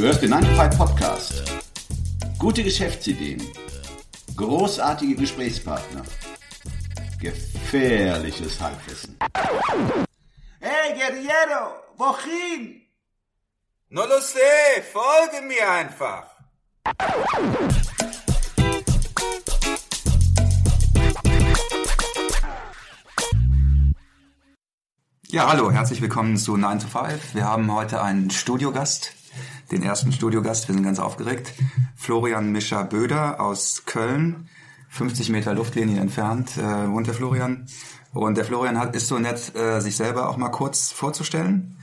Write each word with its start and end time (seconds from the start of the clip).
Du 0.00 0.06
hörst 0.06 0.22
den 0.22 0.30
9 0.30 0.40
to 0.40 0.54
5 0.54 0.78
Podcast. 0.78 1.42
Gute 2.38 2.64
Geschäftsideen. 2.64 3.46
Großartige 4.34 5.14
Gesprächspartner. 5.14 6.04
Gefährliches 7.20 8.58
Halbwissen. 8.58 9.18
Hey, 10.58 10.94
Guerriero, 10.94 11.74
wohin? 11.98 12.80
No 13.90 14.06
lo 14.06 14.20
sé, 14.20 14.80
folge 14.90 15.46
mir 15.46 15.70
einfach. 15.70 16.24
Ja, 25.28 25.46
hallo, 25.46 25.70
herzlich 25.70 26.00
willkommen 26.00 26.38
zu 26.38 26.56
9 26.56 26.78
to 26.78 26.88
5. 26.88 27.34
Wir 27.34 27.44
haben 27.44 27.70
heute 27.70 28.02
einen 28.02 28.30
Studiogast, 28.30 29.12
den 29.70 29.82
ersten 29.82 30.12
Studiogast, 30.12 30.68
wir 30.68 30.74
sind 30.74 30.84
ganz 30.84 30.98
aufgeregt. 30.98 31.52
Florian 31.96 32.50
Mischer 32.50 32.84
Böder 32.84 33.40
aus 33.40 33.84
Köln, 33.86 34.48
50 34.88 35.30
Meter 35.30 35.54
Luftlinie 35.54 36.00
entfernt, 36.00 36.56
äh, 36.56 36.90
wohnt 36.90 37.06
der 37.06 37.14
Florian. 37.14 37.66
Und 38.12 38.36
der 38.36 38.44
Florian 38.44 38.78
hat, 38.78 38.96
ist 38.96 39.06
so 39.06 39.18
nett, 39.18 39.54
äh, 39.54 39.80
sich 39.80 39.96
selber 39.96 40.28
auch 40.28 40.36
mal 40.36 40.48
kurz 40.48 40.90
vorzustellen. 40.90 41.76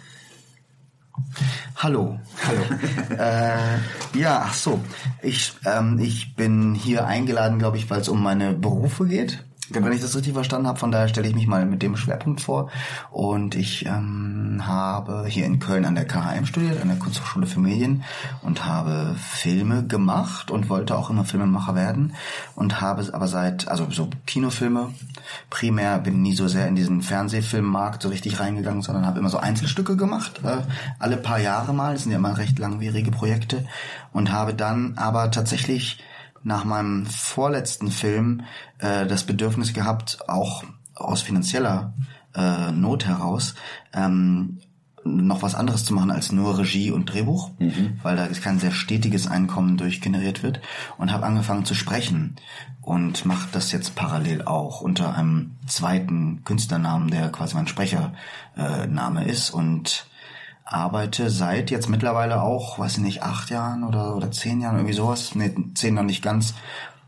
Hallo. 1.77 2.19
Hallo. 2.45 2.61
äh, 3.17 3.79
ja, 4.17 4.43
ach 4.45 4.53
so. 4.53 4.79
Ich, 5.21 5.55
ähm, 5.65 5.97
ich 5.99 6.35
bin 6.35 6.75
hier 6.75 7.07
eingeladen, 7.07 7.59
glaube 7.59 7.77
ich, 7.77 7.89
weil 7.89 8.01
es 8.01 8.09
um 8.09 8.21
meine 8.21 8.53
Berufe 8.53 9.05
geht. 9.05 9.46
Wenn 9.69 9.91
ich 9.91 10.01
das 10.01 10.15
richtig 10.15 10.33
verstanden 10.33 10.67
habe, 10.67 10.79
von 10.79 10.91
daher 10.91 11.07
stelle 11.07 11.27
ich 11.27 11.35
mich 11.35 11.47
mal 11.47 11.65
mit 11.65 11.81
dem 11.81 11.97
Schwerpunkt 11.97 12.41
vor. 12.41 12.69
Und 13.11 13.55
ich 13.55 13.85
ähm, 13.85 14.61
habe 14.65 15.25
hier 15.27 15.45
in 15.45 15.59
Köln 15.59 15.85
an 15.85 15.95
der 15.95 16.05
KHM 16.05 16.45
studiert, 16.45 16.81
an 16.81 16.87
der 16.87 16.97
Kunsthochschule 16.97 17.47
für 17.47 17.59
Medien 17.59 18.03
und 18.41 18.65
habe 18.65 19.15
Filme 19.17 19.85
gemacht 19.85 20.51
und 20.51 20.69
wollte 20.69 20.97
auch 20.97 21.09
immer 21.09 21.25
Filmemacher 21.25 21.75
werden 21.75 22.13
und 22.55 22.79
habe 22.81 23.07
aber 23.13 23.27
seit, 23.27 23.67
also 23.67 23.87
so 23.91 24.09
Kinofilme, 24.25 24.93
primär 25.49 25.99
bin 25.99 26.21
nie 26.21 26.33
so 26.33 26.47
sehr 26.47 26.67
in 26.67 26.75
diesen 26.75 27.01
Fernsehfilmmarkt 27.01 28.01
so 28.01 28.09
richtig 28.09 28.39
reingegangen, 28.39 28.81
sondern 28.81 29.05
habe 29.05 29.19
immer 29.19 29.29
so 29.29 29.37
Einzelstücke 29.37 29.97
gemacht, 29.97 30.41
äh, 30.43 30.61
alle 30.99 31.17
paar 31.17 31.39
Jahre 31.39 31.73
mal, 31.73 31.93
das 31.93 32.03
sind 32.03 32.11
ja 32.11 32.17
immer 32.17 32.37
recht 32.37 32.59
langwierige 32.59 33.11
Projekte. 33.11 33.65
Und 34.13 34.31
habe 34.31 34.53
dann 34.53 34.97
aber 34.97 35.29
tatsächlich 35.31 35.99
nach 36.47 36.63
meinem 36.63 37.05
vorletzten 37.05 37.91
Film 37.91 38.43
äh, 38.79 39.05
das 39.05 39.25
Bedürfnis 39.25 39.73
gehabt, 39.73 40.19
auch 40.29 40.63
aus 40.95 41.21
finanzieller 41.21 41.93
äh, 42.33 42.71
Not 42.71 43.05
heraus, 43.05 43.53
ähm, 43.93 44.59
noch 45.03 45.41
was 45.41 45.55
anderes 45.55 45.83
zu 45.83 45.93
machen 45.93 46.09
als 46.09 46.31
nur 46.31 46.57
Regie 46.57 46.91
und 46.91 47.11
Drehbuch, 47.11 47.51
mhm. 47.59 47.99
weil 48.01 48.15
da 48.15 48.27
kein 48.27 48.59
sehr 48.59 48.71
stetiges 48.71 49.27
Einkommen 49.27 49.75
durchgeneriert 49.75 50.41
wird 50.41 50.61
und 50.97 51.11
habe 51.11 51.25
angefangen 51.25 51.65
zu 51.65 51.75
sprechen 51.75 52.37
und 52.81 53.25
mache 53.25 53.49
das 53.51 53.73
jetzt 53.73 53.95
parallel 53.95 54.43
auch 54.43 54.79
unter 54.79 55.15
einem 55.15 55.57
zweiten 55.67 56.45
Künstlernamen, 56.45 57.09
der 57.09 57.29
quasi 57.29 57.55
mein 57.55 57.67
Sprechername 57.67 59.25
äh, 59.25 59.29
ist 59.29 59.49
und 59.49 60.07
arbeite 60.69 61.29
seit 61.29 61.71
jetzt 61.71 61.89
mittlerweile 61.89 62.41
auch, 62.41 62.77
weiß 62.77 62.97
ich 62.97 63.03
nicht, 63.03 63.23
acht 63.23 63.49
Jahren 63.49 63.83
oder, 63.83 64.15
oder 64.15 64.31
zehn 64.31 64.61
Jahren, 64.61 64.75
irgendwie 64.75 64.93
sowas, 64.93 65.33
nee, 65.35 65.53
zehn 65.73 65.93
noch 65.93 66.03
nicht 66.03 66.21
ganz, 66.21 66.53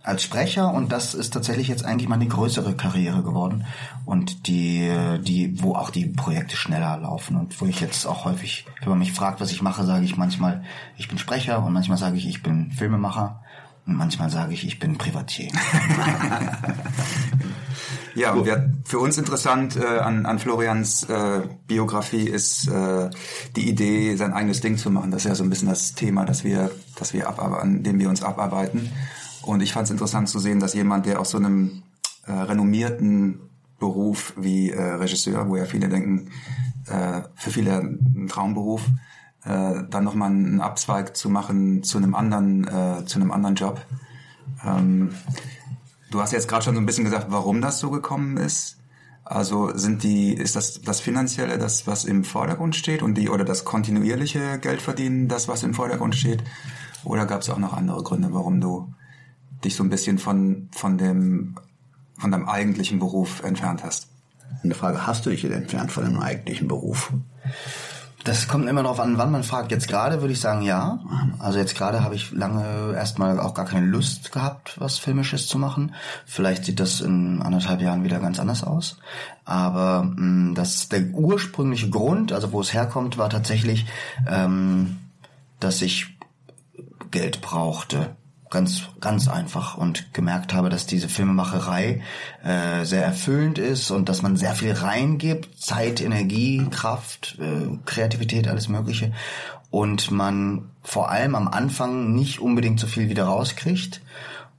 als 0.02 0.24
Sprecher. 0.24 0.74
Und 0.74 0.92
das 0.92 1.14
ist 1.14 1.34
tatsächlich 1.34 1.68
jetzt 1.68 1.86
eigentlich 1.86 2.08
mal 2.08 2.16
eine 2.16 2.28
größere 2.28 2.76
Karriere 2.76 3.22
geworden. 3.22 3.66
Und 4.06 4.48
die, 4.48 4.90
die, 5.22 5.62
wo 5.62 5.76
auch 5.76 5.90
die 5.90 6.08
Projekte 6.08 6.56
schneller 6.56 6.98
laufen 6.98 7.36
und 7.36 7.60
wo 7.62 7.66
ich 7.66 7.80
jetzt 7.80 8.06
auch 8.08 8.26
häufig, 8.26 8.66
wenn 8.82 8.90
man 8.90 9.00
mich 9.00 9.14
fragt, 9.14 9.42
was 9.42 9.52
ich 9.52 9.62
mache, 9.62 9.84
sage 9.84 10.06
ich 10.06 10.18
manchmal, 10.18 10.64
ich 10.98 11.08
bin 11.08 11.18
Sprecher 11.18 11.64
und 11.64 11.74
manchmal 11.74 11.98
sage 11.98 12.18
ich, 12.18 12.28
ich 12.28 12.42
bin 12.42 12.72
Filmemacher 12.72 13.42
manchmal 13.96 14.30
sage 14.30 14.54
ich, 14.54 14.66
ich 14.66 14.80
bin 14.80 14.98
Privatier. 14.98 15.52
Ja, 18.16 18.34
und 18.34 18.46
wir, 18.46 18.74
für 18.84 19.00
uns 19.00 19.18
interessant 19.18 19.78
äh, 19.78 19.86
an, 19.86 20.26
an 20.26 20.40
Florians 20.40 21.04
äh, 21.04 21.42
Biografie 21.68 22.28
ist 22.28 22.68
äh, 22.68 23.10
die 23.56 23.70
Idee, 23.70 24.16
sein 24.16 24.34
eigenes 24.34 24.60
Ding 24.62 24.78
zu 24.78 24.92
machen. 24.92 25.12
Das 25.12 25.24
ist 25.24 25.30
ja 25.30 25.36
so 25.36 25.44
ein 25.44 25.50
bisschen 25.50 25.70
das 25.70 25.94
Thema, 25.94 26.26
das 26.26 26.44
wir, 26.44 26.72
das 26.98 27.14
wir 27.14 27.30
an 27.40 27.84
dem 27.84 28.00
wir 28.00 28.10
uns 28.10 28.22
abarbeiten. 28.22 28.92
Und 29.44 29.62
ich 29.62 29.74
fand 29.74 29.86
es 29.86 29.92
interessant 29.92 30.28
zu 30.28 30.40
sehen, 30.40 30.60
dass 30.60 30.74
jemand, 30.74 31.06
der 31.06 31.20
aus 31.20 31.30
so 31.30 31.38
einem 31.38 31.84
äh, 32.26 32.32
renommierten 32.32 33.40
Beruf 33.80 34.34
wie 34.36 34.72
äh, 34.72 34.82
Regisseur, 34.82 35.48
wo 35.48 35.56
ja 35.56 35.66
viele 35.66 35.88
denken, 35.88 36.32
äh, 36.88 37.22
für 37.36 37.52
viele 37.52 37.80
ein 37.80 38.28
Traumberuf, 38.28 38.82
äh, 39.46 39.84
dann 39.90 40.04
nochmal 40.04 40.30
einen 40.30 40.62
Abzweig 40.62 41.16
zu 41.16 41.30
machen 41.30 41.84
zu 41.84 41.98
einem 41.98 42.16
anderen, 42.16 42.68
äh, 42.68 43.06
zu 43.06 43.20
einem 43.20 43.32
anderen 43.32 43.56
Job. 43.56 43.82
Ähm, 44.66 45.12
Du 46.12 46.22
hast 46.22 46.32
jetzt 46.32 46.48
gerade 46.48 46.64
schon 46.64 46.76
so 46.76 46.82
ein 46.82 46.86
bisschen 46.86 47.04
gesagt, 47.04 47.28
warum 47.30 47.62
das 47.62 47.80
so 47.80 47.92
gekommen 47.92 48.38
ist. 48.38 48.78
Also 49.24 49.76
sind 49.78 50.02
die, 50.02 50.34
ist 50.34 50.56
das 50.56 50.82
das 50.82 51.00
Finanzielle 51.02 51.60
das, 51.60 51.86
was 51.86 52.04
im 52.04 52.24
Vordergrund 52.24 52.76
steht 52.76 53.04
und 53.04 53.14
die 53.14 53.30
oder 53.30 53.46
das 53.46 53.64
kontinuierliche 53.64 54.58
Geldverdienen 54.58 55.28
das, 55.28 55.48
was 55.48 55.62
im 55.62 55.76
Vordergrund 55.76 56.16
steht? 56.16 56.44
Oder 57.04 57.28
gab 57.28 57.42
es 57.42 57.50
auch 57.50 57.60
noch 57.60 57.74
andere 57.74 58.02
Gründe, 58.02 58.34
warum 58.34 58.60
du 58.60 58.92
dich 59.64 59.76
so 59.76 59.84
ein 59.84 59.90
bisschen 59.90 60.18
von, 60.18 60.70
von 60.72 60.98
dem, 60.98 61.56
von 62.18 62.32
deinem 62.32 62.50
eigentlichen 62.50 62.98
Beruf 62.98 63.44
entfernt 63.44 63.84
hast? 63.84 64.08
Eine 64.64 64.74
Frage, 64.74 65.06
hast 65.06 65.28
du 65.28 65.30
dich 65.30 65.46
entfernt 65.46 65.92
von 65.92 66.06
deinem 66.06 66.20
eigentlichen 66.20 66.68
Beruf? 66.68 67.14
Das 68.24 68.48
kommt 68.48 68.68
immer 68.68 68.84
darauf 68.84 69.00
an, 69.00 69.18
wann 69.18 69.32
man 69.32 69.44
fragt. 69.44 69.72
Jetzt 69.72 69.88
gerade 69.88 70.22
würde 70.22 70.34
ich 70.34 70.42
sagen 70.42 70.62
ja. 70.62 71.00
Also 71.40 71.58
jetzt 71.58 71.76
gerade 71.76 72.04
habe 72.04 72.16
ich 72.16 72.32
lange 72.32 72.94
erstmal 72.94 73.40
auch 73.40 73.54
gar 73.54 73.66
keine 73.66 73.86
Lust 73.86 74.32
gehabt, 74.32 74.76
was 74.80 74.98
Filmisches 74.98 75.48
zu 75.48 75.58
machen. 75.58 75.96
Vielleicht 76.26 76.66
sieht 76.66 76.80
das 76.80 77.00
in 77.00 77.42
anderthalb 77.42 77.82
Jahren 77.82 78.04
wieder 78.04 78.20
ganz 78.20 78.40
anders 78.40 78.64
aus. 78.64 78.98
Aber 79.46 80.04
mh, 80.04 80.22
mm, 80.22 80.56
das 80.56 80.90
der 80.90 81.06
ursprüngliche 81.14 81.90
Grund, 81.90 82.34
also 82.34 82.52
wo 82.52 82.60
es 82.60 82.74
herkommt, 82.74 83.18
war 83.18 83.30
tatsächlich, 83.30 83.86
ähm, 84.28 84.98
dass 85.60 85.82
ich 85.82 86.18
Geld 87.12 87.42
brauchte 87.42 88.16
ganz 88.50 88.84
ganz 89.00 89.28
einfach 89.28 89.78
und 89.78 90.14
gemerkt 90.14 90.54
habe, 90.54 90.70
dass 90.70 90.86
diese 90.86 91.10
Filmemacherei 91.10 92.02
äh, 92.44 92.84
sehr 92.86 93.04
erfüllend 93.04 93.60
ist 93.60 93.92
und 93.92 94.10
dass 94.10 94.22
man 94.22 94.38
sehr 94.38 94.56
viel 94.56 94.74
reingibt, 94.74 95.62
Zeit, 95.62 96.02
Energie, 96.02 96.66
Kraft, 96.72 97.38
äh, 97.40 97.78
Kreativität, 97.86 98.48
alles 98.48 98.68
Mögliche. 98.68 99.12
Und 99.72 100.10
man 100.10 100.72
vor 100.82 101.12
allem 101.12 101.36
am 101.36 101.48
Anfang 101.48 102.14
nicht 102.14 102.40
unbedingt 102.40 102.80
so 102.80 102.88
viel 102.88 103.10
wieder 103.10 103.26
rauskriegt 103.26 104.02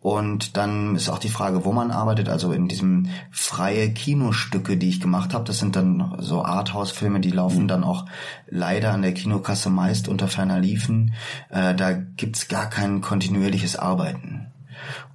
und 0.01 0.57
dann 0.57 0.97
ist 0.97 1.11
auch 1.11 1.19
die 1.19 1.29
Frage, 1.29 1.65
wo 1.67 1.73
man 1.73 1.91
arbeitet. 1.91 2.31
Also 2.31 2.53
in 2.53 2.69
diesem 2.69 3.11
freie 3.31 3.93
Kinostücke, 3.93 4.79
die 4.79 4.89
ich 4.89 5.01
gemacht 5.01 5.35
habe, 5.35 5.45
das 5.45 5.59
sind 5.59 5.77
dann 5.77 6.17
so 6.19 6.43
Arthouse-Filme, 6.43 7.21
die 7.21 7.31
laufen 7.31 7.65
mhm. 7.65 7.69
dann 7.69 7.85
auch 7.85 8.07
leider 8.49 8.93
an 8.93 9.03
der 9.03 9.13
Kinokasse 9.13 9.69
meist 9.69 10.09
unter 10.09 10.27
ferner 10.27 10.59
Liefen. 10.59 11.13
Äh, 11.51 11.75
da 11.75 11.93
gibt's 11.93 12.49
gar 12.49 12.71
kein 12.71 13.03
kontinuierliches 13.03 13.77
Arbeiten. 13.77 14.47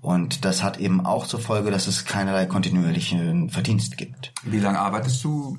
Und 0.02 0.46
das 0.46 0.62
hat 0.62 0.78
eben 0.78 1.04
auch 1.04 1.26
zur 1.26 1.40
Folge, 1.40 1.72
dass 1.72 1.88
es 1.88 2.06
keinerlei 2.06 2.46
kontinuierlichen 2.46 3.50
Verdienst 3.50 3.98
gibt. 3.98 4.34
Wie 4.44 4.60
lange 4.60 4.80
arbeitest 4.80 5.24
du 5.24 5.58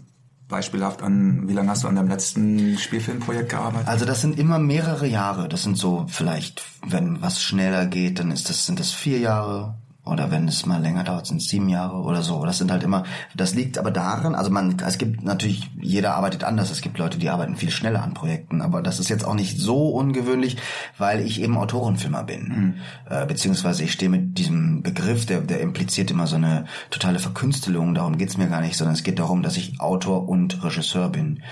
beispielhaft 0.49 1.03
an, 1.03 1.49
wie 1.49 1.53
lange 1.53 1.71
hast 1.71 1.85
du 1.85 1.89
an 1.89 1.97
deinem 1.97 2.09
letzten 2.09 2.79
Spielfilmprojekt 2.79 3.51
gearbeitet? 3.51 3.89
Also 3.89 4.05
das 4.05 4.21
sind 4.21 4.39
immer 4.39 4.59
mehrere 4.59 5.07
Jahre. 5.07 5.49
Das 5.49 5.63
sind 5.63 5.77
so 5.77 6.07
vielleicht, 6.09 6.63
wenn 6.87 7.21
was 7.21 7.43
schneller 7.43 7.87
geht, 7.87 8.19
dann 8.19 8.31
ist 8.31 8.49
das, 8.49 8.67
sind 8.67 8.79
das 8.79 8.93
vier 8.93 9.19
Jahre, 9.19 9.75
oder 10.07 10.31
wenn 10.31 10.47
es 10.47 10.67
mal 10.67 10.81
länger 10.81 11.03
dauert, 11.03 11.27
sind 11.27 11.43
es 11.43 11.49
sieben 11.49 11.69
Jahre 11.69 11.97
oder 11.97 12.23
so. 12.23 12.45
Das 12.45 12.59
sind 12.59 12.71
halt 12.71 12.85
immer, 12.85 13.03
das 13.35 13.55
liegt 13.55 13.77
aber 13.77 13.91
daran, 13.91 14.37
also 14.37 14.51
man, 14.51 14.77
es 14.87 14.99
gibt 14.99 15.25
natürlich, 15.25 15.69
jeder 15.81 16.15
arbeitet 16.15 16.45
anders. 16.45 16.71
Es 16.71 16.81
gibt 16.81 16.99
Leute, 16.99 17.19
die 17.19 17.29
arbeiten 17.29 17.57
viel 17.57 17.71
schneller 17.71 18.03
an 18.05 18.15
Projekten, 18.15 18.63
aber 18.63 18.83
das 18.83 19.01
ist 19.01 19.09
jetzt 19.09 19.25
auch 19.25 19.35
nicht 19.35 19.59
so 19.59 19.89
ungewöhnlich, 19.89 20.59
weil 20.97 21.21
ich 21.21 21.43
eben 21.43 21.59
Autorenfilmer 21.59 22.23
bin. 22.23 22.49
Mhm. 22.49 22.75
Äh, 23.11 23.27
beziehungsweise 23.27 23.83
ich 23.83 23.93
stehe 23.93 24.09
mit 24.09 24.39
diesem 24.39 24.83
Begriff, 24.83 25.27
der, 25.27 25.41
der 25.41 25.61
impliziert 25.61 26.11
immer 26.13 26.29
so 26.29 26.37
eine 26.37 26.67
totale 26.91 27.19
Verkünstelung, 27.19 27.95
darum 27.95 28.17
geht's 28.17 28.37
mir 28.37 28.47
gar 28.47 28.61
nicht, 28.61 28.77
sondern 28.77 28.95
es 28.95 29.03
geht 29.03 29.19
darum, 29.19 29.43
dass 29.43 29.57
ich 29.57 29.81
Autor 29.81 30.29
und 30.29 30.63
Regisseur 30.63 31.09
bin. 31.09 31.43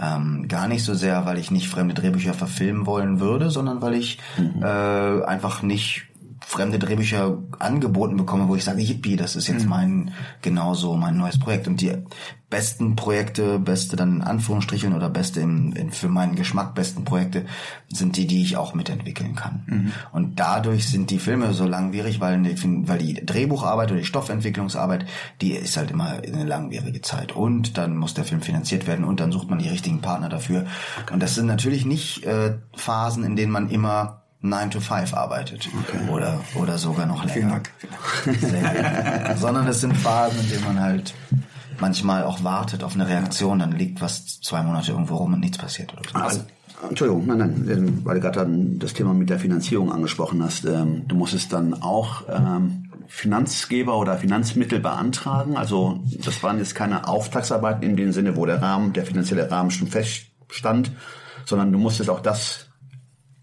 Ähm, 0.00 0.46
gar 0.48 0.66
nicht 0.66 0.84
so 0.84 0.94
sehr, 0.94 1.26
weil 1.26 1.38
ich 1.38 1.50
nicht 1.50 1.68
fremde 1.68 1.94
Drehbücher 1.94 2.32
verfilmen 2.32 2.86
wollen 2.86 3.20
würde, 3.20 3.50
sondern 3.50 3.82
weil 3.82 3.94
ich 3.94 4.18
mhm. 4.38 4.62
äh, 4.62 5.24
einfach 5.24 5.62
nicht 5.62 6.07
fremde 6.50 6.78
Drehbücher 6.78 7.36
angeboten 7.58 8.16
bekomme, 8.16 8.48
wo 8.48 8.56
ich 8.56 8.64
sage, 8.64 8.80
yippie, 8.80 9.16
das 9.16 9.36
ist 9.36 9.48
jetzt 9.48 9.66
mein, 9.66 10.12
genauso 10.40 10.96
mein 10.96 11.18
neues 11.18 11.38
Projekt. 11.38 11.68
Und 11.68 11.82
die 11.82 11.92
besten 12.48 12.96
Projekte, 12.96 13.58
beste 13.58 13.96
dann 13.96 14.16
in 14.16 14.22
Anführungsstrichen 14.22 14.94
oder 14.94 15.10
beste 15.10 15.40
im, 15.40 15.74
in, 15.74 15.90
für 15.90 16.08
meinen 16.08 16.36
Geschmack 16.36 16.74
besten 16.74 17.04
Projekte 17.04 17.44
sind 17.90 18.16
die, 18.16 18.26
die 18.26 18.40
ich 18.42 18.56
auch 18.56 18.72
mitentwickeln 18.72 19.34
kann. 19.34 19.92
Und 20.12 20.40
dadurch 20.40 20.88
sind 20.88 21.10
die 21.10 21.18
Filme 21.18 21.52
so 21.52 21.66
langwierig, 21.66 22.18
weil, 22.20 22.40
die- 22.40 22.88
weil 22.88 22.96
die 22.98 23.14
Drehbucharbeit 23.26 23.90
oder 23.90 24.00
die 24.00 24.06
Stoffentwicklungsarbeit, 24.06 25.04
die 25.42 25.52
ist 25.52 25.76
halt 25.76 25.90
immer 25.90 26.22
eine 26.26 26.44
langwierige 26.44 27.02
Zeit. 27.02 27.32
Und 27.32 27.76
dann 27.76 27.94
muss 27.98 28.14
der 28.14 28.24
Film 28.24 28.40
finanziert 28.40 28.86
werden 28.86 29.04
und 29.04 29.20
dann 29.20 29.32
sucht 29.32 29.50
man 29.50 29.58
die 29.58 29.68
richtigen 29.68 30.00
Partner 30.00 30.30
dafür. 30.30 30.64
Und 31.12 31.22
das 31.22 31.34
sind 31.34 31.46
natürlich 31.46 31.84
nicht 31.84 32.24
äh, 32.24 32.56
Phasen, 32.74 33.22
in 33.24 33.36
denen 33.36 33.52
man 33.52 33.68
immer 33.68 34.22
9 34.40 34.70
to 34.70 34.80
5 34.80 35.14
arbeitet 35.14 35.68
oder 36.12 36.40
oder 36.54 36.78
sogar 36.78 37.06
noch 37.06 37.24
länger. 37.24 37.60
Sehr 38.24 38.60
gerne. 38.60 39.36
Sondern 39.38 39.66
es 39.66 39.80
sind 39.80 39.96
Phasen, 39.96 40.38
in 40.40 40.48
denen 40.48 40.64
man 40.64 40.80
halt 40.80 41.14
manchmal 41.80 42.24
auch 42.24 42.44
wartet 42.44 42.84
auf 42.84 42.94
eine 42.94 43.08
Reaktion, 43.08 43.58
dann 43.58 43.72
liegt 43.72 44.00
was 44.00 44.40
zwei 44.40 44.62
Monate 44.62 44.92
irgendwo 44.92 45.16
rum 45.16 45.34
und 45.34 45.40
nichts 45.40 45.58
passiert. 45.58 45.92
Oder 45.92 46.02
so. 46.10 46.18
Also, 46.18 46.40
Entschuldigung, 46.88 47.26
nein, 47.26 47.38
nein, 47.38 47.68
ähm, 47.70 48.00
weil 48.04 48.16
du 48.16 48.20
gerade 48.20 48.40
dann 48.40 48.78
das 48.78 48.94
Thema 48.94 49.12
mit 49.12 49.30
der 49.30 49.38
Finanzierung 49.38 49.92
angesprochen 49.92 50.42
hast. 50.42 50.64
Ähm, 50.64 51.08
du 51.08 51.16
musstest 51.16 51.52
dann 51.52 51.74
auch 51.82 52.22
ähm, 52.28 52.90
Finanzgeber 53.08 53.98
oder 53.98 54.16
Finanzmittel 54.16 54.78
beantragen. 54.78 55.56
Also 55.56 56.00
das 56.22 56.42
waren 56.42 56.58
jetzt 56.58 56.74
keine 56.74 57.08
Auftragsarbeiten 57.08 57.82
in 57.82 57.96
dem 57.96 58.12
Sinne, 58.12 58.36
wo 58.36 58.46
der 58.46 58.62
Rahmen, 58.62 58.92
der 58.92 59.06
finanzielle 59.06 59.50
Rahmen 59.50 59.70
schon 59.70 59.88
feststand, 59.88 60.92
sondern 61.46 61.72
du 61.72 61.78
musstest 61.78 62.10
auch 62.10 62.20
das 62.20 62.67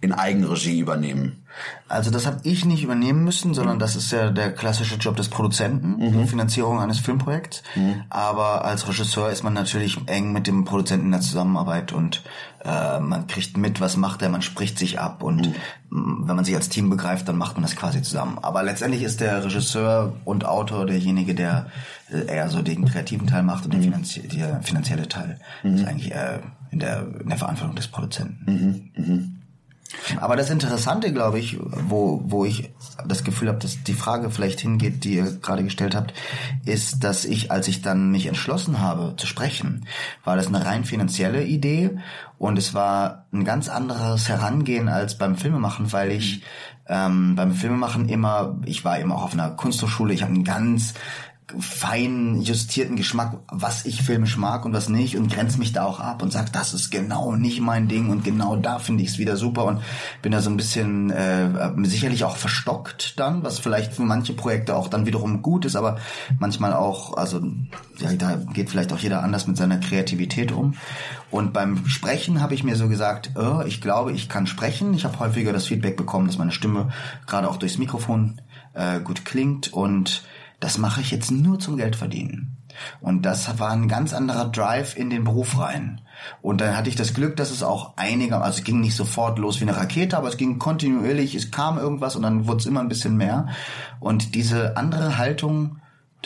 in 0.06 0.14
Eigenregie 0.14 0.80
übernehmen. 0.80 1.44
Also 1.88 2.12
das 2.12 2.26
habe 2.26 2.40
ich 2.44 2.66
nicht 2.66 2.84
übernehmen 2.84 3.24
müssen, 3.24 3.54
sondern 3.54 3.80
das 3.80 3.96
ist 3.96 4.12
ja 4.12 4.30
der 4.30 4.52
klassische 4.52 4.96
Job 4.96 5.16
des 5.16 5.30
Produzenten, 5.30 6.00
die 6.22 6.28
Finanzierung 6.28 6.80
eines 6.82 7.00
Filmprojekts. 7.00 7.64
Aber 8.10 8.66
als 8.66 8.88
Regisseur 8.90 9.30
ist 9.30 9.44
man 9.44 9.54
natürlich 9.54 9.98
eng 10.08 10.34
mit 10.34 10.48
dem 10.48 10.66
Produzenten 10.66 11.06
in 11.08 11.12
der 11.14 11.22
Zusammenarbeit 11.22 11.94
und 11.94 12.24
äh, 12.66 13.00
man 13.00 13.28
kriegt 13.28 13.56
mit, 13.58 13.80
was 13.80 13.96
macht 13.96 14.22
er, 14.22 14.30
man 14.30 14.42
spricht 14.42 14.78
sich 14.80 15.00
ab 15.00 15.24
und 15.24 15.48
mh, 15.90 16.28
wenn 16.28 16.36
man 16.36 16.44
sich 16.44 16.56
als 16.56 16.68
Team 16.68 16.90
begreift, 16.90 17.28
dann 17.30 17.38
macht 17.38 17.56
man 17.56 17.64
das 17.64 17.76
quasi 17.76 18.02
zusammen. 18.02 18.38
Aber 18.42 18.64
letztendlich 18.64 19.04
ist 19.04 19.22
der 19.22 19.46
Regisseur 19.46 20.14
und 20.26 20.46
Autor 20.46 20.86
derjenige, 20.88 21.36
der 21.36 21.68
äh, 22.12 22.26
eher 22.26 22.50
so 22.50 22.62
den 22.62 22.84
kreativen 22.86 23.28
Teil 23.28 23.44
macht 23.44 23.64
und 23.66 23.74
der, 23.74 23.82
finanzie 23.82 24.28
der 24.28 24.62
finanzielle 24.62 25.08
Teil 25.08 25.40
ist 25.64 25.86
eigentlich 25.88 26.12
eher 26.12 26.42
in 26.72 26.80
der, 26.80 27.06
in 27.22 27.30
der 27.30 27.38
Verantwortung 27.38 27.76
des 27.76 27.88
Produzenten. 27.88 29.45
Aber 30.20 30.36
das 30.36 30.50
Interessante, 30.50 31.14
glaube 31.14 31.40
ich, 31.40 31.58
wo, 31.62 32.22
wo 32.26 32.46
ich 32.46 32.72
das 33.06 33.24
Gefühl 33.24 33.50
habe, 33.50 33.60
dass 33.60 33.84
die 33.84 33.94
Frage 33.94 34.30
vielleicht 34.30 34.60
hingeht, 34.60 35.04
die 35.04 35.16
ihr 35.16 35.32
gerade 35.42 35.64
gestellt 35.64 35.96
habt, 35.96 36.14
ist, 36.66 37.04
dass 37.04 37.26
ich, 37.26 37.52
als 37.52 37.68
ich 37.68 37.82
dann 37.82 38.12
mich 38.12 38.26
entschlossen 38.26 38.80
habe 38.80 39.16
zu 39.18 39.28
sprechen, 39.28 39.88
war 40.24 40.36
das 40.36 40.48
eine 40.48 40.66
rein 40.66 40.86
finanzielle 40.86 41.44
Idee 41.44 41.98
und 42.38 42.58
es 42.58 42.74
war 42.74 43.26
ein 43.32 43.46
ganz 43.46 43.70
anderes 43.70 44.28
Herangehen 44.28 44.90
als 44.90 45.18
beim 45.18 45.36
Filmemachen, 45.36 45.94
weil 45.94 46.12
ich 46.12 46.42
ähm, 46.88 47.36
beim 47.36 47.54
Filmemachen 47.54 48.10
immer, 48.10 48.60
ich 48.66 48.86
war 48.86 49.00
eben 49.00 49.12
auch 49.12 49.24
auf 49.24 49.34
einer 49.34 49.52
Kunsthochschule, 49.52 50.14
ich 50.14 50.24
habe 50.24 50.34
einen 50.34 50.44
ganz 50.44 50.94
fein 51.60 52.42
justierten 52.42 52.96
Geschmack, 52.96 53.38
was 53.52 53.86
ich 53.86 54.02
filmisch 54.02 54.36
mag 54.38 54.66
und 54.66 54.74
was 54.74 54.90
nicht 54.90 55.16
und 55.16 55.32
grenze 55.32 55.60
mich 55.60 55.74
da 55.74 55.86
auch 55.86 56.00
ab 56.00 56.24
und 56.24 56.32
sag, 56.32 56.52
das 56.52 56.74
ist 56.74 56.90
genau 56.90 57.36
nicht 57.36 57.62
mein 57.62 57.88
Ding 57.88 58.10
und 58.10 58.24
genau 58.24 58.56
da 58.56 58.80
finde 58.80 59.04
ich 59.04 59.10
es 59.10 59.18
wieder 59.20 59.38
super 59.38 59.66
und 59.66 59.82
bin 60.22 60.32
da 60.32 60.42
so 60.42 60.50
ein 60.50 60.58
bisschen 60.58 61.12
äh, 61.12 61.72
sicherlich 61.84 62.24
auch 62.24 62.36
verstockt 62.36 63.20
dann, 63.20 63.44
was 63.44 63.60
vielleicht 63.60 63.94
für 63.94 64.02
manche 64.04 64.34
Projekte 64.34 64.76
auch 64.76 64.88
dann 64.88 65.06
wiederum 65.06 65.42
gut 65.42 65.66
ist, 65.66 65.76
aber 65.76 65.98
manchmal 66.40 66.74
auch, 66.74 67.16
also 67.16 67.42
ja, 68.00 68.12
da 68.14 68.36
geht 68.36 68.70
vielleicht 68.70 68.92
auch 68.92 69.00
jeder 69.00 69.24
anders 69.24 69.48
mit 69.48 69.58
seiner 69.58 69.78
Kreativität 69.78 70.52
um. 70.52 70.74
Und 71.32 71.54
beim 71.54 71.86
Sprechen 71.88 72.42
habe 72.42 72.54
ich 72.54 72.64
mir 72.64 72.76
so 72.76 72.88
gesagt, 72.88 73.32
äh, 73.38 73.68
ich 73.68 73.82
glaube, 73.82 74.12
ich 74.12 74.30
kann 74.30 74.48
sprechen. 74.48 74.94
Ich 74.94 75.06
habe 75.06 75.20
häufiger 75.20 75.54
das 75.54 75.66
Feedback 75.68 75.98
bekommen, 75.98 76.28
dass 76.28 76.38
meine 76.38 76.52
Stimme 76.52 76.90
gerade 77.28 77.50
auch 77.50 77.58
durchs 77.58 77.78
Mikrofon 77.78 78.42
äh, 78.74 79.00
gut 79.00 79.26
klingt 79.26 79.74
und 79.74 80.24
das 80.60 80.78
mache 80.78 81.02
ich 81.02 81.12
jetzt 81.12 81.32
nur 81.32 81.60
zum 81.60 81.78
Geld 81.78 81.96
verdienen. 81.96 82.58
Und 83.02 83.24
das 83.24 83.60
war 83.60 83.72
ein 83.72 83.88
ganz 83.88 84.14
anderer 84.14 84.46
Drive 84.46 84.98
in 84.98 85.10
den 85.10 85.24
Beruf 85.24 85.60
rein. 85.60 86.02
Und 86.42 86.62
dann 86.62 86.76
hatte 86.76 86.90
ich 86.90 86.96
das 86.96 87.14
Glück, 87.14 87.36
dass 87.36 87.52
es 87.52 87.64
auch 87.64 87.96
einiger, 87.98 88.44
also 88.44 88.60
es 88.60 88.64
ging 88.64 88.82
nicht 88.82 88.96
sofort 88.96 89.40
los 89.40 89.60
wie 89.60 89.64
eine 89.64 89.78
Rakete, 89.78 90.18
aber 90.18 90.28
es 90.28 90.38
ging 90.38 90.60
kontinuierlich, 90.60 91.36
es 91.36 91.52
kam 91.52 91.78
irgendwas 91.78 92.16
und 92.16 92.24
dann 92.24 92.48
wurde 92.48 92.60
es 92.60 92.66
immer 92.66 92.82
ein 92.82 92.90
bisschen 92.90 93.18
mehr. 93.18 93.48
Und 94.00 94.36
diese 94.36 94.78
andere 94.78 95.18
Haltung 95.18 95.78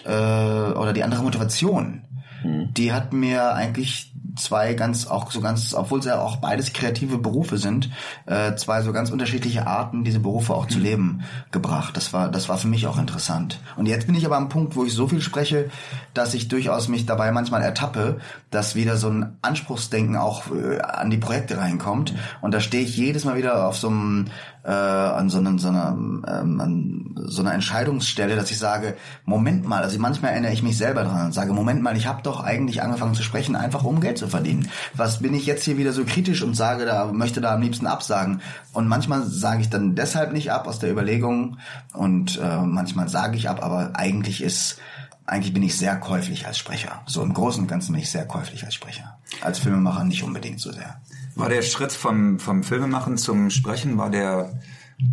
äh, 0.06 0.10
oder 0.10 0.94
die 0.94 1.04
andere 1.04 1.24
Motivation, 1.24 2.04
die 2.44 2.94
hat 2.94 3.14
mir 3.14 3.54
eigentlich 3.54 4.14
zwei 4.40 4.74
ganz 4.74 5.08
auch 5.08 5.32
so 5.32 5.42
ganz, 5.42 5.74
obwohl 5.74 6.00
es 6.00 6.06
ja 6.06 6.20
auch 6.20 6.38
beides 6.38 6.74
kreative 6.74 7.18
Berufe 7.18 7.58
sind, 7.58 7.90
äh, 8.26 8.56
zwei 8.56 8.82
so 8.82 8.92
ganz 8.92 9.12
unterschiedliche 9.12 9.68
Arten, 9.68 10.04
diese 10.04 10.20
Berufe 10.20 10.54
auch 10.54 10.68
zu 10.68 10.80
leben 10.80 11.22
gebracht. 11.52 11.96
Das 11.98 12.14
war 12.14 12.30
das 12.30 12.50
war 12.50 12.58
für 12.58 12.68
mich 12.68 12.88
auch 12.88 12.98
interessant. 12.98 13.60
Und 13.76 13.86
jetzt 13.86 14.08
bin 14.08 14.16
ich 14.16 14.26
aber 14.26 14.38
am 14.38 14.50
Punkt, 14.50 14.76
wo 14.76 14.86
ich 14.86 14.94
so 14.94 15.08
viel 15.08 15.22
spreche, 15.22 15.70
dass 16.14 16.34
ich 16.34 16.48
durchaus 16.48 16.88
mich 16.88 17.06
dabei 17.06 17.32
manchmal 17.32 17.62
ertappe, 17.62 18.20
dass 18.52 18.76
wieder 18.76 18.98
so 18.98 19.10
ein 19.10 19.38
Anspruchsdenken 19.42 20.16
auch 20.16 20.44
äh, 20.52 20.80
an 20.80 21.10
die 21.10 21.18
Projekte 21.18 21.58
reinkommt. 21.58 22.14
Und 22.42 22.54
da 22.54 22.60
stehe 22.60 22.84
ich 22.84 22.98
jedes 22.98 23.26
Mal 23.26 23.38
wieder 23.38 23.68
auf 23.68 23.78
so 23.78 23.90
einem 23.90 24.26
äh, 24.64 24.72
an 24.72 25.30
so 25.30 25.38
einer, 25.40 25.58
so 25.58 25.70
einer, 25.70 25.90
ähm, 25.90 26.62
an 26.62 27.16
so 27.28 27.42
einer 27.42 27.54
Entscheidungsstelle, 27.54 28.36
dass 28.36 28.52
ich 28.52 28.58
sage, 28.58 28.96
Moment 29.26 29.66
mal, 29.66 29.84
also 29.84 30.00
manchmal 30.00 30.32
erinnere 30.32 30.54
ich 30.54 30.64
mich 30.64 30.78
selber 30.78 31.04
dran 31.04 31.28
und 31.28 31.34
sage, 31.34 31.54
Moment 31.54 31.82
mal, 31.82 31.96
ich 31.96 32.08
habe 32.08 32.22
doch 32.24 32.44
eigentlich 32.44 32.82
angefangen 32.82 33.14
zu 33.14 33.24
sprechen, 33.24 33.56
einfach 33.56 33.84
um 33.84 34.02
Geld 34.02 34.18
zu 34.18 34.28
verdienen. 34.28 34.70
Was 34.94 35.20
bin 35.20 35.34
ich 35.34 35.46
jetzt 35.46 35.64
hier 35.64 35.78
wieder 35.78 35.94
so 35.94 36.04
kritisch 36.04 36.42
und 36.44 36.56
sage 36.56 36.86
da, 36.86 37.06
möchte 37.12 37.42
da 37.42 37.54
am 37.54 37.62
liebsten 37.62 37.88
absagen. 37.88 38.42
Und 38.74 38.88
manchmal 38.88 39.24
sage 39.24 39.62
ich 39.62 39.70
dann 39.70 39.96
deshalb 39.96 40.34
nicht 40.34 40.52
ab 40.52 40.68
aus 40.68 40.80
der 40.80 40.92
Überlegung 40.92 41.58
und 41.94 42.40
äh, 42.40 42.62
manchmal 42.62 43.10
sage 43.10 43.38
ich 43.38 43.50
ab, 43.50 43.64
aber 43.64 43.92
eigentlich 43.94 44.42
ist 44.42 44.80
eigentlich 45.26 45.54
bin 45.54 45.62
ich 45.62 45.78
sehr 45.78 45.96
käuflich 45.96 46.48
als 46.48 46.58
Sprecher. 46.58 47.04
So 47.06 47.22
im 47.22 47.34
Großen 47.34 47.62
und 47.62 47.68
Ganzen 47.68 47.94
bin 47.94 48.02
ich 48.02 48.10
sehr 48.10 48.26
käuflich 48.26 48.66
als 48.66 48.74
Sprecher. 48.74 49.20
Als 49.42 49.60
Filmemacher 49.60 50.04
nicht 50.04 50.24
unbedingt 50.24 50.60
so 50.60 50.72
sehr. 50.72 51.02
War 51.40 51.48
der 51.48 51.62
Schritt 51.62 51.94
vom, 51.94 52.38
vom 52.38 52.64
Filmemachen 52.64 53.18
zum 53.18 53.50
Sprechen, 53.50 53.98
war 53.98 54.10
der, 54.10 54.60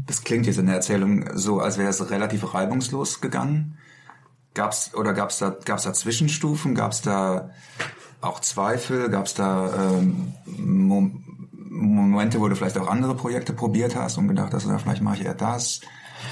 das 0.06 0.24
klingt 0.24 0.46
jetzt 0.46 0.58
in 0.58 0.66
der 0.66 0.74
Erzählung 0.74 1.24
so, 1.34 1.60
als 1.60 1.78
wäre 1.78 1.88
es 1.88 2.10
relativ 2.10 2.52
reibungslos 2.52 3.20
gegangen? 3.20 3.78
Gab's, 4.52 4.92
oder 4.94 5.12
gab's 5.12 5.38
da, 5.38 5.56
gab's 5.64 5.84
da 5.84 5.92
Zwischenstufen? 5.92 6.74
Gab's 6.74 7.00
da 7.00 7.50
auch 8.20 8.40
Zweifel? 8.40 9.08
Gab's 9.08 9.34
da 9.34 9.92
ähm, 9.98 10.32
Mo 10.46 11.12
Momente, 11.68 12.40
wo 12.40 12.48
du 12.48 12.56
vielleicht 12.56 12.78
auch 12.78 12.88
andere 12.88 13.14
Projekte 13.14 13.52
probiert 13.52 13.94
hast 13.94 14.16
und 14.16 14.28
gedacht 14.28 14.52
hast, 14.54 14.66
oder 14.66 14.78
vielleicht 14.78 15.02
mache 15.02 15.18
ich 15.18 15.24
eher 15.26 15.34
das? 15.34 15.82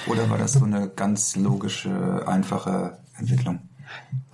Oder 0.06 0.28
war 0.30 0.38
das 0.38 0.54
so 0.54 0.64
eine 0.64 0.88
ganz 0.88 1.36
logische, 1.36 2.26
einfache 2.26 2.98
Entwicklung? 3.18 3.60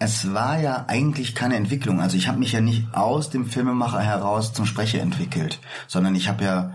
Es 0.02 0.32
war 0.32 0.58
ja 0.58 0.86
eigentlich 0.88 1.34
keine 1.34 1.56
Entwicklung. 1.56 2.00
Also 2.00 2.16
ich 2.16 2.26
habe 2.26 2.38
mich 2.38 2.52
ja 2.52 2.62
nicht 2.62 2.94
aus 2.94 3.28
dem 3.28 3.44
Filmemacher 3.44 4.00
heraus 4.00 4.54
zum 4.54 4.64
Sprecher 4.64 5.02
entwickelt, 5.02 5.60
sondern 5.88 6.14
ich 6.14 6.26
habe 6.26 6.42
ja 6.42 6.72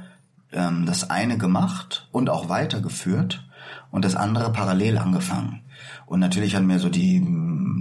ähm, 0.51 0.85
das 0.85 1.09
eine 1.09 1.39
gemacht 1.39 2.07
und 2.11 2.29
auch 2.29 2.49
weitergeführt 2.49 3.43
und 3.89 4.05
das 4.05 4.15
andere 4.15 4.51
parallel 4.51 4.99
angefangen. 4.99 5.63
Und 6.05 6.19
natürlich 6.19 6.55
hat 6.55 6.63
mir 6.63 6.77
so 6.77 6.87
die 6.89 7.25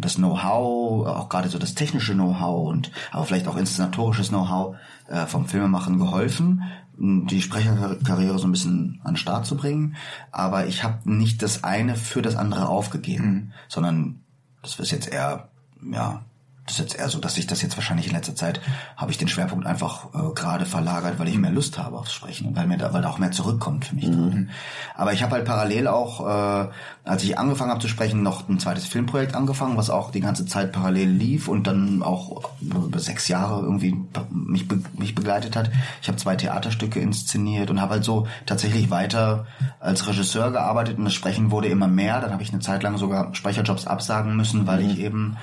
das 0.01 0.17
Know-how, 0.17 1.07
auch 1.07 1.29
gerade 1.29 1.51
so 1.51 1.59
das 1.59 1.75
technische 1.75 2.15
Know-how 2.15 2.69
und 2.71 2.91
aber 3.13 3.25
vielleicht 3.25 3.47
auch 3.47 3.59
inszenatorisches 3.59 4.31
Know-how 4.31 4.77
äh, 5.09 5.27
vom 5.27 5.47
Filmemachen 5.47 5.99
geholfen, 5.99 6.63
die 6.97 7.43
Sprecherkarriere 7.43 8.39
so 8.39 8.47
ein 8.47 8.53
bisschen 8.53 9.01
an 9.05 9.13
den 9.13 9.17
Start 9.19 9.45
zu 9.45 9.57
bringen. 9.57 9.97
Aber 10.33 10.67
ich 10.67 10.85
habe 10.85 11.11
nicht 11.11 11.43
das 11.43 11.65
eine 11.65 11.97
für 11.97 12.23
das 12.23 12.37
andere 12.37 12.69
aufgegeben, 12.69 13.53
sondern 13.69 14.24
das 14.65 14.79
ist 14.79 14.91
jetzt 14.93 15.09
eher, 15.09 15.49
ja, 15.93 16.25
das 16.67 16.77
ist 16.77 16.81
jetzt 16.81 16.99
eher 16.99 17.09
so, 17.09 17.19
dass 17.19 17.37
ich 17.37 17.47
das 17.47 17.61
jetzt 17.61 17.77
wahrscheinlich 17.77 18.07
in 18.07 18.15
letzter 18.15 18.35
Zeit 18.35 18.61
habe 18.97 19.11
ich 19.11 19.19
den 19.19 19.29
Schwerpunkt 19.29 19.67
einfach 19.67 20.07
äh, 20.15 20.33
gerade 20.35 20.65
verlagert, 20.65 21.19
weil 21.19 21.29
ich 21.29 21.37
mehr 21.37 21.51
Lust 21.51 21.79
habe 21.79 21.99
aufs 21.99 22.13
Sprechen 22.13 22.49
und 22.49 22.57
weil 22.57 22.67
mir 22.67 22.79
da, 22.79 22.93
weil 22.95 23.03
da 23.03 23.11
auch 23.11 23.19
mehr 23.19 23.33
zurückkommt 23.33 23.85
für 23.85 23.95
mich. 23.95 24.07
drin. 24.07 24.51
Aber 24.95 25.13
ich 25.13 25.23
habe 25.23 25.33
halt 25.33 25.45
parallel 25.45 25.89
auch, 25.89 26.21
äh, 26.27 26.69
als 27.05 27.23
ich 27.23 27.39
angefangen 27.39 27.71
habe 27.71 27.81
zu 27.81 27.89
sprechen, 27.89 28.23
noch 28.23 28.49
ein 28.49 28.59
zweites 28.59 28.87
Filmprojekt 28.87 29.35
angefangen, 29.35 29.77
was 29.77 29.91
auch 29.91 30.11
die 30.11 30.21
ganze 30.21 30.47
Zeit 30.47 30.73
parallel 30.73 31.11
lief 31.11 31.49
und 31.49 31.67
dann 31.67 32.03
auch 32.03 32.51
über 32.61 32.99
sechs 32.99 33.29
Jahre 33.29 33.61
irgendwie 33.61 33.95
mich, 34.31 34.67
mich 34.97 35.15
begleitet 35.15 35.57
hat. 35.57 35.71
Ich 36.01 36.09
habe 36.09 36.17
zwei 36.17 36.37
Theaterstücke 36.37 36.99
inszeniert 36.99 37.71
und 37.71 37.81
habe 37.81 37.95
halt 37.95 38.05
so 38.05 38.27
tatsächlich 38.47 38.91
weiter 38.91 39.47
als 39.81 40.07
Regisseur 40.07 40.51
gearbeitet 40.51 40.97
und 40.97 41.05
das 41.05 41.15
Sprechen 41.15 41.51
wurde 41.51 41.69
immer 41.69 41.89
mehr. 41.89 42.23
Dann 42.23 42.33
habe 42.33 42.43
ich 42.43 42.53
eine 42.53 42.61
Zeit 42.61 42.83
lang 42.83 42.97
sogar 42.97 43.35
Sprecherjobs 43.35 43.87
absagen 43.87 44.35
müssen, 44.35 44.67
weil 44.67 44.81
ich 44.81 44.99
eben 44.99 45.37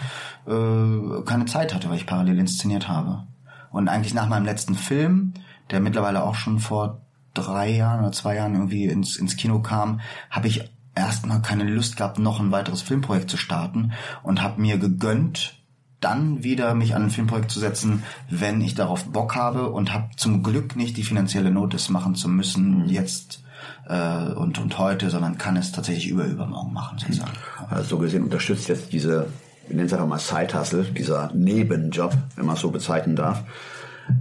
äh, 0.48 1.22
keine 1.26 1.46
Zeit 1.46 1.74
hatte, 1.74 1.90
weil 1.90 1.98
ich 1.98 2.06
parallel 2.06 2.40
inszeniert 2.40 2.88
habe. 2.88 3.24
Und 3.72 3.88
eigentlich 3.88 4.14
nach 4.14 4.28
meinem 4.28 4.46
letzten 4.46 4.76
Film, 4.76 5.34
der 5.70 5.80
mittlerweile 5.80 6.24
auch 6.24 6.36
schon 6.36 6.60
vor 6.60 7.02
drei 7.34 7.70
Jahren 7.70 8.02
oder 8.02 8.12
zwei 8.12 8.36
Jahren 8.36 8.54
irgendwie 8.54 8.86
ins, 8.86 9.16
ins 9.16 9.38
Kino 9.38 9.60
kam, 9.60 10.02
habe 10.30 10.48
ich 10.48 10.70
erstmal 10.96 11.42
keine 11.42 11.64
Lust 11.64 11.98
gehabt, 11.98 12.20
noch 12.20 12.40
ein 12.40 12.52
weiteres 12.52 12.82
Filmprojekt 12.82 13.30
zu 13.30 13.38
starten 13.38 13.94
und 14.24 14.42
habe 14.42 14.62
mir 14.62 14.78
gegönnt, 14.78 15.56
dann 16.02 16.44
wieder 16.44 16.74
mich 16.74 16.96
an 16.96 17.04
ein 17.04 17.10
Filmprojekt 17.12 17.52
zu 17.52 17.60
setzen, 17.60 18.04
wenn 18.30 18.60
ich 18.62 18.76
darauf 18.76 19.06
Bock 19.06 19.36
habe 19.36 19.70
und 19.70 19.94
habe 19.94 20.10
zum 20.18 20.44
Glück 20.44 20.76
nicht 20.76 20.98
die 20.98 21.04
finanzielle 21.04 21.52
Not, 21.52 21.74
es 21.76 21.90
machen 21.90 22.16
zu 22.16 22.28
müssen 22.28 22.90
jetzt 22.90 23.44
äh, 23.88 24.32
und, 24.34 24.58
und 24.58 24.78
heute, 24.80 25.10
sondern 25.10 25.38
kann 25.38 25.58
es 25.58 25.72
tatsächlich 25.72 26.10
über 26.10 26.26
übermorgen 26.26 26.74
machen, 26.74 26.98
sozusagen. 26.98 27.32
Also 27.70 27.90
so 27.90 27.98
gesehen 28.00 28.24
unterstützt 28.24 28.68
jetzt 28.68 28.92
diese, 28.92 29.28
wir 29.68 29.76
nennen 29.76 29.88
es 29.88 29.94
einfach 29.94 30.08
mal 30.08 30.20
Side-Hustle, 30.20 30.84
dieser 30.84 31.32
Nebenjob, 31.34 32.14
wenn 32.36 32.46
man 32.46 32.56
es 32.56 32.62
so 32.62 32.72
bezeichnen 32.72 33.16
darf, 33.16 33.44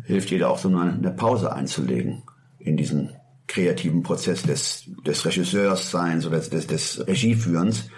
hilft 0.05 0.31
jeder 0.31 0.51
auch 0.51 0.59
so 0.59 0.69
eine, 0.69 1.11
Pause 1.11 1.53
einzulegen 1.53 2.23
in 2.59 2.77
diesen 2.77 3.11
kreativen 3.47 4.03
Prozess 4.03 4.43
des, 4.43 4.85
des 5.05 5.25
Regisseursseins 5.25 6.27
oder 6.27 6.39
des, 6.39 6.67
des, 6.67 7.07
Regieführens 7.07 7.89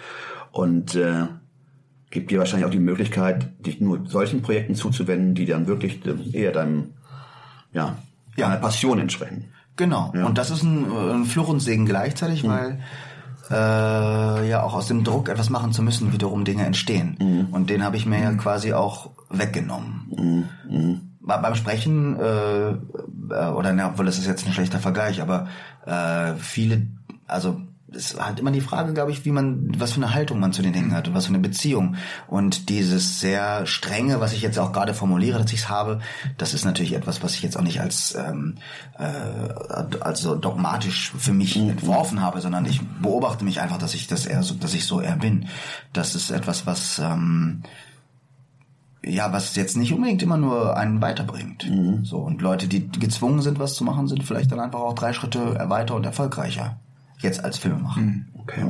und 0.51 0.95
äh, 0.95 1.27
gibt 2.09 2.31
dir 2.31 2.39
wahrscheinlich 2.39 2.65
auch 2.65 2.71
die 2.71 2.79
Möglichkeit, 2.79 3.49
dich 3.65 3.79
nur 3.79 4.07
solchen 4.07 4.41
Projekten 4.41 4.75
zuzuwenden, 4.75 5.35
die 5.35 5.45
dann 5.45 5.67
wirklich 5.67 6.03
äh, 6.05 6.37
eher 6.37 6.51
deinem, 6.51 6.93
ja, 7.71 7.97
Ja. 8.35 8.49
deiner 8.49 8.61
Passion 8.61 8.99
entsprechen. 8.99 9.45
Genau. 9.75 10.11
Ja. 10.15 10.25
Und 10.25 10.37
das 10.37 10.49
ist 10.51 10.63
ein, 10.63 10.85
äh, 10.91 11.13
ein 11.13 11.25
Fluch 11.25 11.49
und 11.49 11.59
Segen 11.59 11.85
gleichzeitig, 11.85 12.47
weil 12.47 12.79
äh, 13.49 14.47
ja 14.49 14.63
auch 14.63 14.73
aus 14.73 14.87
dem 14.87 15.03
Druck, 15.03 15.29
etwas 15.29 15.49
machen 15.49 15.71
zu 15.73 15.81
müssen, 15.83 16.13
wiederum 16.13 16.45
Dinge 16.45 16.65
entstehen. 16.65 17.47
Und 17.51 17.69
den 17.69 17.83
habe 17.83 17.97
ich 17.97 18.05
mir 18.05 18.19
ja 18.21 18.31
quasi 18.33 18.73
auch 18.73 19.11
weggenommen. 19.29 20.47
Bei- 21.21 21.37
Beim 21.37 21.55
Sprechen, 21.55 22.19
äh, 22.19 22.69
äh, 22.71 22.75
oder 23.55 23.73
na, 23.73 23.87
obwohl 23.89 24.05
das 24.05 24.17
ist 24.17 24.27
jetzt 24.27 24.45
ein 24.45 24.53
schlechter 24.53 24.79
Vergleich, 24.79 25.21
aber 25.21 25.47
äh, 25.85 26.33
viele, 26.37 26.87
also 27.27 27.61
es 27.95 28.19
halt 28.19 28.39
immer 28.39 28.51
die 28.51 28.61
Frage, 28.61 28.93
glaube 28.93 29.11
ich, 29.11 29.25
wie 29.25 29.31
man, 29.31 29.71
was 29.79 29.93
für 29.93 30.01
eine 30.01 30.13
Haltung 30.13 30.39
man 30.39 30.53
zu 30.53 30.61
den 30.61 30.73
Dingen 30.73 30.93
hat 30.93 31.07
und 31.07 31.13
was 31.13 31.25
für 31.25 31.33
eine 31.33 31.39
Beziehung. 31.39 31.95
Und 32.27 32.69
dieses 32.69 33.19
sehr 33.19 33.65
strenge, 33.65 34.19
was 34.19 34.33
ich 34.33 34.41
jetzt 34.41 34.59
auch 34.59 34.71
gerade 34.71 34.93
formuliere, 34.93 35.39
dass 35.39 35.51
ich 35.53 35.61
es 35.61 35.69
habe, 35.69 35.99
das 36.37 36.53
ist 36.53 36.65
natürlich 36.65 36.93
etwas, 36.93 37.23
was 37.23 37.35
ich 37.35 37.43
jetzt 37.43 37.57
auch 37.57 37.63
nicht 37.63 37.81
als 37.81 38.15
ähm, 38.15 38.55
äh, 38.97 39.03
also 39.99 40.35
dogmatisch 40.35 41.13
für 41.17 41.33
mich 41.33 41.55
entworfen 41.55 42.21
habe, 42.21 42.41
sondern 42.41 42.65
ich 42.65 42.81
beobachte 43.01 43.45
mich 43.45 43.61
einfach, 43.61 43.77
dass 43.77 43.93
ich 43.93 44.07
das 44.07 44.25
eher 44.25 44.43
so, 44.43 44.55
dass 44.55 44.73
ich 44.73 44.85
so 44.85 45.01
eher 45.01 45.17
bin. 45.17 45.47
Das 45.93 46.15
ist 46.15 46.31
etwas, 46.31 46.65
was 46.65 46.99
ähm, 46.99 47.63
ja, 49.05 49.33
was 49.33 49.55
jetzt 49.55 49.75
nicht 49.75 49.93
unbedingt 49.93 50.23
immer 50.23 50.37
nur 50.37 50.77
einen 50.77 51.01
weiterbringt. 51.01 51.69
So 52.03 52.19
und 52.19 52.41
Leute, 52.41 52.67
die 52.67 52.89
gezwungen 52.89 53.41
sind, 53.41 53.59
was 53.59 53.75
zu 53.75 53.83
machen, 53.83 54.07
sind 54.07 54.23
vielleicht 54.23 54.51
dann 54.51 54.59
einfach 54.59 54.79
auch 54.79 54.93
drei 54.93 55.11
Schritte 55.13 55.57
weiter 55.69 55.95
und 55.95 56.05
erfolgreicher. 56.05 56.77
Jetzt 57.23 57.43
als 57.43 57.57
Filmemacher. 57.57 58.01
Okay. 58.37 58.61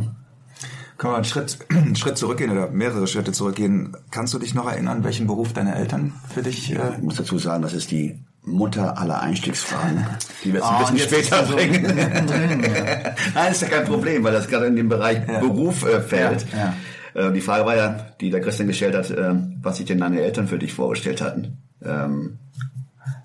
Können 0.97 1.13
wir 1.13 1.15
einen 1.17 1.25
Schritt, 1.25 1.57
einen 1.69 1.95
Schritt 1.95 2.17
zurückgehen 2.17 2.51
oder 2.51 2.69
mehrere 2.69 3.07
Schritte 3.07 3.31
zurückgehen? 3.33 3.97
Kannst 4.11 4.33
du 4.33 4.39
dich 4.39 4.53
noch 4.53 4.69
erinnern, 4.71 5.03
welchen 5.03 5.27
Beruf 5.27 5.51
deine 5.53 5.75
Eltern 5.75 6.13
für 6.33 6.43
dich 6.43 6.71
äh, 6.71 6.79
Ich 6.97 7.03
muss 7.03 7.15
dazu 7.15 7.37
sagen, 7.37 7.61
das 7.63 7.73
ist 7.73 7.91
die 7.91 8.23
Mutter 8.45 8.97
aller 8.97 9.21
Einstiegsfragen, 9.21 10.05
die 10.43 10.53
wir 10.53 10.59
jetzt 10.59 10.69
ein 10.69 10.75
Ah, 10.75 10.79
bisschen 10.91 10.99
später 10.99 11.45
so 11.45 11.55
bringen. 11.55 11.81
mittendrin, 11.95 12.61
ja. 12.63 13.11
Nein, 13.35 13.51
ist 13.51 13.61
ja 13.61 13.69
kein 13.69 13.85
Problem, 13.85 14.23
weil 14.23 14.33
das 14.33 14.47
gerade 14.47 14.65
in 14.67 14.75
dem 14.75 14.89
Bereich 14.89 15.25
Beruf 15.25 15.83
äh, 15.85 16.01
fällt. 16.01 16.45
Ja, 16.53 16.73
Äh, 17.15 17.31
die 17.31 17.41
Frage 17.41 17.65
war 17.65 17.75
ja, 17.75 18.07
die 18.21 18.29
der 18.31 18.41
Christian 18.41 18.67
gestellt 18.67 18.95
hat, 18.95 19.09
äh, 19.11 19.33
was 19.61 19.77
sich 19.77 19.85
denn 19.85 19.99
deine 19.99 20.19
Eltern 20.21 20.47
für 20.47 20.57
dich 20.59 20.73
vorgestellt 20.73 21.21
hatten. 21.21 21.57
Ähm, 21.83 22.37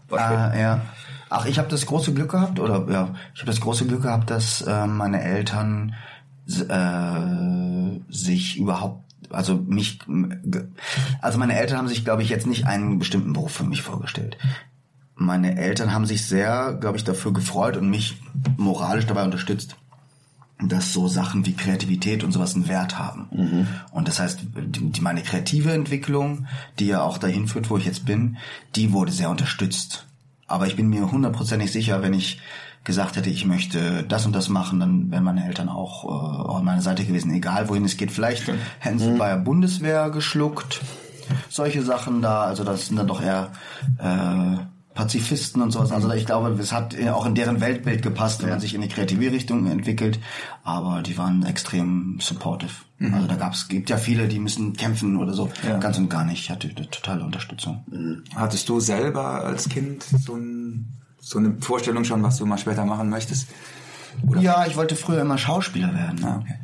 was 0.08 0.20
Ah, 0.20 0.56
ja. 0.58 0.80
Ach, 1.30 1.46
ich 1.46 1.58
habe 1.58 1.68
das 1.68 1.86
große 1.86 2.14
Glück 2.14 2.30
gehabt, 2.30 2.60
oder 2.60 2.86
ja, 2.90 3.14
ich 3.34 3.40
habe 3.40 3.50
das 3.50 3.60
große 3.60 3.86
Glück 3.86 4.02
gehabt, 4.02 4.30
dass 4.30 4.62
äh, 4.62 4.86
meine 4.86 5.22
Eltern 5.22 5.94
äh, 6.46 8.12
sich 8.12 8.56
überhaupt, 8.56 9.04
also 9.30 9.56
mich, 9.56 9.98
also 11.20 11.38
meine 11.38 11.58
Eltern 11.58 11.78
haben 11.78 11.88
sich, 11.88 12.04
glaube 12.04 12.22
ich, 12.22 12.30
jetzt 12.30 12.46
nicht 12.46 12.66
einen 12.66 12.98
bestimmten 12.98 13.32
Beruf 13.32 13.52
für 13.52 13.64
mich 13.64 13.82
vorgestellt. 13.82 14.38
Meine 15.14 15.58
Eltern 15.58 15.92
haben 15.92 16.06
sich 16.06 16.24
sehr, 16.24 16.74
glaube 16.74 16.96
ich, 16.96 17.04
dafür 17.04 17.32
gefreut 17.32 17.76
und 17.76 17.90
mich 17.90 18.20
moralisch 18.56 19.06
dabei 19.06 19.24
unterstützt 19.24 19.76
dass 20.60 20.92
so 20.92 21.06
Sachen 21.06 21.46
wie 21.46 21.54
Kreativität 21.54 22.24
und 22.24 22.32
sowas 22.32 22.54
einen 22.54 22.68
Wert 22.68 22.98
haben. 22.98 23.28
Und 23.92 24.08
das 24.08 24.18
heißt, 24.18 24.40
die, 24.56 24.90
die, 24.90 25.00
meine 25.00 25.22
kreative 25.22 25.72
Entwicklung, 25.72 26.46
die 26.78 26.86
ja 26.86 27.02
auch 27.02 27.18
dahin 27.18 27.46
führt, 27.46 27.70
wo 27.70 27.76
ich 27.76 27.84
jetzt 27.84 28.04
bin, 28.06 28.38
die 28.74 28.92
wurde 28.92 29.12
sehr 29.12 29.30
unterstützt. 29.30 30.07
Aber 30.48 30.66
ich 30.66 30.76
bin 30.76 30.88
mir 30.88 31.12
hundertprozentig 31.12 31.70
sicher, 31.70 32.02
wenn 32.02 32.14
ich 32.14 32.40
gesagt 32.84 33.16
hätte, 33.16 33.28
ich 33.28 33.44
möchte 33.44 34.02
das 34.04 34.24
und 34.24 34.34
das 34.34 34.48
machen, 34.48 34.80
dann 34.80 35.10
wären 35.10 35.24
meine 35.24 35.46
Eltern 35.46 35.68
auch, 35.68 36.04
äh, 36.04 36.56
an 36.56 36.64
meiner 36.64 36.80
Seite 36.80 37.04
gewesen, 37.04 37.32
egal 37.32 37.68
wohin 37.68 37.84
es 37.84 37.96
geht. 37.96 38.10
Vielleicht 38.10 38.50
hätten 38.78 38.98
sie 38.98 39.10
bei 39.18 39.28
der 39.28 39.36
Bundeswehr 39.36 40.10
geschluckt, 40.10 40.80
solche 41.50 41.82
Sachen 41.82 42.22
da, 42.22 42.44
also 42.44 42.64
das 42.64 42.86
sind 42.86 42.96
dann 42.96 43.06
doch 43.06 43.22
eher 43.22 43.52
äh, 43.98 44.56
Pazifisten 44.94 45.62
und 45.62 45.70
sowas. 45.70 45.92
Also 45.92 46.10
ich 46.12 46.26
glaube, 46.26 46.48
es 46.58 46.72
hat 46.72 46.96
auch 47.10 47.26
in 47.26 47.34
deren 47.34 47.60
Weltbild 47.60 48.02
gepasst, 48.02 48.42
wenn 48.42 48.48
man 48.48 48.58
sich 48.58 48.74
in 48.74 48.80
die 48.80 48.88
kreative 48.88 49.30
Richtung 49.30 49.70
entwickelt. 49.70 50.18
Aber 50.64 51.02
die 51.02 51.16
waren 51.16 51.44
extrem 51.46 52.18
supportive. 52.20 52.72
Also 53.00 53.28
da 53.28 53.36
gab's, 53.36 53.68
gibt 53.68 53.90
ja 53.90 53.96
viele, 53.96 54.26
die 54.26 54.40
müssen 54.40 54.72
kämpfen 54.72 55.16
oder 55.16 55.32
so. 55.32 55.50
Ganz 55.80 55.98
und 55.98 56.08
gar 56.08 56.24
nicht. 56.24 56.40
Ich 56.40 56.50
hatte 56.50 56.68
eine 56.74 56.90
totale 56.90 57.24
Unterstützung. 57.24 57.84
hattest 58.34 58.68
du 58.68 58.80
selber 58.80 59.44
als 59.44 59.68
Kind 59.68 60.02
so, 60.02 60.34
ein, 60.34 60.86
so 61.20 61.38
eine 61.38 61.56
Vorstellung 61.60 62.04
schon, 62.04 62.22
was 62.22 62.38
du 62.38 62.46
mal 62.46 62.58
später 62.58 62.84
machen 62.84 63.08
möchtest? 63.08 63.48
Ja, 64.40 64.66
ich 64.66 64.76
wollte 64.76 64.96
früher 64.96 65.20
immer 65.20 65.38
Schauspieler 65.38 65.94
werden. 65.94 66.24
Ah, 66.24 66.40
okay. 66.42 66.54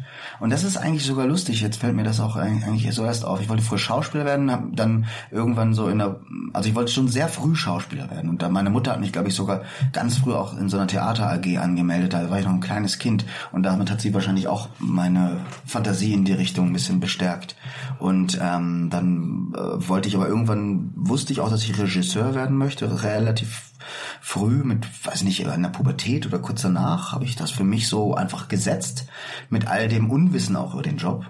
Und 0.40 0.50
das 0.50 0.64
ist 0.64 0.76
eigentlich 0.76 1.04
sogar 1.04 1.26
lustig. 1.26 1.60
Jetzt 1.60 1.80
fällt 1.80 1.94
mir 1.94 2.04
das 2.04 2.20
auch 2.20 2.36
eigentlich 2.36 2.92
so 2.94 3.04
erst 3.04 3.24
auf. 3.24 3.40
Ich 3.40 3.48
wollte 3.48 3.62
früher 3.62 3.78
Schauspieler 3.78 4.24
werden, 4.24 4.50
habe 4.50 4.68
dann 4.72 5.06
irgendwann 5.30 5.74
so 5.74 5.88
in 5.88 5.98
der, 5.98 6.20
also 6.52 6.68
ich 6.68 6.74
wollte 6.74 6.92
schon 6.92 7.08
sehr 7.08 7.28
früh 7.28 7.54
Schauspieler 7.54 8.10
werden. 8.10 8.30
Und 8.30 8.42
dann 8.42 8.52
meine 8.52 8.70
Mutter 8.70 8.92
hat 8.92 9.00
mich, 9.00 9.12
glaube 9.12 9.28
ich, 9.28 9.34
sogar 9.34 9.62
ganz 9.92 10.18
früh 10.18 10.32
auch 10.32 10.58
in 10.58 10.68
so 10.68 10.76
einer 10.76 10.86
Theater 10.86 11.30
AG 11.30 11.58
angemeldet. 11.58 12.12
Da 12.12 12.30
war 12.30 12.38
ich 12.38 12.44
noch 12.44 12.52
ein 12.52 12.60
kleines 12.60 12.98
Kind 12.98 13.24
und 13.52 13.62
damit 13.62 13.90
hat 13.90 14.00
sie 14.00 14.14
wahrscheinlich 14.14 14.48
auch 14.48 14.68
meine 14.78 15.40
Fantasie 15.66 16.12
in 16.12 16.24
die 16.24 16.32
Richtung 16.32 16.68
ein 16.68 16.72
bisschen 16.72 17.00
bestärkt. 17.00 17.56
Und 17.98 18.38
ähm, 18.40 18.88
dann 18.90 19.52
äh, 19.54 19.88
wollte 19.88 20.08
ich 20.08 20.16
aber 20.16 20.28
irgendwann 20.28 20.92
wusste 20.94 21.32
ich 21.32 21.40
auch, 21.40 21.50
dass 21.50 21.64
ich 21.64 21.78
Regisseur 21.78 22.34
werden 22.34 22.56
möchte, 22.56 23.02
relativ 23.02 23.73
früh 24.20 24.62
mit, 24.64 24.86
weiß 25.06 25.22
nicht, 25.24 25.40
in 25.40 25.62
der 25.62 25.68
Pubertät 25.70 26.26
oder 26.26 26.38
kurz 26.38 26.62
danach 26.62 27.12
habe 27.12 27.24
ich 27.24 27.36
das 27.36 27.50
für 27.50 27.64
mich 27.64 27.88
so 27.88 28.14
einfach 28.14 28.48
gesetzt 28.48 29.06
mit 29.50 29.66
all 29.66 29.88
dem 29.88 30.10
Unwissen 30.10 30.56
auch 30.56 30.74
über 30.74 30.82
den 30.82 30.96
Job 30.96 31.26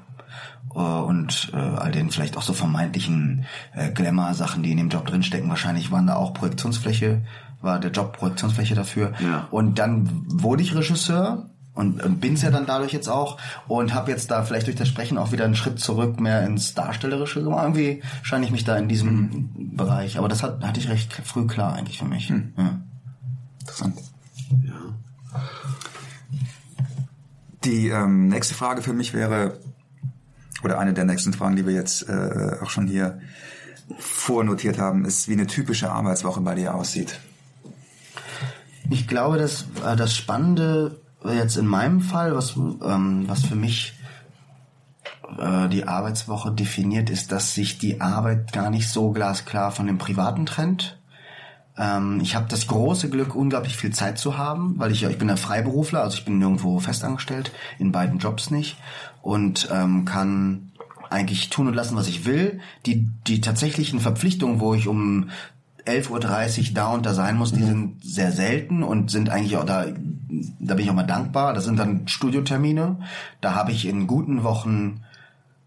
äh, 0.75 0.79
und 0.79 1.51
äh, 1.53 1.57
all 1.57 1.93
den 1.93 2.11
vielleicht 2.11 2.37
auch 2.37 2.43
so 2.43 2.53
vermeintlichen 2.53 3.47
äh, 3.75 3.91
Glamour-Sachen, 3.91 4.63
die 4.63 4.73
in 4.73 4.79
dem 4.79 4.89
Job 4.89 5.07
drinstecken. 5.07 5.49
Wahrscheinlich 5.49 5.91
waren 5.91 6.07
da 6.07 6.17
auch 6.17 6.35
Projektionsfläche, 6.35 7.23
war 7.61 7.79
der 7.79 7.91
Job 7.91 8.17
Projektionsfläche 8.17 8.75
dafür. 8.75 9.13
Ja. 9.21 9.49
Und 9.51 9.79
dann 9.79 10.25
wurde 10.27 10.63
ich 10.63 10.75
Regisseur 10.75 11.51
und, 11.75 12.03
und 12.03 12.21
bin's 12.21 12.43
ja 12.43 12.51
dann 12.51 12.67
dadurch 12.67 12.93
jetzt 12.93 13.09
auch 13.09 13.39
und 13.67 13.95
habe 13.95 14.11
jetzt 14.11 14.31
da 14.31 14.45
vielleicht 14.45 14.69
durch 14.69 14.77
das 14.77 14.89
Sprechen 14.89 15.19
auch 15.19 15.33
wieder 15.33 15.45
einen 15.45 15.57
Schritt 15.57 15.81
zurück 15.81 16.21
mehr 16.21 16.47
ins 16.47 16.75
Darstellerische 16.75 17.43
gemacht. 17.43 17.65
Irgendwie 17.65 18.03
scheine 18.23 18.45
ich 18.45 18.53
mich 18.53 18.65
da 18.65 18.77
in 18.77 18.89
diesem 18.89 19.77
Bereich. 19.77 20.19
Aber 20.19 20.29
das 20.29 20.43
hat, 20.43 20.63
hatte 20.63 20.79
ich 20.79 20.89
recht 20.89 21.13
früh 21.25 21.47
klar 21.47 21.75
eigentlich 21.75 21.99
für 21.99 22.05
mich. 22.05 22.29
Ja. 22.29 22.81
Interessant. 23.61 23.99
Die 27.65 27.89
ähm, 27.89 28.29
nächste 28.29 28.55
Frage 28.55 28.83
für 28.83 28.93
mich 28.93 29.15
wäre, 29.15 29.59
oder 30.63 30.79
eine 30.79 30.93
der 30.93 31.05
nächsten 31.05 31.33
Fragen, 31.33 31.57
die 31.57 31.67
wir 31.67 31.75
jetzt 31.75 32.09
äh, 32.09 32.57
auch 32.63 32.71
schon 32.71 32.87
hier 32.87 33.19
vornotiert 33.99 34.79
haben, 34.79 35.05
ist, 35.05 35.29
wie 35.29 35.33
eine 35.33 35.47
typische 35.47 35.91
Arbeitswoche 35.91 36.41
bei 36.41 36.55
dir 36.55 36.75
aussieht. 36.75 37.19
Ich 38.91 39.09
glaube, 39.09 39.39
dass 39.39 39.65
äh, 39.85 39.97
das 39.97 40.15
Spannende 40.15 41.01
jetzt 41.33 41.57
in 41.57 41.67
meinem 41.67 42.01
Fall, 42.01 42.35
was, 42.35 42.57
ähm, 42.57 43.25
was 43.27 43.45
für 43.45 43.57
mich 43.57 43.95
äh, 45.39 45.69
die 45.69 45.87
Arbeitswoche 45.87 46.53
definiert, 46.53 47.11
ist, 47.11 47.33
dass 47.33 47.55
sich 47.55 47.79
die 47.79 48.01
Arbeit 48.01 48.53
gar 48.53 48.71
nicht 48.71 48.89
so 48.89 49.11
glasklar 49.11 49.71
von 49.71 49.87
dem 49.87 49.99
Privaten 49.99 50.47
trennt. 50.47 50.99
Ähm, 51.77 52.21
ich 52.23 52.35
habe 52.35 52.47
das 52.49 52.67
große 52.67 53.11
Glück, 53.11 53.35
unglaublich 53.35 53.77
viel 53.77 53.93
Zeit 53.93 54.19
zu 54.19 54.39
haben, 54.39 54.75
weil 54.79 54.93
ich 54.93 55.01
ja, 55.01 55.11
ich 55.11 55.19
bin 55.19 55.31
ein 55.31 55.37
Freiberufler, 55.37 56.03
also 56.03 56.19
ich 56.19 56.25
bin 56.25 56.39
nirgendwo 56.39 56.79
festangestellt, 56.79 57.53
in 57.79 57.93
beiden 57.93 58.19
Jobs 58.19 58.51
nicht 58.51 58.77
und 59.23 59.69
ähm, 59.73 60.05
kann 60.05 60.73
eigentlich 61.11 61.51
tun 61.51 61.69
und 61.69 61.75
lassen, 61.75 61.97
was 61.97 62.09
ich 62.09 62.25
will. 62.25 62.61
Die, 62.87 63.09
die 63.27 63.41
tatsächlichen 63.41 64.01
Verpflichtungen, 64.01 64.61
wo 64.61 64.75
ich 64.75 64.89
um 64.89 65.31
11.30 65.87 66.69
Uhr 66.69 66.75
da 66.75 66.87
und 66.89 67.07
da 67.07 67.15
sein 67.15 67.37
muss, 67.37 67.53
die 67.53 67.63
sind 67.63 68.03
sehr 68.03 68.33
selten 68.33 68.83
und 68.83 69.11
sind 69.11 69.29
eigentlich 69.29 69.57
auch 69.57 69.65
da, 69.65 69.87
da 70.59 70.75
bin 70.75 70.85
ich 70.85 70.91
auch 70.91 70.95
mal 70.95 71.03
dankbar. 71.03 71.53
Das 71.53 71.65
sind 71.65 71.79
dann 71.79 72.09
Studiotermine. 72.09 72.99
Da 73.41 73.55
habe 73.55 73.73
ich 73.73 73.87
in 73.87 74.07
guten 74.07 74.43
Wochen 74.43 75.03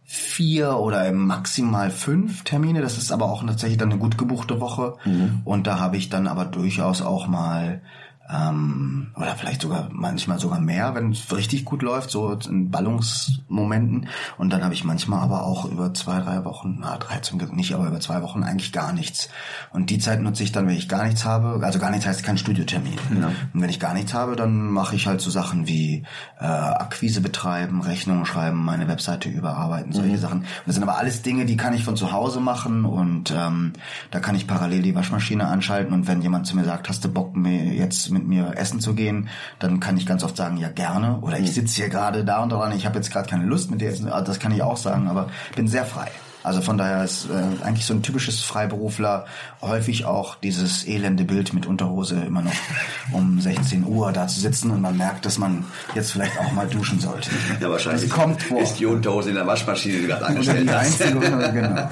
vier 0.03 0.77
oder 0.77 1.11
maximal 1.11 1.91
fünf 1.91 2.43
Termine. 2.43 2.81
Das 2.81 2.97
ist 2.97 3.11
aber 3.11 3.25
auch 3.25 3.45
tatsächlich 3.45 3.77
dann 3.77 3.91
eine 3.91 3.99
gut 3.99 4.17
gebuchte 4.17 4.59
Woche. 4.59 4.95
Und 5.43 5.67
da 5.67 5.79
habe 5.79 5.97
ich 5.97 6.09
dann 6.09 6.27
aber 6.27 6.45
durchaus 6.45 7.01
auch 7.01 7.27
mal 7.27 7.81
ähm, 8.29 9.07
oder 9.15 9.35
vielleicht 9.35 9.61
sogar 9.61 9.89
manchmal 9.91 10.39
sogar 10.39 10.59
mehr, 10.59 10.95
wenn 10.95 11.11
es 11.11 11.33
richtig 11.33 11.63
gut 11.63 11.81
läuft, 11.81 12.11
so 12.11 12.33
in 12.33 12.69
Ballungsmomenten. 12.69 14.09
Und 14.37 14.51
dann 14.51 14.63
habe 14.63 14.73
ich 14.73 14.83
manchmal 14.83 15.19
aber 15.19 15.43
auch 15.43 15.65
über 15.65 15.93
zwei, 15.93 16.19
drei 16.19 16.43
Wochen, 16.43 16.77
na 16.81 16.97
drei 16.97 17.19
zum 17.19 17.39
Glück 17.39 17.55
nicht, 17.55 17.73
aber 17.73 17.87
über 17.87 17.99
zwei 17.99 18.21
Wochen 18.21 18.43
eigentlich 18.43 18.73
gar 18.73 18.91
nichts. 18.91 19.29
Und 19.71 19.89
die 19.89 19.99
Zeit 19.99 20.21
nutze 20.21 20.43
ich 20.43 20.51
dann, 20.51 20.67
wenn 20.67 20.75
ich 20.75 20.89
gar 20.89 21.05
nichts 21.05 21.23
habe. 21.23 21.59
Also 21.63 21.79
gar 21.79 21.91
nichts 21.91 22.05
heißt 22.05 22.23
kein 22.23 22.37
Studiotermin. 22.37 22.97
Ja. 23.19 23.31
Und 23.53 23.61
wenn 23.61 23.69
ich 23.69 23.79
gar 23.79 23.93
nichts 23.93 24.13
habe, 24.13 24.35
dann 24.35 24.71
mache 24.71 24.95
ich 24.95 25.07
halt 25.07 25.21
so 25.21 25.29
Sachen 25.29 25.67
wie 25.67 26.03
äh, 26.39 26.45
Akquise 26.45 27.21
betreiben, 27.21 27.81
Rechnungen 27.81 28.25
schreiben, 28.25 28.63
meine 28.63 28.87
Webseite 28.87 29.29
überarbeiten, 29.29 29.93
solche 29.93 30.17
mhm. 30.17 30.17
Sachen. 30.17 30.39
Und 30.39 30.47
das 30.65 30.75
sind 30.75 30.83
aber 30.83 30.97
alles 30.97 31.21
Dinge, 31.21 31.45
die 31.45 31.57
kann 31.57 31.73
ich 31.73 31.83
von 31.83 31.95
zu 31.95 32.11
Hause 32.11 32.41
machen 32.41 32.85
und 32.85 33.33
ähm, 33.35 33.73
da 34.11 34.19
kann 34.19 34.35
ich 34.35 34.47
parallel 34.47 34.81
die 34.81 34.95
Waschmaschine 34.95 35.47
anschalten 35.47 35.93
und 35.93 36.07
wenn 36.07 36.21
jemand 36.21 36.47
zu 36.47 36.55
mir 36.55 36.65
sagt, 36.65 36.89
hast 36.89 37.03
du 37.05 37.09
Bock 37.09 37.35
mir 37.35 37.73
jetzt 37.73 38.11
mit 38.17 38.27
mir 38.27 38.53
essen 38.55 38.79
zu 38.79 38.93
gehen, 38.93 39.29
dann 39.59 39.79
kann 39.79 39.97
ich 39.97 40.05
ganz 40.05 40.23
oft 40.23 40.37
sagen, 40.37 40.57
ja 40.57 40.69
gerne. 40.69 41.19
Oder 41.21 41.39
ich 41.39 41.53
sitze 41.53 41.75
hier 41.75 41.89
gerade 41.89 42.25
da 42.25 42.43
und 42.43 42.49
daran, 42.49 42.75
ich 42.75 42.85
habe 42.85 42.95
jetzt 42.95 43.11
gerade 43.11 43.29
keine 43.29 43.45
Lust 43.45 43.71
mit 43.71 43.81
dir 43.81 43.89
essen. 43.89 44.11
Ah, 44.11 44.21
das 44.21 44.39
kann 44.39 44.51
ich 44.51 44.61
auch 44.61 44.77
sagen, 44.77 45.07
aber 45.07 45.29
bin 45.55 45.67
sehr 45.67 45.85
frei. 45.85 46.09
Also 46.47 46.61
von 46.61 46.77
daher 46.77 47.03
ist 47.03 47.25
äh, 47.29 47.65
eigentlich 47.65 47.85
so 47.85 47.93
ein 47.93 48.01
typisches 48.01 48.39
Freiberufler 48.39 49.25
häufig 49.61 50.05
auch 50.05 50.35
dieses 50.35 50.87
elende 50.87 51.25
Bild 51.25 51.53
mit 51.53 51.65
Unterhose 51.65 52.21
immer 52.21 52.41
noch 52.41 52.53
um 53.11 53.41
16 53.41 53.83
Uhr 53.83 54.13
da 54.13 54.27
zu 54.27 54.39
sitzen 54.39 54.71
und 54.71 54.81
man 54.81 54.95
merkt, 54.95 55.25
dass 55.25 55.37
man 55.37 55.65
jetzt 55.93 56.11
vielleicht 56.13 56.39
auch 56.39 56.53
mal 56.53 56.65
duschen 56.65 57.01
sollte. 57.01 57.29
Ja, 57.59 57.69
wahrscheinlich 57.69 58.03
das 58.03 58.11
kommt 58.11 58.41
vor. 58.41 58.61
ist 58.61 58.79
die 58.79 58.85
Unterhose 58.85 59.29
in 59.29 59.35
der 59.35 59.45
Waschmaschine, 59.45 59.95
die 59.95 60.01
du 60.03 60.07
gerade 60.07 60.25
angestellt 60.25 60.71
hast. 60.71 61.01
Einzige, 61.01 61.19
genau. 61.53 61.89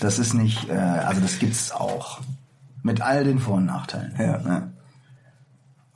Das 0.00 0.18
ist 0.18 0.34
nicht, 0.34 0.68
äh, 0.68 0.72
also 0.72 1.20
das 1.20 1.38
gibt's 1.38 1.70
auch. 1.70 2.20
Mit 2.82 3.00
all 3.00 3.22
den 3.22 3.38
Vor- 3.38 3.56
und 3.56 3.66
Nachteilen. 3.66 4.14
Ja. 4.18 4.40
ja. 4.44 4.68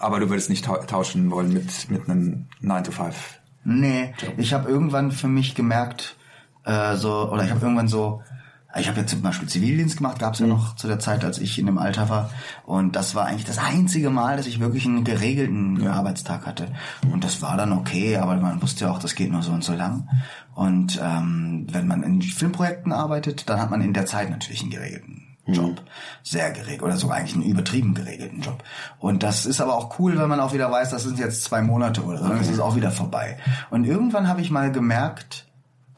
Aber 0.00 0.18
du 0.18 0.30
würdest 0.30 0.48
nicht 0.48 0.64
tauschen 0.64 1.30
wollen 1.30 1.52
mit, 1.52 1.90
mit 1.90 2.08
einem 2.08 2.46
9 2.60 2.84
to 2.84 2.90
5. 2.90 3.40
Nee, 3.64 4.14
ich 4.38 4.54
habe 4.54 4.68
irgendwann 4.68 5.12
für 5.12 5.28
mich 5.28 5.54
gemerkt, 5.54 6.16
äh, 6.64 6.96
so, 6.96 7.30
oder 7.30 7.44
ich 7.44 7.50
habe 7.50 7.60
irgendwann 7.60 7.88
so, 7.88 8.22
ich 8.74 8.88
habe 8.88 9.00
jetzt 9.00 9.10
zum 9.10 9.20
Beispiel 9.20 9.48
Zivildienst 9.48 9.98
gemacht, 9.98 10.18
gab 10.18 10.34
es 10.34 10.40
ja 10.40 10.46
mhm. 10.46 10.52
noch 10.52 10.76
zu 10.76 10.86
der 10.86 10.98
Zeit, 10.98 11.24
als 11.24 11.38
ich 11.38 11.58
in 11.58 11.66
dem 11.66 11.76
Alter 11.76 12.08
war. 12.08 12.30
Und 12.64 12.96
das 12.96 13.14
war 13.14 13.26
eigentlich 13.26 13.44
das 13.44 13.58
einzige 13.58 14.08
Mal, 14.08 14.38
dass 14.38 14.46
ich 14.46 14.60
wirklich 14.60 14.86
einen 14.86 15.04
geregelten 15.04 15.82
ja. 15.82 15.92
Arbeitstag 15.92 16.46
hatte. 16.46 16.68
Und 17.12 17.22
das 17.22 17.42
war 17.42 17.58
dann 17.58 17.72
okay, 17.72 18.16
aber 18.16 18.36
man 18.36 18.62
wusste 18.62 18.86
ja 18.86 18.92
auch, 18.92 18.98
das 18.98 19.14
geht 19.14 19.30
nur 19.30 19.42
so 19.42 19.52
und 19.52 19.64
so 19.64 19.74
lang. 19.74 20.08
Und 20.54 20.98
ähm, 21.02 21.66
wenn 21.70 21.86
man 21.86 22.02
in 22.02 22.22
Filmprojekten 22.22 22.92
arbeitet, 22.92 23.50
dann 23.50 23.60
hat 23.60 23.70
man 23.70 23.82
in 23.82 23.92
der 23.92 24.06
Zeit 24.06 24.30
natürlich 24.30 24.62
einen 24.62 24.70
geregelten 24.70 25.29
Job. 25.52 25.82
Sehr 26.22 26.50
geregelt 26.50 26.82
oder 26.82 26.96
sogar 26.96 27.18
eigentlich 27.18 27.34
einen 27.34 27.44
übertrieben 27.44 27.94
geregelten 27.94 28.40
Job. 28.40 28.62
Und 28.98 29.22
das 29.22 29.46
ist 29.46 29.60
aber 29.60 29.74
auch 29.74 29.98
cool, 29.98 30.18
wenn 30.18 30.28
man 30.28 30.40
auch 30.40 30.52
wieder 30.52 30.70
weiß, 30.70 30.90
das 30.90 31.04
sind 31.04 31.18
jetzt 31.18 31.44
zwei 31.44 31.62
Monate 31.62 32.02
oder 32.02 32.18
so, 32.18 32.24
okay. 32.24 32.38
das 32.38 32.48
ist 32.48 32.60
auch 32.60 32.76
wieder 32.76 32.90
vorbei. 32.90 33.38
Und 33.70 33.84
irgendwann 33.84 34.28
habe 34.28 34.40
ich 34.40 34.50
mal 34.50 34.70
gemerkt, 34.72 35.46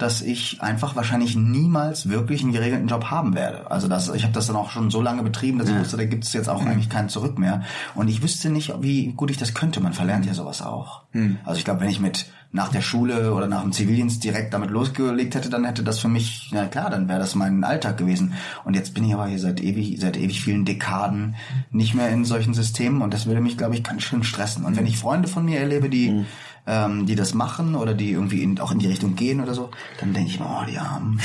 dass 0.02 0.20
ich 0.20 0.60
einfach 0.60 0.96
wahrscheinlich 0.96 1.36
niemals 1.36 2.08
wirklich 2.08 2.42
einen 2.42 2.52
geregelten 2.52 2.88
Job 2.88 3.10
haben 3.10 3.34
werde. 3.34 3.70
Also 3.70 3.88
das, 3.88 4.12
ich 4.12 4.24
habe 4.24 4.32
das 4.32 4.48
dann 4.48 4.56
auch 4.56 4.70
schon 4.70 4.90
so 4.90 5.00
lange 5.00 5.22
betrieben, 5.22 5.58
dass 5.58 5.68
ja. 5.68 5.76
ich 5.76 5.80
wusste, 5.82 5.96
da 5.96 6.04
gibt 6.04 6.24
es 6.24 6.32
jetzt 6.32 6.48
auch 6.48 6.62
mhm. 6.62 6.68
eigentlich 6.68 6.88
keinen 6.88 7.08
Zurück 7.08 7.38
mehr. 7.38 7.62
Und 7.94 8.08
ich 8.08 8.22
wüsste 8.22 8.50
nicht, 8.50 8.74
wie 8.82 9.12
gut 9.12 9.30
ich 9.30 9.36
das 9.36 9.54
könnte. 9.54 9.80
Man 9.80 9.92
verlernt 9.92 10.26
ja 10.26 10.34
sowas 10.34 10.60
auch. 10.60 11.02
Mhm. 11.12 11.38
Also 11.44 11.58
ich 11.58 11.64
glaube, 11.64 11.80
wenn 11.80 11.88
ich 11.88 12.00
mit 12.00 12.26
nach 12.54 12.68
der 12.68 12.82
Schule 12.82 13.32
oder 13.32 13.46
nach 13.46 13.62
dem 13.62 13.72
Zivildienst 13.72 14.22
direkt 14.22 14.52
damit 14.52 14.70
losgelegt 14.70 15.34
hätte, 15.34 15.48
dann 15.48 15.64
hätte 15.64 15.82
das 15.82 16.00
für 16.00 16.08
mich, 16.08 16.50
na 16.52 16.66
klar, 16.66 16.90
dann 16.90 17.08
wäre 17.08 17.18
das 17.18 17.34
mein 17.34 17.64
Alltag 17.64 17.96
gewesen. 17.96 18.34
Und 18.64 18.74
jetzt 18.74 18.92
bin 18.92 19.04
ich 19.04 19.14
aber 19.14 19.26
hier 19.26 19.38
seit 19.38 19.62
ewig, 19.62 19.98
seit 19.98 20.18
ewig 20.18 20.42
vielen 20.42 20.66
Dekaden 20.66 21.36
nicht 21.70 21.94
mehr 21.94 22.10
in 22.10 22.26
solchen 22.26 22.52
Systemen 22.52 23.00
und 23.00 23.14
das 23.14 23.24
würde 23.24 23.40
mich, 23.40 23.56
glaube 23.56 23.74
ich, 23.74 23.82
ganz 23.82 24.02
schön 24.02 24.22
stressen. 24.22 24.66
Und 24.66 24.76
wenn 24.76 24.84
ich 24.84 24.98
Freunde 24.98 25.28
von 25.28 25.46
mir 25.46 25.60
erlebe, 25.60 25.88
die 25.88 26.10
mhm 26.10 26.26
ähm, 26.66 27.06
die 27.06 27.14
das 27.14 27.34
machen 27.34 27.74
oder 27.74 27.94
die 27.94 28.12
irgendwie 28.12 28.42
in, 28.42 28.60
auch 28.60 28.72
in 28.72 28.78
die 28.78 28.86
Richtung 28.86 29.16
gehen 29.16 29.40
oder 29.40 29.54
so, 29.54 29.70
dann 29.98 30.12
denke 30.12 30.30
ich 30.30 30.38
mir, 30.38 30.46
oh, 30.46 30.64
die 30.68 30.78
Armen. 30.78 31.20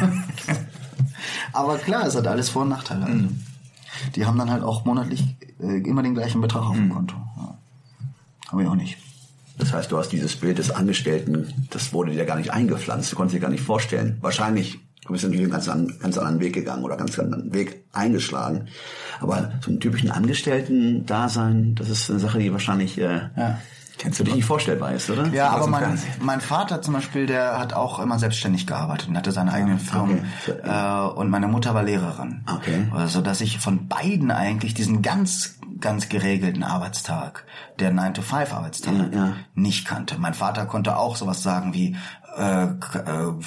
Aber 1.52 1.78
klar, 1.78 2.06
es 2.06 2.16
hat 2.16 2.26
alles 2.26 2.50
Vor- 2.50 2.62
und 2.62 2.68
Nachteile. 2.68 3.06
Mhm. 3.06 3.40
Die 4.14 4.26
haben 4.26 4.38
dann 4.38 4.50
halt 4.50 4.62
auch 4.62 4.84
monatlich 4.84 5.24
äh, 5.60 5.78
immer 5.78 6.02
den 6.02 6.14
gleichen 6.14 6.40
Betrag 6.40 6.64
auf 6.64 6.74
dem 6.74 6.88
mhm. 6.88 6.92
Konto. 6.92 7.16
Ja. 7.36 7.58
Habe 8.48 8.62
ich 8.62 8.68
auch 8.68 8.74
nicht. 8.74 8.98
Das 9.58 9.72
heißt, 9.72 9.90
du 9.90 9.96
hast 9.96 10.10
dieses 10.10 10.36
Bild 10.36 10.58
des 10.58 10.70
Angestellten, 10.70 11.66
das 11.70 11.92
wurde 11.92 12.12
dir 12.12 12.26
gar 12.26 12.36
nicht 12.36 12.52
eingepflanzt, 12.52 13.10
du 13.10 13.16
konntest 13.16 13.36
dir 13.36 13.40
gar 13.40 13.50
nicht 13.50 13.64
vorstellen. 13.64 14.18
Wahrscheinlich, 14.20 14.78
du 15.06 15.12
bist 15.12 15.24
natürlich 15.24 15.44
einen 15.44 15.52
ganz, 15.52 15.68
an, 15.68 15.94
ganz 15.98 16.18
anderen 16.18 16.40
Weg 16.40 16.52
gegangen 16.52 16.84
oder 16.84 16.98
ganz 16.98 17.18
anderen 17.18 17.54
Weg 17.54 17.84
eingeschlagen. 17.92 18.66
Aber 19.20 19.52
so 19.62 19.70
einen 19.70 19.80
typischen 19.80 20.10
Angestellten-Dasein, 20.10 21.74
das 21.74 21.88
ist 21.88 22.10
eine 22.10 22.20
Sache, 22.20 22.38
die 22.38 22.52
wahrscheinlich 22.52 22.98
äh, 22.98 23.30
ja. 23.34 23.58
Kennst 23.98 24.20
du 24.20 24.24
dich 24.24 24.34
nicht 24.34 24.44
vorstellbar 24.44 24.92
ist, 24.92 25.08
oder? 25.08 25.26
Ja, 25.28 25.50
aber 25.50 25.66
mein, 25.68 25.98
mein 26.20 26.40
Vater 26.40 26.82
zum 26.82 26.94
Beispiel, 26.94 27.26
der 27.26 27.58
hat 27.58 27.72
auch 27.72 27.98
immer 27.98 28.18
selbstständig 28.18 28.66
gearbeitet 28.66 29.08
und 29.08 29.16
hatte 29.16 29.32
seine 29.32 29.52
eigenen 29.52 29.78
Firmen. 29.78 30.26
Okay. 30.46 30.58
Äh, 30.62 31.08
und 31.14 31.30
meine 31.30 31.48
Mutter 31.48 31.74
war 31.74 31.82
Lehrerin. 31.82 32.44
Okay. 32.46 32.88
Also, 32.94 33.22
dass 33.22 33.40
ich 33.40 33.58
von 33.58 33.88
beiden 33.88 34.30
eigentlich 34.30 34.74
diesen 34.74 35.00
ganz, 35.00 35.58
ganz 35.80 36.10
geregelten 36.10 36.62
Arbeitstag, 36.62 37.44
der 37.78 37.92
9-to-5-Arbeitstag, 37.92 38.94
ja, 38.94 39.08
ja. 39.18 39.32
nicht 39.54 39.86
kannte. 39.86 40.18
Mein 40.18 40.34
Vater 40.34 40.66
konnte 40.66 40.96
auch 40.98 41.16
sowas 41.16 41.42
sagen 41.42 41.72
wie, 41.72 41.96
äh, 42.36 42.64
äh, 42.64 42.68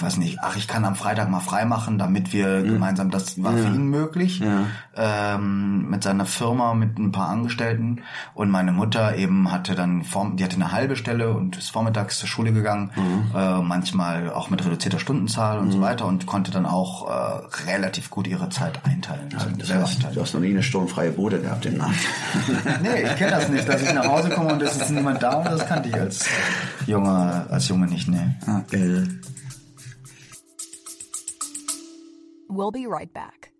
weiß 0.01 0.17
nicht, 0.17 0.39
ach, 0.41 0.55
ich 0.55 0.67
kann 0.67 0.83
am 0.83 0.95
Freitag 0.95 1.29
mal 1.29 1.39
frei 1.39 1.65
machen, 1.65 1.99
damit 1.99 2.33
wir 2.33 2.47
mhm. 2.47 2.73
gemeinsam, 2.73 3.11
das 3.11 3.41
war 3.41 3.55
ja. 3.55 3.65
für 3.65 3.75
ihn 3.75 3.87
möglich, 3.87 4.39
ja. 4.39 4.65
ähm, 4.95 5.89
mit 5.89 6.03
seiner 6.03 6.25
Firma, 6.25 6.73
mit 6.73 6.97
ein 6.97 7.11
paar 7.11 7.29
Angestellten. 7.29 8.01
Und 8.33 8.49
meine 8.49 8.71
Mutter 8.71 9.15
eben 9.15 9.51
hatte 9.51 9.75
dann, 9.75 10.03
die 10.35 10.43
hatte 10.43 10.55
eine 10.55 10.71
halbe 10.71 10.95
Stelle 10.95 11.33
und 11.33 11.57
ist 11.57 11.69
vormittags 11.69 12.17
zur 12.17 12.27
Schule 12.27 12.51
gegangen, 12.51 12.89
mhm. 12.95 13.35
äh, 13.35 13.61
manchmal 13.61 14.31
auch 14.31 14.49
mit 14.49 14.65
reduzierter 14.65 14.99
Stundenzahl 14.99 15.59
und 15.59 15.67
mhm. 15.67 15.71
so 15.73 15.81
weiter 15.81 16.05
und 16.07 16.25
konnte 16.25 16.49
dann 16.49 16.65
auch 16.65 17.07
äh, 17.09 17.67
relativ 17.69 18.09
gut 18.09 18.27
ihre 18.27 18.49
Zeit 18.49 18.83
einteilen. 18.85 19.29
Also 19.35 19.49
das 19.55 19.71
heißt, 19.71 19.95
einteilen. 19.97 20.15
du 20.15 20.21
hast 20.21 20.33
noch 20.33 20.41
nie 20.41 20.49
eine 20.49 20.63
sturmfreie 20.63 21.11
Bude 21.11 21.39
gehabt 21.39 21.65
im 21.67 21.77
Nacht. 21.77 21.99
nee, 22.81 23.03
ich 23.03 23.15
kenne 23.17 23.31
das 23.31 23.49
nicht, 23.49 23.69
dass 23.69 23.83
ich 23.83 23.93
nach 23.93 24.07
Hause 24.07 24.29
komme 24.31 24.53
und 24.53 24.61
es 24.63 24.75
ist 24.77 24.89
niemand 24.89 25.21
da 25.21 25.33
und 25.33 25.45
das 25.45 25.67
kannte 25.67 25.89
ich 25.89 25.95
als 25.95 26.25
Junge, 26.87 27.45
als 27.49 27.67
Junge 27.67 27.85
nicht, 27.85 28.07
nee. 28.07 28.17
Okay. 28.47 28.78
We'll 32.49 32.71
be 32.71 32.87
right 32.87 33.11
back. 33.13 33.51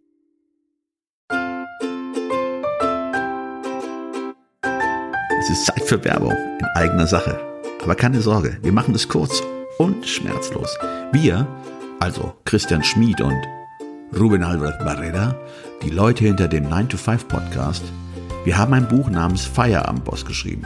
Es 5.39 5.49
ist 5.49 5.65
Zeit 5.65 5.83
für 5.83 6.03
Werbung 6.03 6.33
in 6.33 6.65
eigener 6.75 7.07
Sache. 7.07 7.39
Aber 7.83 7.95
keine 7.95 8.21
Sorge, 8.21 8.57
wir 8.61 8.71
machen 8.71 8.93
es 8.93 9.07
kurz 9.07 9.41
und 9.77 10.07
schmerzlos. 10.07 10.77
Wir, 11.11 11.47
also 11.99 12.33
Christian 12.45 12.83
Schmid 12.83 13.21
und 13.21 13.41
Ruben 14.17 14.43
Albert 14.43 14.79
Barrera, 14.79 15.35
die 15.81 15.89
Leute 15.89 16.25
hinter 16.25 16.47
dem 16.47 16.67
9-to-5 16.67 17.27
Podcast, 17.27 17.83
wir 18.43 18.57
haben 18.57 18.73
ein 18.73 18.87
Buch 18.87 19.09
namens 19.09 19.45
Feierabendboss 19.45 20.25
geschrieben. 20.25 20.65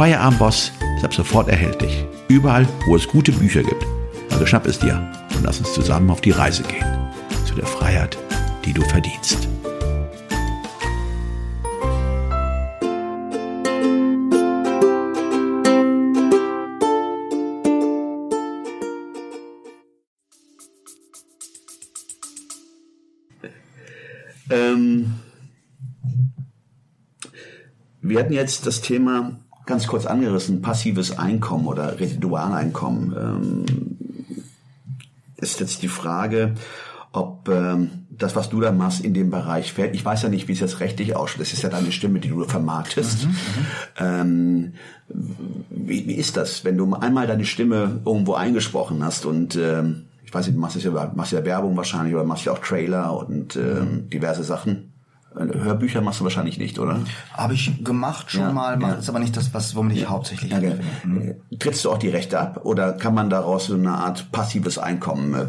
Feierabendboss 0.00 0.72
ist 0.96 1.04
ab 1.04 1.12
sofort 1.12 1.50
erhältlich. 1.50 2.06
Überall, 2.26 2.66
wo 2.86 2.96
es 2.96 3.06
gute 3.06 3.32
Bücher 3.32 3.62
gibt. 3.62 3.84
Also 4.30 4.46
schnapp 4.46 4.66
es 4.66 4.78
dir 4.78 4.96
und 5.36 5.44
lass 5.44 5.58
uns 5.58 5.74
zusammen 5.74 6.08
auf 6.08 6.22
die 6.22 6.30
Reise 6.30 6.62
gehen. 6.62 6.86
Zu 7.44 7.54
der 7.54 7.66
Freiheit, 7.66 8.16
die 8.64 8.72
du 8.72 8.80
verdienst. 8.80 9.46
Ähm, 24.48 25.12
wir 28.00 28.20
hatten 28.20 28.32
jetzt 28.32 28.66
das 28.66 28.80
Thema 28.80 29.38
ganz 29.70 29.86
kurz 29.86 30.04
angerissen, 30.04 30.60
passives 30.60 31.18
Einkommen 31.18 31.66
oder 31.66 31.98
Residualeinkommen. 31.98 33.14
Ähm, 33.16 33.64
ist 35.36 35.60
jetzt 35.60 35.82
die 35.82 35.88
Frage, 35.88 36.54
ob 37.12 37.48
ähm, 37.48 38.06
das, 38.10 38.36
was 38.36 38.50
du 38.50 38.60
da 38.60 38.72
machst, 38.72 39.00
in 39.00 39.14
dem 39.14 39.30
Bereich 39.30 39.72
fällt. 39.72 39.94
Ich 39.94 40.04
weiß 40.04 40.22
ja 40.22 40.28
nicht, 40.28 40.48
wie 40.48 40.52
es 40.52 40.60
jetzt 40.60 40.80
rechtlich 40.80 41.16
ausschaut. 41.16 41.40
Das 41.40 41.52
ist 41.52 41.62
ja 41.62 41.68
deine 41.68 41.92
Stimme, 41.92 42.18
die 42.18 42.28
du 42.28 42.44
vermarktest. 42.44 43.26
Mhm, 43.26 43.34
ähm, 43.98 44.72
wie, 45.70 46.06
wie 46.06 46.14
ist 46.14 46.36
das, 46.36 46.64
wenn 46.64 46.76
du 46.76 46.92
einmal 46.94 47.28
deine 47.28 47.44
Stimme 47.44 48.00
irgendwo 48.04 48.34
eingesprochen 48.34 49.04
hast 49.04 49.24
und 49.24 49.56
ähm, 49.56 50.06
ich 50.24 50.34
weiß 50.34 50.46
nicht, 50.46 50.56
du 50.56 50.60
machst 50.60 50.82
ja, 50.82 51.12
machst 51.14 51.32
ja 51.32 51.44
Werbung 51.44 51.76
wahrscheinlich 51.76 52.14
oder 52.14 52.24
machst 52.24 52.44
ja 52.44 52.52
auch 52.52 52.58
Trailer 52.58 53.16
und 53.16 53.56
ähm, 53.56 54.10
diverse 54.10 54.44
Sachen. 54.44 54.89
Äh, 55.36 55.58
Hörbücher 55.58 56.00
machst 56.00 56.20
du 56.20 56.24
wahrscheinlich 56.24 56.58
nicht, 56.58 56.78
oder? 56.78 57.00
Habe 57.34 57.54
ich 57.54 57.84
gemacht 57.84 58.30
schon 58.30 58.40
Ja, 58.42 58.52
mal, 58.52 58.80
ja. 58.80 58.92
ist 58.94 59.08
aber 59.08 59.18
nicht 59.20 59.36
das, 59.36 59.52
was 59.54 59.74
womit 59.76 59.96
ich 59.96 60.08
hauptsächlich 60.08 60.50
Ja, 60.50 60.58
gell. 60.58 60.80
anfange. 61.04 61.36
Trittst 61.58 61.84
du 61.84 61.90
auch 61.92 61.98
die 61.98 62.08
Rechte 62.08 62.38
ab 62.40 62.60
oder 62.64 62.92
kann 62.92 63.14
man 63.14 63.30
daraus 63.30 63.66
so 63.66 63.74
eine 63.74 63.92
Art 63.92 64.32
passives 64.32 64.78
Einkommen, 64.78 65.34
äh, 65.34 65.46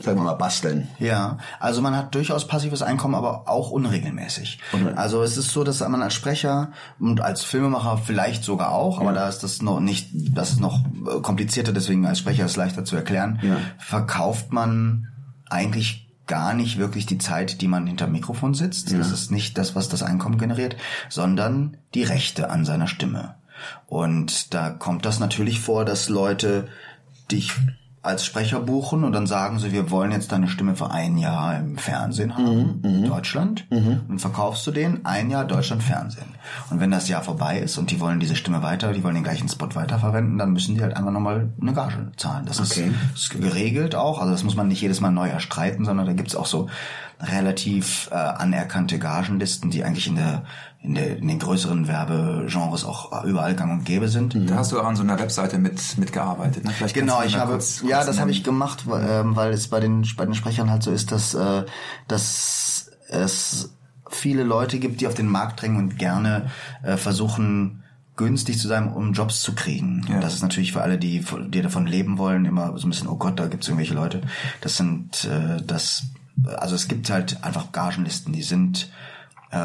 sagen 0.00 0.18
wir 0.18 0.22
mal, 0.24 0.34
basteln? 0.34 0.86
Ja, 1.00 1.38
also 1.58 1.82
man 1.82 1.96
hat 1.96 2.14
durchaus 2.14 2.46
passives 2.46 2.80
Einkommen, 2.82 3.16
aber 3.16 3.48
auch 3.48 3.72
unregelmäßig. 3.72 4.60
Unre- 4.72 4.94
Also 4.94 5.22
es 5.24 5.36
ist 5.36 5.50
so, 5.50 5.64
dass 5.64 5.80
man 5.80 6.00
als 6.00 6.14
Sprecher 6.14 6.70
und 7.00 7.20
als 7.20 7.42
Filmemacher 7.42 7.98
vielleicht 7.98 8.44
sogar 8.44 8.70
auch, 8.70 9.00
aber 9.00 9.12
da 9.12 9.28
ist 9.28 9.40
das 9.42 9.62
noch 9.62 9.80
nicht, 9.80 10.10
das 10.14 10.50
ist 10.50 10.60
noch 10.60 10.78
äh, 10.84 11.20
komplizierter, 11.22 11.72
deswegen 11.72 12.06
als 12.06 12.20
Sprecher 12.20 12.44
ist 12.44 12.52
es 12.52 12.56
leichter 12.56 12.84
zu 12.84 12.94
erklären, 12.94 13.40
Ja. 13.42 13.56
verkauft 13.78 14.52
man 14.52 15.08
eigentlich 15.50 16.07
gar 16.28 16.54
nicht 16.54 16.78
wirklich 16.78 17.06
die 17.06 17.18
Zeit, 17.18 17.60
die 17.60 17.68
man 17.68 17.86
hinter 17.86 18.06
dem 18.06 18.12
Mikrofon 18.12 18.54
sitzt. 18.54 18.92
Das 18.92 19.10
ist 19.10 19.32
nicht 19.32 19.58
das, 19.58 19.74
was 19.74 19.88
das 19.88 20.02
Einkommen 20.02 20.38
generiert, 20.38 20.76
sondern 21.08 21.76
die 21.94 22.04
Rechte 22.04 22.50
an 22.50 22.64
seiner 22.64 22.86
Stimme. 22.86 23.34
Und 23.86 24.54
da 24.54 24.70
kommt 24.70 25.04
das 25.04 25.18
natürlich 25.18 25.60
vor, 25.60 25.84
dass 25.84 26.08
Leute 26.08 26.68
dich 27.32 27.52
als 28.02 28.24
Sprecher 28.24 28.60
buchen 28.60 29.02
und 29.04 29.12
dann 29.12 29.26
sagen 29.26 29.58
sie, 29.58 29.72
wir 29.72 29.90
wollen 29.90 30.12
jetzt 30.12 30.30
deine 30.32 30.48
Stimme 30.48 30.76
für 30.76 30.90
ein 30.90 31.18
Jahr 31.18 31.58
im 31.58 31.76
Fernsehen 31.78 32.36
haben, 32.36 32.80
in 32.84 33.04
Deutschland. 33.06 33.66
Und 33.70 34.18
verkaufst 34.20 34.66
du 34.66 34.70
den 34.70 35.04
ein 35.04 35.30
Jahr 35.30 35.44
Deutschland 35.44 35.82
Fernsehen. 35.82 36.34
Und 36.70 36.80
wenn 36.80 36.90
das 36.90 37.08
Jahr 37.08 37.22
vorbei 37.22 37.58
ist 37.58 37.76
und 37.76 37.90
die 37.90 38.00
wollen 38.00 38.20
diese 38.20 38.36
Stimme 38.36 38.62
weiter, 38.62 38.92
die 38.92 39.02
wollen 39.02 39.14
den 39.16 39.24
gleichen 39.24 39.48
Spot 39.48 39.68
weiterverwenden, 39.74 40.38
dann 40.38 40.52
müssen 40.52 40.74
die 40.76 40.82
halt 40.82 40.96
einfach 40.96 41.10
nochmal 41.10 41.50
eine 41.60 41.72
Gage 41.72 42.12
zahlen. 42.16 42.46
Das 42.46 42.60
Okay. 42.60 42.92
ist, 43.14 43.32
ist 43.34 43.40
geregelt 43.40 43.94
auch. 43.94 44.20
Also 44.20 44.32
das 44.32 44.44
muss 44.44 44.54
man 44.56 44.68
nicht 44.68 44.80
jedes 44.80 45.00
Mal 45.00 45.10
neu 45.10 45.28
erstreiten, 45.28 45.84
sondern 45.84 46.06
da 46.06 46.12
gibt's 46.12 46.36
auch 46.36 46.46
so 46.46 46.68
relativ 47.20 48.08
äh, 48.12 48.14
anerkannte 48.14 48.98
Gagenlisten, 48.98 49.70
die 49.70 49.84
eigentlich 49.84 50.06
in 50.06 50.16
der 50.16 50.44
in, 50.80 50.94
der, 50.94 51.16
in 51.16 51.26
den 51.26 51.40
größeren 51.40 51.88
Werbegenres 51.88 52.84
auch 52.84 53.24
überall 53.24 53.56
gang 53.56 53.72
und 53.72 53.84
gäbe 53.84 54.08
sind. 54.08 54.36
Da 54.48 54.56
hast 54.56 54.70
du 54.70 54.80
auch 54.80 54.84
an 54.86 54.94
so 54.94 55.02
einer 55.02 55.18
Webseite 55.18 55.58
mit 55.58 55.98
mitgearbeitet. 55.98 56.64
Ne? 56.64 56.70
Vielleicht 56.70 56.94
Genau, 56.94 57.20
ich 57.24 57.36
habe 57.36 57.52
kurz- 57.52 57.82
ja, 57.84 57.96
kurz 57.96 58.06
das 58.06 58.20
habe 58.20 58.30
ich 58.30 58.44
gemacht, 58.44 58.84
weil, 58.88 59.04
ähm, 59.08 59.34
weil 59.34 59.52
es 59.52 59.66
bei 59.68 59.80
den 59.80 60.06
bei 60.16 60.24
den 60.24 60.34
Sprechern 60.34 60.70
halt 60.70 60.84
so 60.84 60.92
ist, 60.92 61.10
dass 61.10 61.34
äh, 61.34 61.64
dass 62.06 62.90
es 63.08 63.74
viele 64.08 64.44
Leute 64.44 64.78
gibt, 64.78 65.00
die 65.00 65.06
auf 65.06 65.14
den 65.14 65.26
Markt 65.28 65.60
drängen 65.62 65.78
und 65.78 65.98
gerne 65.98 66.50
äh, 66.82 66.96
versuchen 66.96 67.82
günstig 68.16 68.58
zu 68.58 68.66
sein, 68.68 68.92
um 68.92 69.12
Jobs 69.12 69.42
zu 69.42 69.54
kriegen. 69.54 70.04
Ja. 70.08 70.18
Das 70.20 70.34
ist 70.34 70.42
natürlich 70.42 70.72
für 70.72 70.82
alle, 70.82 70.98
die, 70.98 71.24
die 71.50 71.62
davon 71.62 71.86
leben 71.86 72.18
wollen, 72.18 72.46
immer 72.46 72.76
so 72.76 72.86
ein 72.86 72.90
bisschen, 72.90 73.06
oh 73.08 73.14
Gott, 73.16 73.38
da 73.38 73.46
gibt 73.46 73.62
es 73.62 73.68
irgendwelche 73.68 73.94
Leute. 73.94 74.22
Das 74.60 74.76
sind 74.76 75.24
äh, 75.24 75.62
das, 75.64 76.02
also 76.58 76.74
es 76.74 76.88
gibt 76.88 77.10
halt 77.10 77.44
einfach 77.44 77.72
Gagenlisten, 77.72 78.32
die 78.32 78.42
sind 78.42 78.90
äh, 79.50 79.56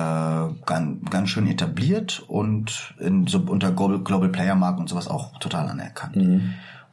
ganz, 0.66 1.10
ganz 1.10 1.30
schön 1.30 1.48
etabliert 1.48 2.24
und 2.28 2.94
in, 3.00 3.28
so 3.28 3.40
unter 3.40 3.72
Global, 3.72 4.00
Global 4.00 4.30
Player 4.30 4.56
Marken 4.56 4.82
und 4.82 4.90
sowas 4.90 5.08
auch 5.08 5.38
total 5.40 5.68
anerkannt. 5.68 6.16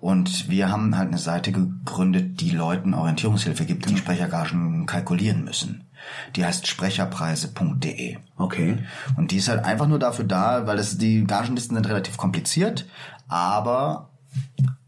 Und 0.01 0.49
wir 0.49 0.71
haben 0.71 0.97
halt 0.97 1.09
eine 1.09 1.19
Seite 1.19 1.53
gegründet, 1.53 2.41
die 2.41 2.51
Leuten 2.51 2.95
Orientierungshilfe 2.95 3.67
gibt, 3.67 3.89
die 3.89 3.99
Sprechergagen 3.99 4.87
kalkulieren 4.87 5.45
müssen. 5.45 5.85
Die 6.37 6.45
heißt 6.45 6.67
sprecherpreise.de. 6.67 8.17
Okay. 8.37 8.79
Und 9.19 9.31
die 9.31 9.37
ist 9.37 9.49
halt 9.49 9.63
einfach 9.65 9.87
nur 9.87 9.99
dafür 9.99 10.25
da, 10.25 10.67
weil 10.67 10.79
das, 10.79 10.97
die 10.97 11.25
Gagenlisten 11.25 11.77
sind 11.77 11.87
relativ 11.87 12.17
kompliziert, 12.17 12.87
aber 13.29 14.09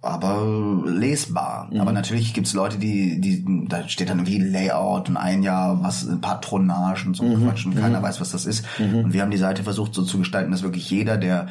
aber 0.03 0.83
lesbar. 0.85 1.71
Aber 1.79 1.93
natürlich 1.93 2.35
gibt's 2.35 2.55
Leute, 2.55 2.77
die, 2.77 3.21
die, 3.21 3.45
da 3.69 3.89
steht 3.89 4.11
dann 4.11 4.19
irgendwie 4.19 4.39
Layout 4.39 5.09
und 5.09 5.17
ein 5.17 5.45
Jahr 5.45 5.83
was 5.83 6.09
Patronage 6.21 7.07
und 7.07 7.15
so 7.15 7.25
ein 7.25 7.43
Quatsch 7.43 7.65
und 7.65 7.77
keiner 7.77 8.03
weiß, 8.03 8.21
was 8.21 8.33
das 8.33 8.45
ist. 8.45 8.65
Und 8.79 9.13
wir 9.13 9.23
haben 9.23 9.31
die 9.31 9.37
Seite 9.37 9.63
versucht 9.63 9.95
so 9.95 10.03
zu 10.03 10.19
gestalten, 10.19 10.51
dass 10.51 10.63
wirklich 10.63 10.91
jeder, 10.91 11.17
der 11.17 11.49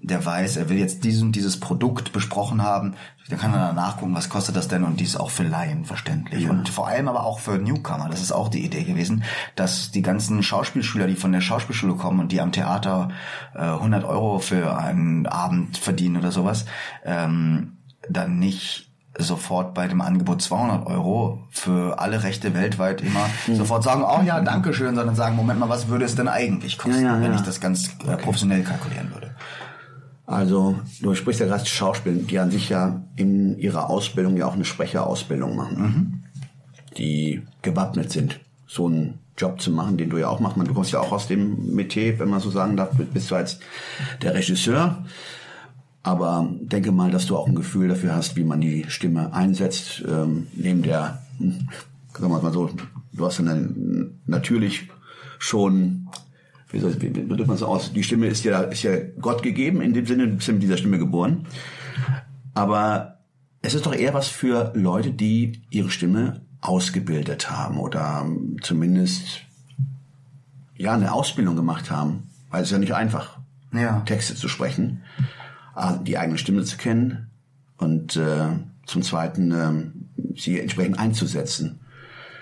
der 0.00 0.24
weiß, 0.24 0.56
er 0.56 0.68
will 0.68 0.78
jetzt 0.78 1.02
dieses 1.02 1.22
und 1.22 1.34
dieses 1.34 1.58
Produkt 1.58 2.12
besprochen 2.12 2.62
haben, 2.62 2.94
dann 3.28 3.38
kann 3.38 3.52
er 3.52 3.68
danach 3.68 3.96
gucken, 3.96 4.14
was 4.14 4.28
kostet 4.28 4.54
das 4.54 4.68
denn? 4.68 4.84
Und 4.84 5.00
dies 5.00 5.16
auch 5.16 5.30
für 5.30 5.42
Laien 5.42 5.84
verständlich. 5.84 6.48
Und 6.48 6.68
vor 6.68 6.86
allem 6.86 7.08
aber 7.08 7.24
auch 7.24 7.40
für 7.40 7.58
Newcomer, 7.58 8.08
das 8.08 8.22
ist 8.22 8.32
auch 8.32 8.48
die 8.48 8.64
Idee 8.64 8.84
gewesen, 8.84 9.24
dass 9.56 9.90
die 9.90 10.02
ganzen 10.02 10.42
Schauspielschüler, 10.42 11.08
die 11.08 11.16
von 11.16 11.32
der 11.32 11.40
Schauspielschule 11.40 11.94
kommen 11.94 12.20
und 12.20 12.30
die 12.30 12.40
am 12.40 12.52
Theater 12.52 13.08
äh, 13.54 13.58
100 13.58 14.04
Euro 14.04 14.38
für 14.38 14.78
einen 14.78 15.26
Abend 15.26 15.76
verdienen 15.76 16.16
oder 16.16 16.30
sowas, 16.30 16.64
ähm, 17.04 17.77
dann 18.10 18.38
nicht 18.38 18.88
sofort 19.18 19.74
bei 19.74 19.88
dem 19.88 20.00
Angebot 20.00 20.40
200 20.40 20.86
Euro 20.86 21.42
für 21.50 21.98
alle 21.98 22.22
Rechte 22.22 22.54
weltweit 22.54 23.00
immer 23.02 23.26
sofort 23.52 23.82
sagen, 23.82 24.04
oh 24.04 24.22
ja, 24.24 24.40
danke 24.40 24.72
schön, 24.72 24.94
sondern 24.94 25.16
sagen, 25.16 25.34
Moment 25.34 25.58
mal, 25.58 25.68
was 25.68 25.88
würde 25.88 26.04
es 26.04 26.14
denn 26.14 26.28
eigentlich 26.28 26.78
kosten, 26.78 27.02
Ja, 27.02 27.16
ja, 27.16 27.20
wenn 27.20 27.32
ja. 27.32 27.36
ich 27.36 27.42
das 27.42 27.60
ganz 27.60 27.90
äh, 28.06 28.16
professionell 28.16 28.62
kalkulieren 28.62 29.12
würde? 29.12 29.34
Also, 30.24 30.78
du 31.00 31.14
sprichst 31.14 31.40
ja 31.40 31.46
gerade 31.46 31.64
Schauspiel, 31.64 32.16
die 32.16 32.38
an 32.38 32.50
sich 32.50 32.68
ja 32.68 33.02
in 33.16 33.58
ihrer 33.58 33.88
Ausbildung 33.88 34.36
ja 34.36 34.46
auch 34.46 34.52
eine 34.52 34.66
Sprecherausbildung 34.66 35.56
machen, 35.56 36.24
die 36.98 37.42
gewappnet 37.62 38.12
sind, 38.12 38.38
so 38.66 38.86
einen 38.86 39.20
Job 39.38 39.60
zu 39.60 39.70
machen, 39.70 39.96
den 39.96 40.10
du 40.10 40.18
ja 40.18 40.28
auch 40.28 40.38
machst. 40.38 40.58
Du 40.58 40.74
kommst 40.74 40.92
ja 40.92 41.00
auch 41.00 41.12
aus 41.12 41.28
dem 41.28 41.74
Metier, 41.74 42.18
wenn 42.18 42.28
man 42.28 42.40
so 42.40 42.50
sagen 42.50 42.76
darf, 42.76 42.90
bist 42.92 43.30
du 43.30 43.36
als 43.36 43.58
der 44.20 44.34
Regisseur. 44.34 45.02
Aber 46.08 46.48
denke 46.62 46.90
mal, 46.90 47.10
dass 47.10 47.26
du 47.26 47.36
auch 47.36 47.46
ein 47.46 47.54
Gefühl 47.54 47.88
dafür 47.88 48.14
hast, 48.14 48.34
wie 48.34 48.44
man 48.44 48.62
die 48.62 48.86
Stimme 48.88 49.34
einsetzt, 49.34 50.02
ähm, 50.08 50.46
neben 50.54 50.80
der, 50.80 51.22
sagen 51.38 52.32
wir 52.32 52.40
mal 52.40 52.50
so, 52.50 52.70
du 53.12 53.26
hast 53.26 53.40
eine, 53.40 54.08
natürlich 54.24 54.88
schon 55.38 56.08
wie 56.70 56.78
soll 56.80 56.98
wie, 57.02 57.14
wie 57.14 57.28
drückt 57.28 57.46
man 57.46 57.58
so 57.58 57.66
aus? 57.66 57.92
Die 57.92 58.02
Stimme 58.02 58.26
ist 58.26 58.42
ja, 58.42 58.62
ist 58.62 58.84
ja 58.84 58.92
Gott 59.20 59.42
gegeben, 59.42 59.82
in 59.82 59.92
dem 59.92 60.06
Sinne, 60.06 60.28
du 60.28 60.36
bist 60.36 60.48
ja 60.48 60.54
mit 60.54 60.62
dieser 60.62 60.78
Stimme 60.78 60.98
geboren. 60.98 61.46
Aber 62.54 63.18
es 63.60 63.74
ist 63.74 63.84
doch 63.84 63.94
eher 63.94 64.14
was 64.14 64.28
für 64.28 64.72
Leute, 64.74 65.10
die 65.10 65.60
ihre 65.68 65.90
Stimme 65.90 66.40
ausgebildet 66.62 67.50
haben 67.50 67.78
oder 67.78 68.26
zumindest 68.62 69.42
ja 70.74 70.94
eine 70.94 71.12
Ausbildung 71.12 71.54
gemacht 71.54 71.90
haben. 71.90 72.30
Weil 72.50 72.62
es 72.62 72.68
ist 72.68 72.72
ja 72.72 72.78
nicht 72.78 72.94
einfach, 72.94 73.38
Ja. 73.74 74.00
Texte 74.06 74.34
zu 74.36 74.48
sprechen, 74.48 75.02
die 76.04 76.18
eigene 76.18 76.38
Stimme 76.38 76.64
zu 76.64 76.76
kennen 76.76 77.30
und 77.78 78.16
äh, 78.16 78.48
zum 78.86 79.02
Zweiten 79.02 79.52
ähm, 79.52 80.08
sie 80.36 80.60
entsprechend 80.60 80.98
einzusetzen. 80.98 81.80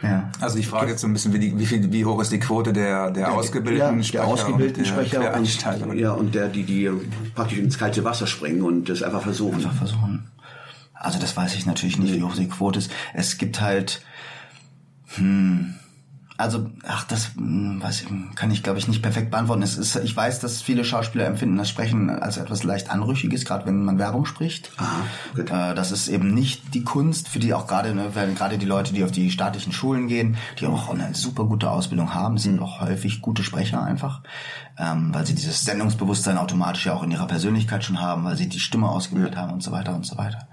Ja. 0.03 0.31
Also 0.41 0.59
ich 0.59 0.69
frage 0.69 0.91
jetzt 0.91 1.01
so 1.01 1.07
ein 1.07 1.13
bisschen, 1.13 1.33
wie, 1.33 1.39
die, 1.39 1.59
wie, 1.59 1.67
viel, 1.67 1.93
wie 1.93 2.05
hoch 2.05 2.21
ist 2.21 2.31
die 2.31 2.39
Quote 2.39 2.73
der, 2.73 3.11
der 3.11 3.33
ausgebildeten 3.33 3.99
ja, 3.99 4.05
Sprecher 4.05 4.25
der 4.25 4.29
ausgebildeten 4.29 4.83
und 4.83 4.87
der 4.87 5.05
Sprecher 5.05 5.87
und, 5.89 5.99
ja, 5.99 6.13
und 6.13 6.35
der, 6.35 6.49
die, 6.49 6.65
die 6.65 6.91
praktisch 7.35 7.59
ins 7.59 7.79
kalte 7.79 8.05
Wasser 8.05 8.27
springen 8.27 8.63
und 8.63 8.89
das 8.89 9.03
einfach 9.03 9.23
versuchen. 9.23 9.57
Einfach 9.57 9.75
versuchen. 9.75 10.31
Also 10.93 11.19
das 11.19 11.37
weiß 11.37 11.55
ich 11.55 11.67
natürlich 11.67 11.99
nicht, 11.99 12.15
wie 12.15 12.23
hoch 12.23 12.35
die 12.35 12.49
Quote 12.49 12.79
ist. 12.79 12.91
Es 13.15 13.39
gibt 13.39 13.61
halt, 13.61 14.03
hm, 15.15 15.75
also, 16.39 16.71
ach, 16.87 17.05
das 17.05 17.31
hm, 17.37 17.83
weiß 17.83 18.03
ich, 18.03 18.09
kann 18.35 18.51
ich, 18.51 18.63
glaube 18.63 18.79
ich, 18.79 18.89
nicht 18.89 19.03
perfekt 19.03 19.31
beantworten. 19.31 19.63
Es 19.63 19.79
ist, 19.79 19.97
ich 19.97 20.15
weiß, 20.15 20.41
dass 20.41 20.61
viele 20.61 20.85
Schauspieler 20.85 21.27
empfinden 21.27 21.57
das 21.57 21.69
Sprechen 21.69 22.11
als 22.11 22.37
etwas 22.37 22.63
leicht 22.63 22.91
Anrüchiges, 22.91 23.45
gerade 23.45 23.67
wenn 23.67 23.85
man 23.85 23.99
Werbung 23.99 24.27
spricht. 24.27 24.71
gut. 25.35 25.51
Äh, 25.51 25.75
das 25.75 25.93
ist 25.93 26.09
eben 26.09 26.35
nicht 26.35 26.75
die 26.75 26.85
Kunst, 26.85 27.29
für 27.29 27.39
die 27.39 27.55
auch 27.55 27.67
gerade, 27.67 27.95
ne, 27.95 28.11
weil 28.15 28.35
gerade 28.35 28.59
die 28.59 28.67
Leute, 28.67 28.93
die 28.93 29.05
auf 29.05 29.13
die 29.13 29.31
staatlichen 29.31 29.73
Schulen 29.73 30.09
gehen, 30.09 30.37
die 30.61 30.67
auch 30.67 30.91
eine 30.91 31.15
super 31.15 31.45
gute 31.45 31.71
Ausbildung 31.71 32.13
haben, 32.13 32.39
sind 32.39 32.61
auch 32.61 32.81
häufig 32.81 33.23
gute 33.23 33.43
Sprecher 33.43 33.83
einfach, 33.83 34.23
ähm, 34.79 35.15
weil 35.15 35.27
sie 35.27 35.35
dieses 35.35 35.65
Sendungsbewusstsein 35.65 36.39
automatisch 36.39 36.87
ja 36.87 36.95
auch 36.95 37.03
in 37.03 37.11
ihrer 37.11 37.27
Persönlichkeit 37.27 37.85
schon 37.85 38.01
haben, 38.01 38.25
weil 38.25 38.37
sie 38.37 38.49
die 38.49 38.61
Stimme 38.61 38.89
ausgebildet 38.89 39.37
haben 39.37 39.53
und 39.53 39.63
so 39.63 39.73
weiter 39.73 39.95
und 39.95 40.05
so 40.05 40.19
weiter. 40.19 40.49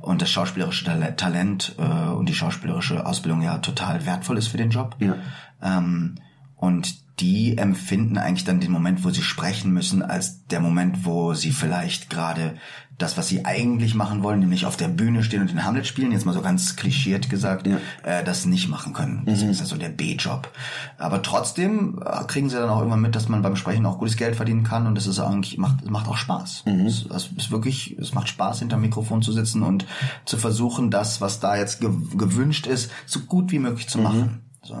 Und 0.00 0.22
das 0.22 0.30
schauspielerische 0.30 0.84
Tal- 0.84 1.16
Talent 1.16 1.74
äh, 1.78 1.82
und 1.82 2.28
die 2.28 2.34
schauspielerische 2.34 3.04
Ausbildung 3.04 3.42
ja 3.42 3.58
total 3.58 4.06
wertvoll 4.06 4.38
ist 4.38 4.48
für 4.48 4.56
den 4.56 4.70
Job. 4.70 4.96
Ja. 5.00 5.16
Ähm, 5.62 6.16
und 6.56 6.94
die 7.20 7.58
empfinden 7.58 8.16
eigentlich 8.18 8.44
dann 8.44 8.60
den 8.60 8.70
Moment, 8.72 9.04
wo 9.04 9.10
sie 9.10 9.22
sprechen 9.22 9.72
müssen, 9.72 10.02
als 10.02 10.46
der 10.46 10.60
Moment, 10.60 11.04
wo 11.04 11.34
sie 11.34 11.50
vielleicht 11.52 12.10
gerade 12.10 12.54
das, 12.96 13.16
was 13.16 13.28
sie 13.28 13.44
eigentlich 13.44 13.94
machen 13.94 14.24
wollen, 14.24 14.40
nämlich 14.40 14.66
auf 14.66 14.76
der 14.76 14.88
Bühne 14.88 15.22
stehen 15.22 15.40
und 15.40 15.50
den 15.50 15.64
Hamlet 15.64 15.86
spielen, 15.86 16.10
jetzt 16.10 16.26
mal 16.26 16.32
so 16.34 16.40
ganz 16.42 16.74
klischiert 16.74 17.30
gesagt, 17.30 17.68
Ja. 17.68 17.78
äh, 18.02 18.24
das 18.24 18.44
nicht 18.44 18.68
machen 18.68 18.92
können. 18.92 19.22
Das 19.24 19.40
ist 19.40 19.60
ja 19.60 19.66
so 19.66 19.76
der 19.76 19.88
B-Job. 19.90 20.50
Aber 20.98 21.22
trotzdem 21.22 22.02
äh, 22.04 22.24
kriegen 22.24 22.50
sie 22.50 22.56
dann 22.56 22.68
auch 22.68 22.82
immer 22.82 22.96
mit, 22.96 23.14
dass 23.14 23.28
man 23.28 23.40
beim 23.42 23.54
Sprechen 23.54 23.86
auch 23.86 23.98
gutes 23.98 24.16
Geld 24.16 24.34
verdienen 24.34 24.64
kann 24.64 24.88
und 24.88 24.96
das 24.96 25.06
ist 25.06 25.20
eigentlich, 25.20 25.58
macht, 25.58 25.88
macht 25.88 26.08
auch 26.08 26.16
Spaß. 26.16 26.64
Es, 26.86 27.06
es 27.06 27.30
ist 27.36 27.50
wirklich, 27.52 27.96
es 28.00 28.14
macht 28.14 28.28
Spaß, 28.28 28.58
hinterm 28.58 28.80
Mikrofon 28.80 29.22
zu 29.22 29.30
sitzen 29.32 29.62
und 29.62 29.86
zu 30.24 30.36
versuchen, 30.36 30.90
das, 30.90 31.20
was 31.20 31.38
da 31.38 31.56
jetzt 31.56 31.80
ge 31.80 31.90
gewünscht 32.16 32.66
ist, 32.66 32.90
so 33.06 33.20
gut 33.20 33.52
wie 33.52 33.60
möglich 33.60 33.88
zu 33.88 33.98
machen. 33.98 34.40
So. 34.68 34.74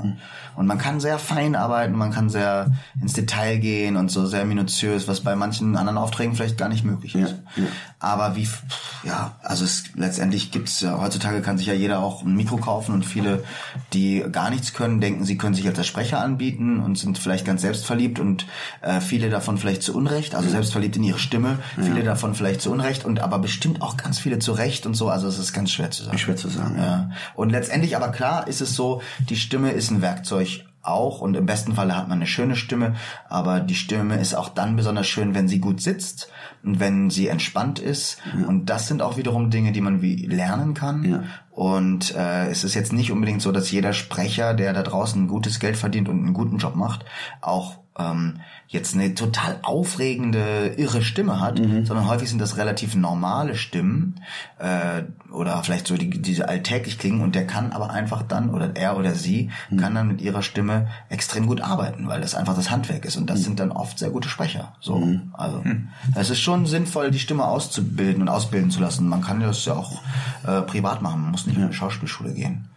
Und 0.56 0.66
man 0.66 0.78
kann 0.78 1.00
sehr 1.00 1.18
fein 1.18 1.56
arbeiten, 1.56 1.94
man 1.96 2.10
kann 2.12 2.28
sehr 2.28 2.70
ins 3.00 3.12
Detail 3.14 3.56
gehen 3.58 3.96
und 3.96 4.10
so 4.10 4.26
sehr 4.26 4.44
minutiös, 4.44 5.08
was 5.08 5.20
bei 5.20 5.34
manchen 5.36 5.76
anderen 5.76 5.98
Aufträgen 5.98 6.34
vielleicht 6.34 6.58
gar 6.58 6.68
nicht 6.68 6.84
möglich 6.84 7.14
ist. 7.14 7.34
Aber 8.00 8.36
wie, 8.36 8.48
ja, 9.02 9.36
also 9.42 9.64
es 9.64 9.84
letztendlich 9.96 10.50
gibt's 10.52 10.80
ja, 10.80 11.00
heutzutage 11.00 11.40
kann 11.42 11.58
sich 11.58 11.66
ja 11.66 11.74
jeder 11.74 11.98
auch 12.00 12.22
ein 12.22 12.34
Mikro 12.36 12.56
kaufen 12.58 12.92
und 12.94 13.04
viele, 13.04 13.42
die 13.92 14.24
gar 14.30 14.50
nichts 14.50 14.72
können, 14.72 15.00
denken, 15.00 15.24
sie 15.24 15.36
können 15.36 15.54
sich 15.54 15.66
als 15.66 15.84
Sprecher 15.86 16.20
anbieten 16.20 16.80
und 16.80 16.96
sind 16.98 17.18
vielleicht 17.18 17.44
ganz 17.44 17.62
selbstverliebt 17.62 18.18
und 18.20 18.46
äh, 18.82 19.00
viele 19.00 19.30
davon 19.30 19.58
vielleicht 19.58 19.82
zu 19.82 19.96
Unrecht, 19.96 20.34
also 20.34 20.48
selbstverliebt 20.48 20.96
in 20.96 21.02
ihre 21.04 21.18
Stimme, 21.18 21.58
viele 21.76 22.02
davon 22.04 22.34
vielleicht 22.34 22.60
zu 22.60 22.70
Unrecht 22.70 23.04
und 23.04 23.20
aber 23.20 23.38
bestimmt 23.38 23.82
auch 23.82 23.96
ganz 23.96 24.18
viele 24.18 24.38
zu 24.38 24.52
Recht 24.52 24.86
und 24.86 24.94
so, 24.94 25.08
also 25.08 25.26
es 25.28 25.38
ist 25.38 25.52
ganz 25.52 25.70
schwer 25.70 25.90
zu 25.90 26.04
sagen. 26.04 26.18
Schwer 26.18 26.36
zu 26.36 26.48
sagen, 26.48 26.76
Ja. 26.78 27.10
Und 27.34 27.50
letztendlich 27.50 27.96
aber 27.96 28.08
klar 28.08 28.46
ist 28.46 28.60
es 28.60 28.74
so, 28.74 29.02
die 29.28 29.36
Stimme 29.36 29.72
ist 29.78 29.90
ein 29.90 30.02
Werkzeug 30.02 30.64
auch 30.82 31.20
und 31.20 31.36
im 31.36 31.46
besten 31.46 31.74
Falle 31.74 31.96
hat 31.96 32.08
man 32.08 32.18
eine 32.18 32.26
schöne 32.26 32.56
Stimme, 32.56 32.94
aber 33.28 33.60
die 33.60 33.74
Stimme 33.74 34.18
ist 34.18 34.34
auch 34.34 34.48
dann 34.48 34.76
besonders 34.76 35.06
schön, 35.06 35.34
wenn 35.34 35.48
sie 35.48 35.60
gut 35.60 35.80
sitzt 35.80 36.30
und 36.62 36.80
wenn 36.80 37.10
sie 37.10 37.28
entspannt 37.28 37.78
ist. 37.78 38.18
Und 38.46 38.66
das 38.66 38.88
sind 38.88 39.02
auch 39.02 39.16
wiederum 39.16 39.50
Dinge, 39.50 39.72
die 39.72 39.80
man 39.80 40.02
wie 40.02 40.26
lernen 40.26 40.74
kann. 40.74 41.04
Ja. 41.04 41.22
und 41.50 42.14
äh, 42.14 42.48
es 42.48 42.64
ist 42.64 42.74
jetzt 42.74 42.92
nicht 42.92 43.12
unbedingt 43.12 43.42
so, 43.42 43.52
dass 43.52 43.70
jeder 43.70 43.92
Sprecher, 43.92 44.54
der 44.54 44.72
da 44.72 44.82
draußen 44.82 45.28
gutes 45.28 45.60
Geld 45.60 45.76
verdient 45.76 46.08
und 46.08 46.18
einen 46.18 46.34
guten 46.34 46.58
Job 46.58 46.74
macht, 46.76 47.04
auch 47.40 47.78
ähm, 47.98 48.40
jetzt 48.68 48.94
eine 48.94 49.14
total 49.14 49.58
aufregende, 49.62 50.74
irre 50.76 51.02
Stimme 51.02 51.40
hat, 51.40 51.56
sondern 51.86 52.06
häufig 52.06 52.28
sind 52.28 52.38
das 52.38 52.58
relativ 52.58 52.94
normale 52.94 53.54
Stimmen 53.54 54.20
äh, 54.58 55.04
oder 55.32 55.62
vielleicht 55.62 55.86
so 55.86 55.96
die, 55.96 56.10
diese 56.10 56.48
alltäglich 56.48 56.98
klingen 56.98 57.22
und 57.22 57.34
der 57.34 57.46
kann 57.46 57.72
aber 57.72 57.90
einfach 57.90 58.22
dann, 58.22 58.50
oder 58.50 58.76
er 58.76 58.98
oder 58.98 59.14
sie, 59.14 59.50
kann 59.78 59.94
dann 59.94 60.08
mit 60.08 60.20
ihrer 60.20 60.42
Stimme 60.42 60.88
extrem 61.08 61.46
gut 61.46 61.62
arbeiten, 61.62 62.08
weil 62.08 62.20
das 62.20 62.34
einfach 62.34 62.54
das 62.54 62.70
Handwerk 62.70 63.06
ist 63.06 63.16
und 63.16 63.28
das 63.28 63.42
sind 63.42 63.58
dann 63.58 63.72
oft 63.72 63.98
sehr 63.98 64.10
gute 64.10 64.28
Sprecher. 64.28 64.74
So, 64.80 65.18
also 65.32 65.64
es 66.14 66.28
ist 66.28 66.40
schon 66.40 66.66
sinnvoll, 66.66 67.10
die 67.10 67.18
Stimme 67.18 67.46
auszubilden 67.46 68.20
und 68.20 68.28
ausbilden 68.28 68.70
zu 68.70 68.80
lassen. 68.80 69.08
Man 69.08 69.22
kann 69.22 69.40
das 69.40 69.64
ja 69.64 69.74
auch 69.74 70.02
äh, 70.46 70.60
privat 70.62 71.00
machen, 71.00 71.22
man 71.22 71.30
muss 71.30 71.46
nicht 71.46 71.56
in 71.56 71.64
eine 71.64 71.72
Schauspielschule 71.72 72.34
gehen. 72.34 72.68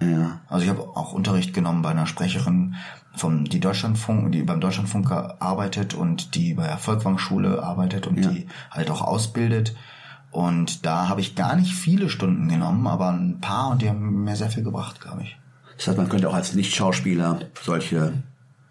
Ja. 0.00 0.40
Also 0.48 0.64
ich 0.64 0.70
habe 0.70 0.82
auch 0.82 1.12
Unterricht 1.12 1.54
genommen 1.54 1.82
bei 1.82 1.90
einer 1.90 2.06
Sprecherin 2.06 2.74
vom 3.14 3.44
die 3.44 3.60
Deutschlandfunk, 3.60 4.32
die 4.32 4.42
beim 4.42 4.60
Deutschlandfunk 4.60 5.10
arbeitet 5.10 5.94
und 5.94 6.34
die 6.34 6.54
bei 6.54 6.66
der 6.66 6.78
Volkwang-Schule 6.78 7.62
arbeitet 7.62 8.06
und 8.06 8.18
Ja. 8.22 8.30
die 8.30 8.46
halt 8.70 8.90
auch 8.90 9.00
ausbildet. 9.00 9.74
Und 10.30 10.84
da 10.84 11.08
habe 11.08 11.22
ich 11.22 11.34
gar 11.34 11.56
nicht 11.56 11.72
viele 11.72 12.10
Stunden 12.10 12.48
genommen, 12.48 12.86
aber 12.86 13.10
ein 13.10 13.40
paar 13.40 13.70
und 13.70 13.80
die 13.80 13.88
haben 13.88 14.24
mir 14.24 14.36
sehr 14.36 14.50
viel 14.50 14.64
gebracht, 14.64 15.00
glaube 15.00 15.22
ich. 15.22 15.38
Das 15.78 15.88
heißt, 15.88 15.96
man 15.96 16.08
könnte 16.10 16.28
auch 16.28 16.34
als 16.34 16.54
Nicht-Schauspieler 16.54 17.40
solche 17.62 18.12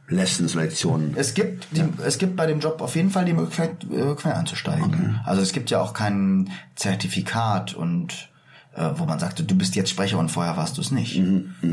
Lessons, 0.08 0.54
Lektionen. 0.54 1.14
Es 1.16 1.34
gibt, 1.34 1.68
die, 1.72 1.84
es 2.06 2.20
gibt 2.20 2.36
bei 2.36 2.46
dem 2.46 2.60
Job 2.60 2.82
auf 2.82 2.96
jeden 2.96 3.10
Fall 3.10 3.26
die 3.26 3.34
Möglichkeit, 3.34 3.84
äh, 3.92 4.14
quer 4.14 4.38
einzusteigen. 4.38 5.20
Also 5.26 5.42
es 5.42 5.52
gibt 5.52 5.72
ja 5.72 5.82
auch 5.82 5.94
kein 5.94 6.52
Zertifikat 6.76 7.74
und 7.74 8.30
äh, 8.76 8.92
wo 8.96 9.06
man 9.06 9.20
sagt, 9.20 9.40
du 9.40 9.56
bist 9.56 9.76
jetzt 9.76 9.90
Sprecher 9.90 10.20
und 10.20 10.30
vorher 10.30 10.58
warst 10.58 10.78
du 10.78 10.82
es 10.82 10.92
nicht. 10.92 11.22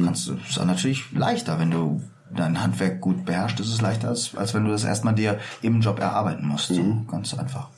Kannst 0.04 0.28
du, 0.28 0.34
ist 0.48 0.64
natürlich 0.64 1.10
leichter, 1.12 1.58
wenn 1.58 1.70
du 1.70 2.02
dein 2.34 2.62
Handwerk 2.62 3.00
gut 3.00 3.24
beherrschst, 3.24 3.60
ist 3.60 3.68
es 3.68 3.80
leichter, 3.80 4.08
als, 4.08 4.34
als 4.34 4.54
wenn 4.54 4.64
du 4.64 4.70
das 4.70 4.84
erstmal 4.84 5.14
dir 5.14 5.38
im 5.60 5.80
Job 5.80 5.98
erarbeiten 5.98 6.46
musst. 6.46 6.68
So, 6.68 7.04
ganz 7.10 7.34
einfach. 7.34 7.68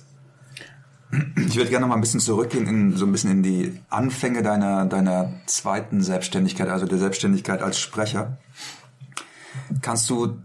Ich 1.37 1.57
würde 1.57 1.71
gerne 1.71 1.83
noch 1.83 1.89
mal 1.89 1.95
ein 1.95 2.01
bisschen 2.01 2.21
zurückgehen, 2.21 2.67
in, 2.67 2.97
so 2.97 3.07
ein 3.07 3.13
bisschen 3.13 3.31
in 3.31 3.43
die 3.43 3.81
Anfänge 3.89 4.43
deiner, 4.43 4.87
deiner 4.87 5.33
zweiten 5.47 6.03
Selbstständigkeit, 6.03 6.69
also 6.69 6.87
der 6.87 6.99
Selbstständigkeit 6.99 7.63
als 7.63 7.79
Sprecher. 7.79 8.39
Kannst 9.81 10.11
du, 10.11 10.39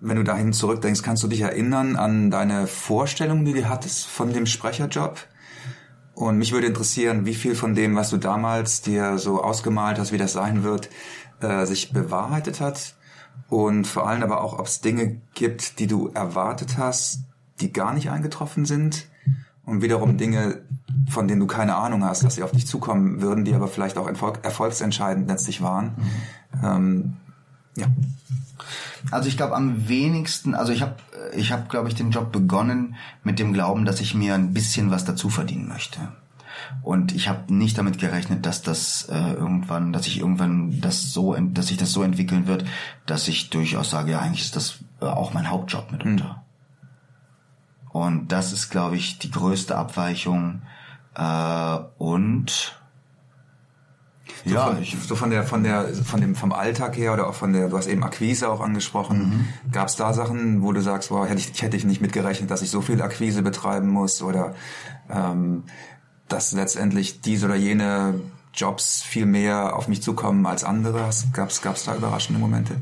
wenn 0.00 0.16
du 0.16 0.24
dahin 0.24 0.52
zurückdenkst, 0.52 1.02
kannst 1.02 1.22
du 1.22 1.28
dich 1.28 1.42
erinnern 1.42 1.96
an 1.96 2.30
deine 2.30 2.66
Vorstellung, 2.66 3.44
die 3.44 3.52
du 3.52 3.68
hattest 3.68 4.06
von 4.06 4.32
dem 4.32 4.46
Sprecherjob? 4.46 5.18
Und 6.22 6.38
mich 6.38 6.52
würde 6.52 6.68
interessieren, 6.68 7.26
wie 7.26 7.34
viel 7.34 7.56
von 7.56 7.74
dem, 7.74 7.96
was 7.96 8.10
du 8.10 8.16
damals 8.16 8.80
dir 8.80 9.18
so 9.18 9.42
ausgemalt 9.42 9.98
hast, 9.98 10.12
wie 10.12 10.18
das 10.18 10.32
sein 10.32 10.62
wird, 10.62 10.88
äh, 11.40 11.66
sich 11.66 11.92
bewahrheitet 11.92 12.60
hat. 12.60 12.94
Und 13.48 13.88
vor 13.88 14.08
allem 14.08 14.22
aber 14.22 14.40
auch, 14.40 14.56
ob 14.56 14.66
es 14.66 14.80
Dinge 14.80 15.20
gibt, 15.34 15.80
die 15.80 15.88
du 15.88 16.10
erwartet 16.14 16.78
hast, 16.78 17.24
die 17.60 17.72
gar 17.72 17.92
nicht 17.92 18.08
eingetroffen 18.08 18.66
sind. 18.66 19.08
Und 19.64 19.82
wiederum 19.82 20.16
Dinge, 20.16 20.62
von 21.10 21.26
denen 21.26 21.40
du 21.40 21.48
keine 21.48 21.74
Ahnung 21.74 22.04
hast, 22.04 22.22
dass 22.22 22.36
sie 22.36 22.44
auf 22.44 22.52
dich 22.52 22.68
zukommen 22.68 23.20
würden, 23.20 23.44
die 23.44 23.54
aber 23.54 23.66
vielleicht 23.66 23.98
auch 23.98 24.06
erfolg 24.06 24.44
erfolgsentscheidend 24.44 25.26
letztlich 25.26 25.60
waren. 25.60 25.96
Ähm, 26.62 27.16
ja. 27.76 27.88
Also 29.10 29.28
ich 29.28 29.36
glaube 29.36 29.56
am 29.56 29.88
wenigsten, 29.88 30.54
also 30.54 30.72
ich 30.72 30.82
habe, 30.82 30.96
ich 31.34 31.52
habe, 31.52 31.68
glaube 31.68 31.88
ich, 31.88 31.94
den 31.94 32.10
Job 32.10 32.32
begonnen 32.32 32.96
mit 33.24 33.38
dem 33.38 33.52
Glauben, 33.52 33.84
dass 33.84 34.00
ich 34.00 34.14
mir 34.14 34.34
ein 34.34 34.54
bisschen 34.54 34.90
was 34.90 35.04
dazu 35.04 35.28
verdienen 35.28 35.68
möchte. 35.68 36.00
Und 36.82 37.12
ich 37.12 37.28
habe 37.28 37.52
nicht 37.52 37.76
damit 37.78 37.98
gerechnet, 37.98 38.46
dass 38.46 38.62
das 38.62 39.08
äh, 39.10 39.32
irgendwann, 39.32 39.92
dass 39.92 40.06
ich 40.06 40.18
irgendwann 40.18 40.80
das 40.80 41.12
so, 41.12 41.34
dass 41.34 41.68
sich 41.68 41.76
das 41.76 41.92
so 41.92 42.02
entwickeln 42.02 42.46
wird, 42.46 42.64
dass 43.06 43.28
ich 43.28 43.50
durchaus 43.50 43.90
sage, 43.90 44.12
ja, 44.12 44.20
eigentlich 44.20 44.42
ist 44.42 44.56
das 44.56 44.78
äh, 45.00 45.06
auch 45.06 45.34
mein 45.34 45.50
Hauptjob 45.50 45.92
mitunter. 45.92 46.42
Und 47.90 48.32
das 48.32 48.52
ist, 48.52 48.70
glaube 48.70 48.96
ich, 48.96 49.18
die 49.18 49.30
größte 49.30 49.76
Abweichung. 49.76 50.62
Äh, 51.14 51.78
und 51.98 52.80
So 54.44 54.54
ja, 54.54 54.66
von, 54.66 54.82
ich, 54.82 54.96
so 55.06 55.14
von 55.14 55.30
der, 55.30 55.44
von 55.44 55.62
der, 55.62 55.88
von 55.88 56.20
dem, 56.20 56.34
vom 56.34 56.52
Alltag 56.52 56.96
her 56.96 57.12
oder 57.12 57.28
auch 57.28 57.34
von 57.34 57.52
der, 57.52 57.68
du 57.68 57.76
hast 57.76 57.86
eben 57.86 58.02
Akquise 58.02 58.48
auch 58.48 58.60
angesprochen. 58.60 59.48
Gab 59.70 59.88
es 59.88 59.96
da 59.96 60.12
Sachen, 60.12 60.62
wo 60.62 60.72
du 60.72 60.80
sagst, 60.80 61.10
wow, 61.10 61.28
hätte 61.28 61.40
ich, 61.40 61.62
hätte 61.62 61.76
ich 61.76 61.84
nicht 61.84 62.00
mitgerechnet, 62.00 62.50
dass 62.50 62.62
ich 62.62 62.70
so 62.70 62.80
viel 62.80 63.00
Akquise 63.02 63.42
betreiben 63.42 63.88
muss 63.88 64.22
oder 64.22 64.54
ähm, 65.10 65.64
dass 66.28 66.52
letztendlich 66.52 67.20
diese 67.20 67.46
oder 67.46 67.56
jene 67.56 68.20
Jobs 68.54 69.02
viel 69.02 69.26
mehr 69.26 69.76
auf 69.76 69.88
mich 69.88 70.02
zukommen 70.02 70.46
als 70.46 70.64
andere? 70.64 71.08
Gab 71.32 71.48
es 71.50 71.60
da 71.84 71.94
überraschende 71.94 72.40
Momente? 72.40 72.76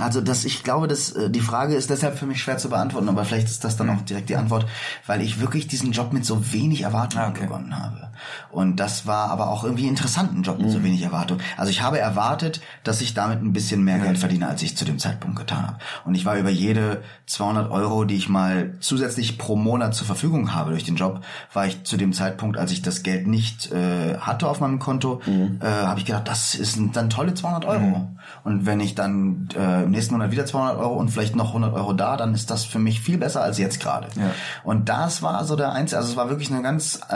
Also 0.00 0.20
das, 0.20 0.44
ich 0.44 0.62
glaube, 0.62 0.86
dass 0.88 1.12
äh, 1.12 1.30
die 1.30 1.40
Frage 1.40 1.74
ist 1.74 1.90
deshalb 1.90 2.18
für 2.18 2.26
mich 2.26 2.40
schwer 2.42 2.58
zu 2.58 2.68
beantworten, 2.68 3.08
aber 3.08 3.24
vielleicht 3.24 3.48
ist 3.48 3.64
das 3.64 3.76
dann 3.76 3.90
auch 3.90 4.00
direkt 4.02 4.28
die 4.28 4.36
Antwort, 4.36 4.66
weil 5.06 5.20
ich 5.22 5.40
wirklich 5.40 5.66
diesen 5.66 5.92
Job 5.92 6.12
mit 6.12 6.24
so 6.24 6.52
wenig 6.52 6.82
Erwartungen 6.82 7.24
Ah, 7.24 7.28
okay. 7.30 7.40
begonnen 7.42 7.76
habe. 7.76 8.10
Und 8.50 8.76
das 8.76 9.06
war 9.06 9.30
aber 9.30 9.48
auch 9.48 9.64
irgendwie 9.64 9.88
interessant, 9.88 10.32
ein 10.34 10.42
Job 10.42 10.58
mit 10.58 10.70
so 10.70 10.82
wenig 10.84 11.02
Erwartungen. 11.02 11.40
Also 11.56 11.70
ich 11.70 11.80
habe 11.82 11.98
erwartet, 11.98 12.60
dass 12.84 13.00
ich 13.00 13.14
damit 13.14 13.42
ein 13.42 13.52
bisschen 13.52 13.82
mehr 13.82 13.98
Geld 13.98 14.18
verdiene, 14.18 14.46
als 14.48 14.62
ich 14.62 14.76
zu 14.76 14.84
dem 14.84 14.98
Zeitpunkt 14.98 15.38
getan 15.38 15.66
habe. 15.66 15.78
Und 16.04 16.14
ich 16.14 16.24
war 16.26 16.36
über 16.36 16.50
jede 16.50 17.02
200 17.26 17.70
Euro, 17.70 18.04
die 18.04 18.16
ich 18.16 18.28
mal 18.28 18.74
zusätzlich 18.80 19.38
pro 19.38 19.56
Monat 19.56 19.94
zur 19.94 20.06
Verfügung 20.06 20.54
habe 20.54 20.70
durch 20.70 20.84
den 20.84 20.96
Job, 20.96 21.22
war 21.52 21.66
ich 21.66 21.82
zu 21.84 21.96
dem 21.96 22.12
Zeitpunkt, 22.12 22.58
als 22.58 22.72
ich 22.72 22.82
das 22.82 23.02
Geld 23.02 23.26
nicht 23.26 23.72
äh, 23.72 24.18
hatte 24.18 24.48
auf 24.48 24.59
meinem 24.60 24.78
Konto, 24.78 25.20
äh, 25.26 25.64
habe 25.64 26.00
ich 26.00 26.06
gedacht, 26.06 26.28
das 26.28 26.52
sind 26.52 26.96
dann 26.96 27.10
tolle 27.10 27.34
200 27.34 27.64
Euro. 27.64 28.08
Und 28.44 28.66
wenn 28.66 28.80
ich 28.80 28.94
dann 28.94 29.48
äh, 29.56 29.84
im 29.84 29.90
nächsten 29.90 30.14
Monat 30.14 30.30
wieder 30.30 30.46
200 30.46 30.78
Euro 30.78 30.94
und 30.94 31.10
vielleicht 31.10 31.36
noch 31.36 31.48
100 31.48 31.74
Euro 31.74 31.92
da, 31.92 32.16
dann 32.16 32.34
ist 32.34 32.50
das 32.50 32.64
für 32.64 32.78
mich 32.78 33.00
viel 33.00 33.18
besser 33.18 33.42
als 33.42 33.58
jetzt 33.58 33.80
gerade. 33.80 34.08
Ja. 34.16 34.30
Und 34.64 34.88
das 34.88 35.22
war 35.22 35.44
so 35.44 35.56
der 35.56 35.72
einzige, 35.72 35.98
also 35.98 36.10
es 36.10 36.16
war 36.16 36.28
wirklich 36.28 36.50
eine 36.50 36.62
ganz 36.62 37.00
äh, 37.08 37.14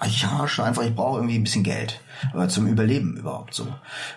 archaische, 0.00 0.64
einfach 0.64 0.82
ich 0.82 0.94
brauche 0.94 1.18
irgendwie 1.18 1.36
ein 1.36 1.44
bisschen 1.44 1.62
Geld 1.62 2.00
äh, 2.34 2.48
zum 2.48 2.66
Überleben 2.66 3.16
überhaupt 3.16 3.54
so. 3.54 3.66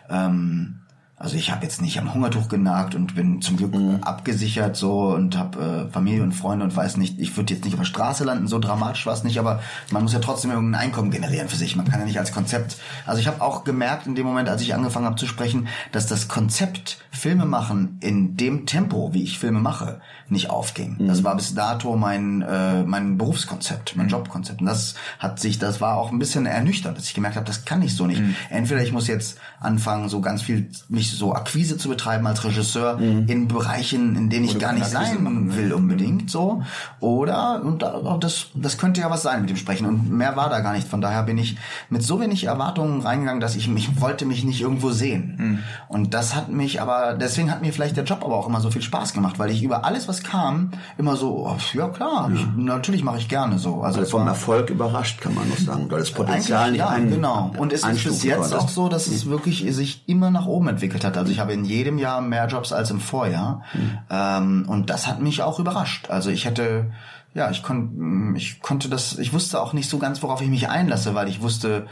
Ähm, 0.10 0.80
also 1.22 1.36
ich 1.36 1.52
habe 1.52 1.64
jetzt 1.64 1.82
nicht 1.82 2.00
am 2.00 2.14
Hungertuch 2.14 2.50
genagt 2.50 2.96
und 2.96 3.16
bin 3.16 3.42
zum 3.42 3.58
Glück 3.58 3.74
Mhm. 3.74 4.00
abgesichert 4.04 4.76
so 4.76 5.14
und 5.14 5.38
habe 5.38 5.88
äh, 5.88 5.92
Familie 5.92 6.24
und 6.24 6.34
Freunde 6.34 6.66
und 6.66 6.76
weiß 6.76 6.98
nicht, 6.98 7.20
ich 7.20 7.36
würde 7.38 7.54
jetzt 7.54 7.64
nicht 7.64 7.74
auf 7.74 7.80
der 7.80 7.86
Straße 7.86 8.24
landen, 8.24 8.48
so 8.48 8.60
dramatisch 8.60 9.06
war 9.06 9.14
es 9.14 9.24
nicht, 9.24 9.40
aber 9.40 9.62
man 9.92 10.04
muss 10.04 10.14
ja 10.14 10.20
trotzdem 10.20 10.52
irgendein 10.52 10.82
Einkommen 10.82 11.12
generieren 11.12 11.48
für 11.48 11.56
sich. 11.56 11.76
Man 11.76 11.88
kann 11.88 12.00
ja 12.00 12.06
nicht 12.06 12.20
als 12.20 12.32
Konzept. 12.32 12.78
Also 13.06 13.22
ich 13.22 13.28
habe 13.28 13.42
auch 13.42 13.64
gemerkt 13.64 14.08
in 14.08 14.16
dem 14.16 14.26
Moment, 14.26 14.50
als 14.50 14.62
ich 14.62 14.74
angefangen 14.74 15.06
habe 15.06 15.16
zu 15.16 15.28
sprechen, 15.28 15.68
dass 15.92 16.08
das 16.08 16.28
Konzept 16.28 16.98
Filme 17.12 17.46
machen 17.46 17.98
in 18.02 18.36
dem 18.36 18.66
Tempo, 18.66 19.14
wie 19.14 19.24
ich 19.24 19.38
Filme 19.40 19.60
mache, 19.60 20.02
nicht 20.28 20.50
aufging. 20.50 20.98
Mhm. 20.98 21.08
Das 21.08 21.24
war 21.24 21.36
bis 21.36 21.54
dato 21.54 21.96
mein 21.96 22.42
äh, 22.42 22.84
mein 22.84 23.18
Berufskonzept, 23.18 23.96
mein 23.96 24.08
Jobkonzept. 24.08 24.62
Und 24.62 24.68
das 24.68 24.96
hat 25.20 25.40
sich, 25.40 25.60
das 25.60 25.82
war 25.82 25.98
auch 25.98 26.12
ein 26.12 26.20
bisschen 26.20 26.46
ernüchternd, 26.46 26.98
dass 26.98 27.06
ich 27.06 27.14
gemerkt 27.14 27.36
habe, 27.36 27.46
das 27.46 27.66
kann 27.66 27.82
ich 27.82 27.96
so 27.96 28.08
nicht. 28.08 28.22
Entweder 28.50 28.82
ich 28.82 28.92
muss 28.92 29.08
jetzt 29.08 29.38
anfangen, 29.62 30.10
so 30.10 30.20
ganz 30.22 30.42
viel 30.42 30.70
mich 30.90 31.12
so 31.12 31.34
Akquise 31.34 31.78
zu 31.78 31.88
betreiben 31.88 32.26
als 32.28 32.44
Regisseur 32.44 33.00
in 33.00 33.48
Bereichen, 33.48 34.16
in 34.16 34.30
denen 34.30 34.46
ich 34.46 34.60
gar 34.60 34.74
nicht 34.74 34.88
sein 34.88 35.56
will 35.56 35.72
unbedingt 35.74 36.30
so. 36.30 36.64
Oder 37.00 37.62
und 37.64 37.82
da- 37.82 38.18
das 38.20 38.48
das 38.56 38.78
könnte 38.78 39.02
ja 39.02 39.10
was 39.10 39.22
sein 39.22 39.42
mit 39.42 39.50
dem 39.50 39.58
Sprechen 39.58 39.86
und 39.86 40.10
mehr 40.12 40.36
war 40.36 40.50
da 40.50 40.60
gar 40.62 40.74
nicht. 40.74 40.88
Von 40.88 41.00
daher 41.02 41.24
bin 41.24 41.38
ich 41.38 41.58
mit 41.90 42.04
so 42.04 42.20
wenig 42.20 42.44
Erwartungen 42.46 43.02
reingegangen, 43.02 43.40
dass 43.40 43.56
ich 43.56 43.68
mich 43.68 44.02
wollte 44.02 44.26
mich 44.26 44.44
nicht 44.44 44.62
irgendwo 44.62 44.92
sehen. 44.92 45.60
Und 45.88 46.14
das 46.14 46.36
hat 46.36 46.50
mich 46.52 46.82
aber 46.82 47.14
deswegen 47.14 47.52
hat 47.52 47.62
mir 47.62 47.72
vielleicht 47.72 47.98
der 47.98 48.04
Job 48.04 48.24
aber 48.26 48.36
auch 48.36 48.48
immer 48.48 48.62
so 48.62 48.72
viel 48.72 48.82
Spaß 48.82 49.14
gemacht, 49.14 49.38
weil 49.40 49.52
ich 49.52 49.64
über 49.64 49.86
alles 49.86 50.08
was 50.08 50.24
kam 50.24 50.72
immer 50.98 51.16
so 51.16 51.48
oh, 51.48 51.58
ja 51.74 51.88
klar, 51.90 52.32
ich, 52.34 52.46
natürlich 52.58 53.04
mache 53.04 53.18
ich 53.20 53.28
gerne 53.28 53.60
so. 53.60 53.82
Also 53.82 54.00
Also 54.00 54.12
vom 54.12 54.22
war- 54.22 54.30
Erfolg 54.30 54.70
überrascht, 54.70 55.22
kann 55.22 55.36
man 55.36 55.48
nur 55.48 55.58
sagen. 55.58 55.86
Weil 55.92 56.00
das 56.00 56.12
Potenzial 56.12 56.72
nicht 56.72 56.80
ja, 56.80 56.90
ein, 56.90 57.10
genau. 57.10 57.52
Und 57.58 57.72
es 57.74 57.86
ist 57.86 58.04
bis 58.04 58.24
jetzt 58.24 58.56
auch 58.56 58.70
so, 58.70 58.90
dass 58.90 59.08
es 59.08 59.26
wirklich 59.28 59.51
sich 59.52 60.08
immer 60.08 60.32
nach 60.32 60.46
oben 60.46 60.68
entwickelt 60.68 61.04
hat. 61.04 61.18
Also 61.18 61.32
ich 61.32 61.40
habe 61.40 61.54
in 61.54 61.66
jedem 61.66 61.98
Jahr 61.98 62.22
mehr 62.22 62.48
Jobs 62.48 62.74
als 62.74 62.90
im 62.92 63.00
Vorjahr. 63.00 63.64
Ähm, 64.10 64.66
und 64.68 64.90
das 64.90 65.08
hat 65.08 65.22
mich 65.22 65.42
auch 65.42 65.60
überrascht. 65.60 66.10
Also 66.10 66.30
ich 66.30 66.46
hätte, 66.46 66.92
ja, 67.34 67.52
ich, 67.52 67.64
kon, 67.64 68.36
ich 68.36 68.62
konnte 68.62 68.90
das, 68.90 69.18
ich 69.20 69.34
wusste 69.34 69.62
auch 69.62 69.74
nicht 69.74 69.90
so 69.90 69.98
ganz, 69.98 70.24
worauf 70.24 70.42
ich 70.42 70.50
mich 70.50 70.70
einlasse, 70.70 71.16
weil 71.16 71.28
ich 71.28 71.42
wusste 71.42 71.88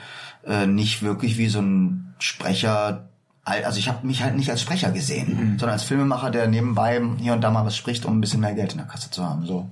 äh, 0.45 0.65
nicht 0.65 1.04
wirklich, 1.04 1.38
wie 1.38 1.50
so 1.50 1.60
ein 1.60 2.13
Sprecher 2.19 3.10
also 3.50 3.80
ich 3.80 3.88
habe 3.89 4.06
mich 4.06 4.22
halt 4.22 4.36
nicht 4.36 4.50
als 4.52 4.62
Sprecher 4.62 4.91
gesehen, 4.91 5.58
sondern 5.58 5.72
als 5.72 5.84
Filmemacher, 5.84 6.30
der 6.30 6.48
nebenbei 6.48 7.02
hier 7.17 7.34
und 7.34 7.41
da 7.41 7.50
mal 7.50 7.65
was 7.65 7.76
spricht, 7.76 8.06
um 8.06 8.17
ein 8.17 8.22
bisschen 8.22 8.41
mehr 8.41 8.54
Geld 8.54 8.74
in 8.74 8.78
der 8.78 8.88
Kasse 8.88 9.10
zu 9.10 9.24
haben. 9.26 9.45
So 9.45 9.67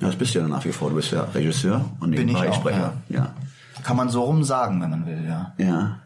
Ja, 0.00 0.06
das 0.06 0.16
bist 0.16 0.34
du 0.34 0.38
ja 0.38 0.48
nach 0.48 0.64
wie 0.64 0.72
vor. 0.72 0.90
Du 0.90 0.96
bist 0.96 1.12
ja 1.12 1.24
Regisseur 1.24 1.84
und 2.00 2.12
Bin 2.12 2.28
ich 2.28 2.34
nebenbei 2.34 2.50
auch, 2.50 2.54
Sprecher. 2.54 2.92
Ja. 3.08 3.34
kann 3.82 3.96
man 3.96 4.08
so 4.08 4.22
rum 4.22 4.44
sagen, 4.44 4.80
wenn 4.80 4.90
man 4.90 5.06
will, 5.06 5.24
ja. 5.26 5.52
ja. 5.58 5.98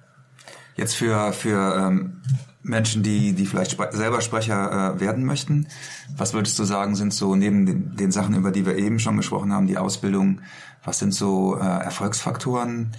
Jetzt 0.76 0.94
für, 0.94 1.32
für 1.32 1.76
ähm, 1.76 2.22
Menschen, 2.64 3.02
die, 3.02 3.34
die 3.34 3.46
vielleicht 3.46 3.72
spre 3.72 3.90
selber 3.92 4.20
Sprecher 4.20 4.94
äh, 4.94 5.00
werden 5.00 5.24
möchten, 5.24 5.68
was 6.16 6.32
würdest 6.32 6.58
du 6.58 6.64
sagen, 6.64 6.96
sind 6.96 7.12
so 7.12 7.36
neben 7.36 7.66
den, 7.66 7.96
den 7.96 8.10
Sachen, 8.10 8.34
über 8.34 8.50
die 8.50 8.66
wir 8.66 8.76
eben 8.76 8.98
schon 8.98 9.16
gesprochen 9.16 9.52
haben, 9.52 9.66
die 9.66 9.76
Ausbildung, 9.76 10.40
was 10.82 10.98
sind 10.98 11.14
so 11.14 11.56
äh, 11.56 11.60
Erfolgsfaktoren? 11.60 12.92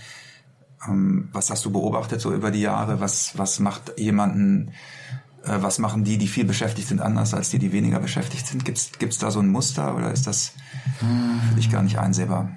Ähm, 0.88 1.30
was 1.34 1.50
hast 1.50 1.66
du 1.66 1.72
beobachtet 1.72 2.22
so 2.22 2.32
über 2.32 2.52
die 2.52 2.62
Jahre? 2.62 3.00
Was, 3.00 3.38
was 3.38 3.60
macht 3.60 3.98
jemanden, 3.98 4.72
äh, 5.44 5.58
was 5.60 5.80
machen 5.80 6.04
die, 6.04 6.18
die 6.18 6.28
viel 6.28 6.46
beschäftigt 6.46 6.88
sind, 6.88 7.02
anders 7.02 7.34
als 7.34 7.50
die, 7.50 7.60
die 7.60 7.72
weniger 7.72 8.00
beschäftigt 8.00 8.46
sind? 8.46 8.66
Gibt's 8.66 8.92
gibt's 9.00 9.18
da 9.18 9.32
so 9.32 9.40
ein 9.40 9.50
Muster 9.50 9.96
oder 9.96 10.12
ist 10.12 10.28
das 10.28 10.54
für 11.50 11.56
dich 11.56 11.72
gar 11.72 11.82
nicht 11.82 11.98
einsehbar? 11.98 12.52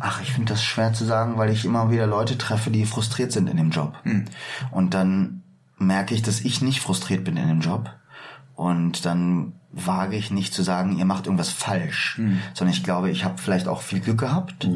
Ach, 0.00 0.20
ich 0.22 0.32
finde 0.32 0.52
das 0.52 0.62
schwer 0.62 0.92
zu 0.92 1.04
sagen, 1.04 1.36
weil 1.36 1.50
ich 1.50 1.64
immer 1.64 1.90
wieder 1.90 2.06
Leute 2.06 2.36
treffe, 2.36 2.70
die 2.70 2.86
frustriert 2.86 3.32
sind 3.32 3.48
in 3.48 3.56
dem 3.56 3.70
Job. 3.70 3.94
Und 4.70 4.94
dann 4.94 5.42
merke 5.78 6.14
ich, 6.14 6.22
dass 6.22 6.40
ich 6.40 6.62
nicht 6.62 6.80
frustriert 6.80 7.24
bin 7.24 7.36
in 7.36 7.48
dem 7.48 7.60
Job. 7.60 7.90
Und 8.54 9.04
dann 9.04 9.52
wage 9.74 10.16
ich 10.16 10.30
nicht 10.30 10.54
zu 10.54 10.62
sagen, 10.62 10.98
ihr 10.98 11.04
macht 11.04 11.26
irgendwas 11.26 11.50
falsch, 11.50 12.20
sondern 12.54 12.74
ich 12.74 12.84
glaube, 12.84 13.10
ich 13.10 13.24
habe 13.24 13.38
vielleicht 13.38 13.68
auch 13.68 13.82
viel 13.82 14.00
Glück 14.00 14.18
gehabt 14.18 14.68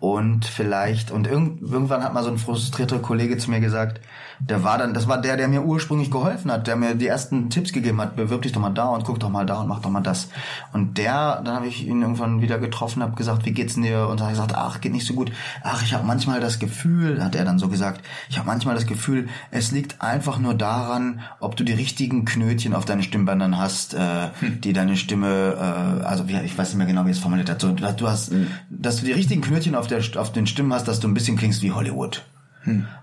und 0.00 0.44
vielleicht 0.44 1.10
und 1.10 1.26
irgend, 1.26 1.60
irgendwann 1.62 2.04
hat 2.04 2.14
mal 2.14 2.22
so 2.22 2.30
ein 2.30 2.38
frustrierter 2.38 3.00
Kollege 3.00 3.36
zu 3.36 3.50
mir 3.50 3.60
gesagt, 3.60 4.00
der 4.40 4.62
war 4.62 4.78
dann, 4.78 4.94
das 4.94 5.08
war 5.08 5.20
der, 5.20 5.36
der 5.36 5.48
mir 5.48 5.64
ursprünglich 5.64 6.10
geholfen 6.10 6.52
hat, 6.52 6.66
der 6.66 6.76
mir 6.76 6.94
die 6.94 7.08
ersten 7.08 7.50
Tipps 7.50 7.72
gegeben 7.72 8.00
hat, 8.00 8.14
bewirb 8.14 8.42
dich 8.42 8.52
doch 8.52 8.60
mal 8.60 8.70
da 8.70 8.88
und 8.88 9.04
guck 9.04 9.18
doch 9.18 9.30
mal 9.30 9.44
da 9.44 9.60
und 9.60 9.68
mach 9.68 9.80
doch 9.80 9.90
mal 9.90 10.00
das. 10.00 10.28
Und 10.72 10.96
der, 10.96 11.42
dann 11.42 11.56
habe 11.56 11.66
ich 11.66 11.86
ihn 11.86 12.02
irgendwann 12.02 12.40
wieder 12.40 12.58
getroffen, 12.58 13.02
habe 13.02 13.16
gesagt, 13.16 13.44
wie 13.46 13.52
geht's 13.52 13.74
dir? 13.74 14.06
Und 14.08 14.20
dann 14.20 14.28
hat 14.28 14.34
er 14.34 14.42
gesagt, 14.42 14.54
ach, 14.54 14.80
geht 14.80 14.92
nicht 14.92 15.06
so 15.06 15.14
gut. 15.14 15.32
Ach, 15.62 15.82
ich 15.82 15.92
habe 15.92 16.06
manchmal 16.06 16.40
das 16.40 16.60
Gefühl, 16.60 17.22
hat 17.22 17.34
er 17.34 17.44
dann 17.44 17.58
so 17.58 17.68
gesagt, 17.68 18.02
ich 18.28 18.38
habe 18.38 18.46
manchmal 18.46 18.76
das 18.76 18.86
Gefühl, 18.86 19.28
es 19.50 19.72
liegt 19.72 20.00
einfach 20.00 20.38
nur 20.38 20.54
daran, 20.54 21.20
ob 21.40 21.56
du 21.56 21.64
die 21.64 21.72
richtigen 21.72 22.24
Knötchen 22.24 22.74
auf 22.74 22.84
deinen 22.84 23.02
Stimmbändern 23.02 23.58
hast, 23.58 23.94
äh, 23.94 24.27
die 24.64 24.72
deine 24.72 24.96
Stimme, 24.96 25.54
äh, 25.56 26.04
also 26.04 26.28
wie, 26.28 26.38
ich 26.38 26.56
weiß 26.56 26.68
nicht 26.68 26.78
mehr 26.78 26.86
genau, 26.86 27.06
wie 27.06 27.10
es 27.10 27.18
formuliert 27.18 27.50
hat, 27.50 27.60
so, 27.60 27.72
du 27.72 28.08
hast, 28.08 28.32
dass 28.70 28.96
du 28.96 29.06
die 29.06 29.12
richtigen 29.12 29.40
Knötchen 29.40 29.74
auf, 29.74 29.86
der, 29.86 30.00
auf 30.16 30.32
den 30.32 30.46
Stimmen 30.46 30.72
hast, 30.72 30.88
dass 30.88 31.00
du 31.00 31.08
ein 31.08 31.14
bisschen 31.14 31.36
klingst 31.36 31.62
wie 31.62 31.72
Hollywood. 31.72 32.24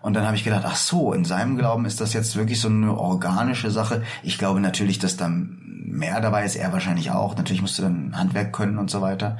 Und 0.01 0.13
dann 0.13 0.25
habe 0.25 0.35
ich 0.35 0.43
gedacht, 0.43 0.63
ach 0.65 0.75
so, 0.75 1.13
in 1.13 1.25
seinem 1.25 1.57
Glauben 1.57 1.85
ist 1.85 2.01
das 2.01 2.13
jetzt 2.13 2.35
wirklich 2.35 2.59
so 2.59 2.67
eine 2.67 2.95
organische 2.95 3.71
Sache. 3.71 4.03
Ich 4.23 4.37
glaube 4.37 4.59
natürlich, 4.59 4.99
dass 4.99 5.17
da 5.17 5.29
mehr 5.29 6.21
dabei 6.21 6.45
ist, 6.45 6.55
er 6.55 6.73
wahrscheinlich 6.73 7.11
auch. 7.11 7.35
Natürlich 7.35 7.61
musst 7.61 7.77
du 7.79 7.83
dann 7.83 8.17
Handwerk 8.17 8.53
können 8.53 8.77
und 8.77 8.91
so 8.91 9.01
weiter. 9.01 9.37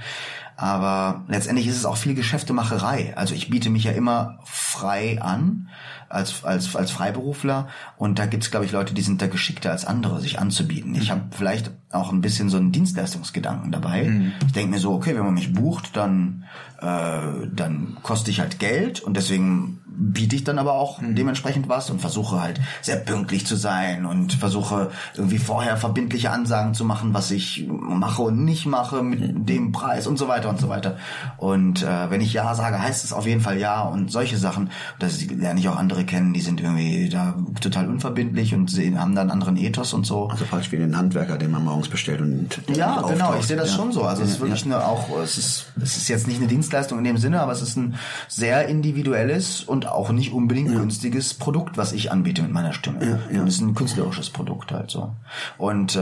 Aber 0.58 1.26
letztendlich 1.28 1.67
ist 1.67 1.76
es 1.76 1.86
auch 1.86 1.98
viel 1.98 2.15
Geschäftemacherei. 2.15 3.13
Also 3.17 3.36
ich 3.36 3.50
biete 3.50 3.69
mich 3.69 3.84
ja 3.84 3.91
immer 3.91 4.39
frei 4.75 5.21
an 5.21 5.69
als, 6.09 6.43
als, 6.43 6.75
als 6.75 6.91
Freiberufler 6.91 7.67
und 7.97 8.19
da 8.19 8.25
gibt's 8.25 8.51
glaube 8.51 8.65
ich, 8.65 8.71
Leute, 8.71 8.93
die 8.93 9.01
sind 9.01 9.21
da 9.21 9.27
geschickter 9.27 9.71
als 9.71 9.85
andere, 9.85 10.19
sich 10.19 10.39
anzubieten. 10.39 10.95
Ich 10.95 11.11
habe 11.11 11.23
vielleicht 11.31 11.71
auch 11.95 12.12
ein 12.12 12.21
bisschen 12.21 12.49
so 12.49 12.58
einen 12.58 12.71
Dienstleistungsgedanken 12.71 13.71
dabei. 13.71 14.31
Ich 14.45 14.53
denke 14.53 14.71
mir 14.71 14.79
so, 14.79 14.93
okay, 14.93 15.15
wenn 15.15 15.23
man 15.23 15.34
mich 15.34 15.53
bucht, 15.53 15.95
dann, 15.95 16.45
äh, 16.81 17.47
dann 17.53 17.97
koste 18.03 18.31
ich 18.31 18.39
halt 18.39 18.60
Geld 18.60 19.01
und 19.01 19.17
deswegen 19.17 19.79
biete 19.97 20.36
ich 20.36 20.43
dann 20.43 20.60
aber 20.60 20.73
auch 20.73 20.99
dementsprechend 21.01 21.69
was 21.69 21.89
und 21.89 22.01
versuche 22.01 22.41
halt 22.41 22.60
sehr 22.81 22.97
pünktlich 22.97 23.45
zu 23.45 23.55
sein 23.55 24.05
und 24.05 24.34
versuche 24.34 24.91
irgendwie 25.15 25.38
vorher 25.38 25.77
verbindliche 25.77 26.31
Ansagen 26.31 26.73
zu 26.73 26.86
machen, 26.86 27.13
was 27.13 27.31
ich 27.31 27.67
mache 27.69 28.21
und 28.21 28.43
nicht 28.43 28.65
mache 28.65 29.03
mit 29.03 29.47
dem 29.49 29.71
Preis 29.71 30.08
und 30.08 30.17
so 30.17 30.27
weiter 30.27 30.49
und 30.49 30.60
so 30.60 30.69
weiter. 30.69 30.97
Und 31.38 31.84
äh, 31.84 32.10
wenn 32.10 32.21
ich 32.21 32.34
Ja 32.34 32.53
sage, 32.55 32.81
heißt 32.81 33.03
es 33.03 33.13
auf 33.13 33.25
jeden 33.25 33.41
Fall 33.41 33.58
Ja 33.58 33.84
und 33.84 34.12
solche 34.12 34.38
Sachen. 34.38 34.69
Das 34.99 35.23
lerne 35.25 35.60
ich 35.60 35.69
auch 35.69 35.77
andere 35.77 36.05
kennen, 36.05 36.34
die 36.34 36.41
sind 36.41 36.62
irgendwie 36.62 37.10
da 37.10 37.36
total 37.62 37.88
unverbindlich 37.88 38.53
und 38.53 38.69
sehen, 38.69 38.99
haben 38.99 39.15
da 39.15 39.21
einen 39.21 39.31
anderen 39.31 39.58
Ethos 39.58 39.93
und 39.93 40.05
so. 40.05 40.27
Also 40.27 40.45
praktisch 40.45 40.71
wie 40.71 40.77
den 40.77 40.97
Handwerker, 40.97 41.38
den 41.38 41.51
man 41.51 41.63
morgens 41.63 41.85
bestellt 41.89 42.21
und 42.21 42.62
Ja, 42.76 43.00
und 43.02 43.12
genau, 43.13 43.36
ich 43.39 43.45
sehe 43.45 43.58
das 43.58 43.69
Ja. 43.71 43.76
schon 43.76 43.91
so. 43.91 44.04
Also 44.04 44.24
es 44.24 44.32
ist 44.32 44.39
wirklich 44.39 44.65
eine 44.65 44.84
auch, 44.86 45.10
es 45.24 45.38
ist, 45.38 45.65
es 45.82 45.98
ist 45.98 46.08
jetzt 46.08 46.28
nicht 46.28 46.38
eine 46.39 46.48
Dienstleistung 46.48 46.98
in 46.98 47.04
dem 47.04 47.17
Sinne, 47.17 47.41
aber 47.41 47.52
es 47.52 47.62
ist 47.62 47.76
ein 47.78 47.95
sehr 48.28 48.67
individuelles 48.67 49.62
und 49.63 49.88
auch 49.88 50.12
nicht 50.12 50.32
unbedingt 50.34 50.69
günstiges 50.71 51.34
Produkt, 51.34 51.78
was 51.78 51.93
ich 51.93 52.12
anbiete 52.12 52.41
mit 52.41 52.52
meiner 52.52 52.74
Stimme. 52.74 53.19
ja. 53.32 53.41
Und 53.41 53.48
es 53.48 53.56
ist 53.56 53.62
ein 53.62 53.76
künstlerisches 53.76 54.30
Produkt 54.30 54.71
halt 54.71 54.89
so. 54.91 55.13
Und 55.58 55.95
äh, 55.95 56.00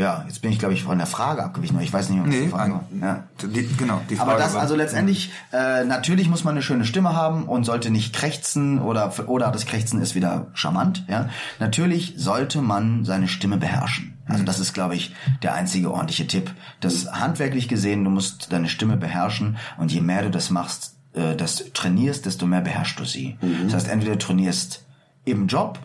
ja, 0.00 0.24
jetzt 0.28 0.42
bin 0.42 0.52
ich, 0.52 0.60
glaube 0.60 0.74
ich, 0.74 0.84
von 0.84 0.96
der 0.98 1.08
Frage 1.08 1.42
abgewichen, 1.42 1.74
aber 1.74 1.82
ich 1.84 1.92
weiß 1.92 2.08
nicht, 2.10 2.20
ob 2.20 2.26
Nee, 2.28 2.42
die 2.42 2.48
Frage 2.48 2.74
war. 2.74 2.84
Ja. 3.00 3.24
die, 3.42 3.66
genau, 3.76 4.00
die 4.08 4.14
Frage 4.14 4.30
Aber 4.30 4.38
das, 4.40 4.54
also 4.54 4.76
letztendlich, 4.76 5.32
äh, 5.52 5.82
natürlich 5.84 6.28
muss 6.28 6.44
man 6.44 6.52
eine 6.54 6.62
schöne 6.62 6.84
Stimme 6.84 7.14
haben 7.16 7.46
und 7.46 7.64
sollte 7.64 7.90
nicht 7.90 8.14
krächzen 8.14 8.80
oder, 8.80 9.12
oder 9.28 9.50
das 9.50 9.66
Krächzen 9.66 10.00
ist 10.00 10.14
wieder 10.14 10.46
charmant, 10.54 11.04
ja. 11.08 11.28
Natürlich 11.58 12.14
sollte 12.16 12.62
man 12.62 13.04
seine 13.04 13.26
Stimme 13.26 13.56
beherrschen. 13.56 14.14
Also 14.28 14.44
das 14.44 14.60
ist, 14.60 14.74
glaube 14.74 14.94
ich, 14.94 15.14
der 15.42 15.54
einzige 15.54 15.92
ordentliche 15.92 16.26
Tipp. 16.26 16.52
Das 16.80 17.10
handwerklich 17.12 17.68
gesehen, 17.68 18.04
du 18.04 18.10
musst 18.10 18.52
deine 18.52 18.68
Stimme 18.68 18.96
beherrschen 18.96 19.56
und 19.78 19.90
je 19.92 20.00
mehr 20.00 20.22
du 20.22 20.30
das 20.30 20.50
machst, 20.50 20.96
äh, 21.14 21.34
das 21.34 21.64
trainierst, 21.72 22.26
desto 22.26 22.46
mehr 22.46 22.60
beherrschst 22.60 23.00
du 23.00 23.04
sie. 23.04 23.38
Das 23.64 23.74
heißt, 23.74 23.88
entweder 23.88 24.12
du 24.12 24.18
trainierst 24.18 24.84
im 25.24 25.46
Job 25.46 25.78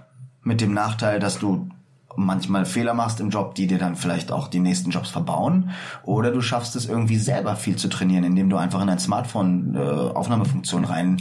mit 0.43 0.62
dem 0.62 0.73
Nachteil, 0.73 1.19
dass 1.19 1.39
du 1.39 1.69
manchmal 2.15 2.65
Fehler 2.65 2.93
machst 2.93 3.19
im 3.19 3.30
Job, 3.30 3.56
die 3.56 3.67
dir 3.67 3.78
dann 3.78 3.95
vielleicht 3.95 4.32
auch 4.32 4.47
die 4.47 4.60
nächsten 4.60 4.91
Jobs 4.91 5.10
verbauen. 5.10 5.71
Oder 6.04 6.32
du 6.32 6.41
schaffst 6.41 6.76
es 6.76 6.86
irgendwie 6.88 7.17
selber 7.17 7.56
viel 7.56 7.76
zu 7.76 7.88
trainieren, 7.89 8.23
indem 8.23 8.49
du 8.49 8.58
einfach 8.58 8.82
in 8.82 8.88
dein 8.88 8.99
Smartphone 8.99 9.76
äh, 9.76 9.80
Aufnahmefunktion 9.80 10.86
rein 10.86 11.17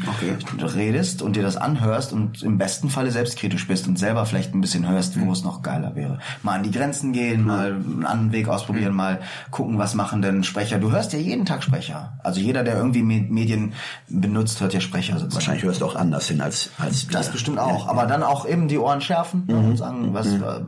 redest 0.61 1.23
und 1.23 1.37
dir 1.37 1.43
das 1.43 1.57
anhörst 1.57 2.13
und 2.13 2.43
im 2.43 2.59
besten 2.59 2.91
Falle 2.91 3.11
selbstkritisch 3.11 3.67
bist 3.67 3.89
und 3.89 3.99
selber 3.99 4.27
vielleicht 4.27 4.55
ein 4.55 4.61
bisschen 4.61 4.89
hörst, 4.89 5.19
wo 5.21 5.33
es 5.33 5.45
noch 5.45 5.63
geiler 5.63 5.95
wäre. 5.97 6.19
Mal 6.43 6.57
an 6.57 6.63
die 6.63 6.71
Grenzen 6.71 7.13
gehen, 7.13 7.45
mal 7.47 7.73
einen 7.73 8.05
anderen 8.05 8.33
Weg 8.33 8.49
ausprobieren, 8.49 8.95
mal 8.95 9.21
gucken, 9.51 9.79
was 9.79 9.95
machen 9.95 10.23
denn 10.23 10.45
Sprecher. 10.45 10.79
Du 10.79 10.91
hörst 10.93 11.13
ja 11.13 11.19
jeden 11.19 11.45
Tag 11.45 11.63
Sprecher. 11.63 12.19
Also 12.23 12.41
jeder, 12.41 12.65
der 12.65 12.77
irgendwie 12.77 13.03
Me- 13.03 13.27
Medien 13.29 13.73
benutzt, 14.09 14.61
hört 14.61 14.75
ja 14.75 14.81
Sprecher 14.81 15.15
sozusagen. 15.15 15.35
Wahrscheinlich 15.35 15.65
hörst 15.65 15.81
du 15.81 15.87
auch 15.87 15.97
anders 15.97 16.29
hin 16.29 16.41
als, 16.41 16.71
als 16.79 17.09
wir. 17.09 17.13
Das 17.17 17.31
bestimmt 17.31 17.59
auch. 17.59 17.89
Aber 17.89 18.07
dann 18.07 18.23
auch 18.23 18.47
eben 18.47 18.69
die 18.69 18.79
Ohren 18.79 19.01
schärfen 19.01 19.45
ne, 19.47 19.57
und 19.57 19.77
sagen, 19.77 20.13
was, 20.13 20.27
äh, 20.27 20.61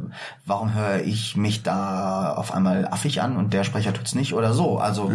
warum 0.47 0.75
höre 0.75 1.03
ich 1.05 1.37
mich 1.37 1.63
da 1.63 2.35
auf 2.35 2.53
einmal 2.53 2.87
affig 2.89 3.23
an 3.23 3.37
und 3.37 3.53
der 3.53 3.65
Sprecher 3.65 3.93
tut's 3.93 4.15
nicht 4.15 4.35
oder 4.35 4.53
so. 4.53 4.79
Also 4.79 5.11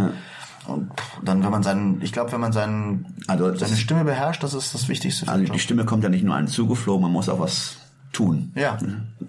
und 0.67 0.91
dann, 1.23 1.43
wenn 1.43 1.51
man 1.51 1.63
seinen, 1.63 2.01
ich 2.01 2.11
glaube, 2.13 2.31
wenn 2.31 2.41
man 2.41 2.51
seinen, 2.53 3.15
Also 3.27 3.55
seine 3.55 3.75
Stimme 3.75 4.03
beherrscht, 4.03 4.43
das 4.43 4.53
ist 4.53 4.73
das 4.73 4.87
Wichtigste 4.87 5.27
Also 5.27 5.41
die 5.43 5.47
Job. 5.47 5.59
Stimme 5.59 5.85
kommt 5.85 6.03
ja 6.03 6.09
nicht 6.09 6.23
nur 6.23 6.35
einem 6.35 6.47
zugeflogen, 6.47 7.01
man 7.01 7.11
muss 7.11 7.27
auch 7.29 7.39
was 7.39 7.77
tun. 8.11 8.51
Ja. 8.55 8.77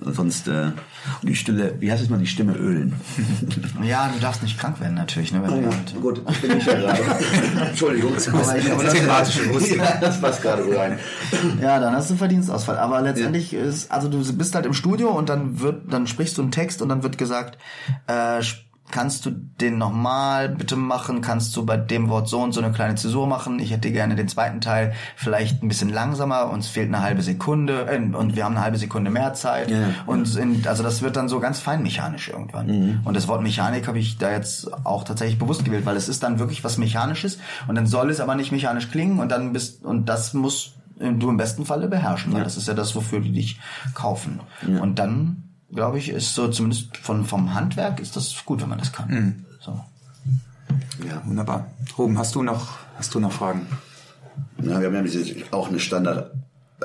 Sonst 0.01 0.49
äh, 0.49 0.71
die 1.23 1.35
Stille, 1.37 1.75
wie 1.81 1.93
heißt 1.93 2.03
es 2.03 2.09
mal, 2.09 2.19
die 2.19 2.27
Stimme 2.27 2.55
ölen. 2.55 2.95
Ja, 3.83 4.09
du 4.15 4.21
darfst 4.21 4.43
nicht 4.43 4.59
krank 4.59 4.81
werden 4.81 4.95
natürlich, 4.95 5.33
ne, 5.33 5.43
wenn 5.43 5.63
du 5.63 5.67
halt, 5.71 6.01
gut, 6.01 6.23
das 6.27 6.37
bin 6.39 6.57
ich 6.59 6.65
ja 6.67 6.75
gerade. 6.75 6.99
Entschuldigung. 7.69 8.13
Das 8.15 8.29
Aber 8.29 8.57
ich- 8.59 8.71
aber 8.71 8.85
das- 8.85 8.95
thematische 8.95 9.77
ja, 9.77 9.97
das 10.01 10.21
passt 10.21 10.43
gerade 10.43 10.65
so 10.65 10.71
rein. 10.79 10.99
Ja, 11.61 11.79
dann 11.79 11.95
hast 11.95 12.11
du 12.11 12.15
Verdienstausfall. 12.17 12.79
Aber 12.79 13.01
letztendlich 13.01 13.53
ist, 13.55 13.91
also 13.91 14.09
du 14.09 14.19
bist 14.35 14.55
halt 14.55 14.67
im 14.67 14.75
Studio 14.75 15.11
und 15.11 15.29
dann 15.29 15.61
wird, 15.61 15.93
dann 15.93 16.07
sprichst 16.07 16.37
du 16.39 16.43
einen 16.43 16.51
Text 16.53 16.83
und 16.83 16.89
dann 16.89 17.03
wird 17.03 17.19
gesagt, 17.19 17.59
äh, 18.07 18.43
kannst 18.91 19.27
du 19.27 19.31
den 19.31 19.79
nochmal 19.79 20.49
bitte 20.49 20.77
machen? 20.77 21.21
Kannst 21.21 21.57
du 21.57 21.65
bei 21.65 21.77
dem 21.77 22.09
Wort 22.09 22.29
so 22.29 22.41
und 22.41 22.53
so 22.53 22.61
eine 22.61 22.73
kleine 22.73 22.95
Zäsur 22.95 23.27
machen? 23.27 23.59
Ich 23.59 23.71
hätte 23.71 23.91
gerne 23.91 24.17
den 24.17 24.29
zweiten 24.29 24.61
Teil 24.61 24.93
vielleicht 25.17 25.63
ein 25.63 25.69
bisschen 25.69 25.89
langsamer, 25.89 26.51
uns 26.51 26.69
fehlt 26.69 26.89
eine 26.89 27.03
halbe 27.03 27.23
Sekunde 27.23 27.87
äh, 27.91 27.99
und 27.99 28.37
wir 28.37 28.45
haben 28.45 28.57
eine 28.57 28.65
halbe 28.65 28.79
Sekunde 28.79 29.11
mehr 29.11 29.35
Zeit. 29.35 29.71
Ja, 29.71 29.89
und 30.07 30.37
in, 30.37 30.67
also 30.67 30.83
das 30.83 31.03
wird 31.03 31.17
dann 31.17 31.29
so 31.29 31.41
ganz 31.41 31.61
feinmechanisch 31.61 32.29
irgendwann. 32.29 32.69
Und 33.05 33.17
das 33.17 33.29
Wort 33.29 33.43
Mechanik 33.43 33.89
habe 33.89 33.99
ich 33.99 34.19
da 34.19 34.31
jetzt 34.31 34.71
auch 34.85 35.05
tatsächlich 35.05 35.39
bewusst 35.39 35.65
gewählt, 35.65 35.87
weil 35.87 35.97
es 35.97 36.09
ist 36.09 36.23
dann 36.23 36.39
wirklich 36.39 36.65
was 36.65 36.79
Mechanisches 36.79 37.39
und 37.69 37.75
dann 37.75 37.87
soll 37.87 38.11
es 38.11 38.21
aber 38.21 38.35
nicht 38.35 38.53
mechanisch 38.53 38.91
klingen 38.91 39.19
und 39.19 39.31
dann 39.31 39.53
bist 39.53 39.85
und 39.85 40.09
das 40.09 40.35
muss 40.35 40.75
du 41.01 41.31
im 41.31 41.37
besten 41.37 41.65
Falle 41.65 41.89
beherrschen, 41.89 42.33
weil 42.33 42.45
das 42.45 42.59
ist 42.59 42.69
ja 42.69 42.75
das, 42.75 42.95
wofür 42.95 43.21
die 43.21 43.33
dich 43.33 43.59
kaufen. 43.95 44.41
Und 44.81 44.99
dann 44.99 45.50
glaube 45.73 45.99
ich, 45.99 46.09
ist 46.09 46.35
so 46.35 46.49
zumindest 46.49 46.97
von 46.97 47.25
vom 47.25 47.55
Handwerk 47.55 48.01
ist 48.01 48.17
das 48.17 48.45
gut, 48.45 48.63
wenn 48.63 48.69
man 48.69 48.79
das 48.79 48.93
kann. 48.93 49.45
So. 49.61 49.81
Ja. 51.07 51.23
Wunderbar. 51.25 51.71
Ruben, 51.97 52.19
hast 52.19 52.35
du 52.35 52.43
noch, 52.43 52.79
hast 52.97 53.15
du 53.15 53.21
noch 53.21 53.33
Fragen? 53.33 53.67
Na, 54.59 54.81
wir 54.81 54.87
haben 54.87 54.95
ja 54.95 55.03
diese, 55.03 55.25
auch 55.51 55.69
eine 55.69 55.81
Standard 55.81 56.33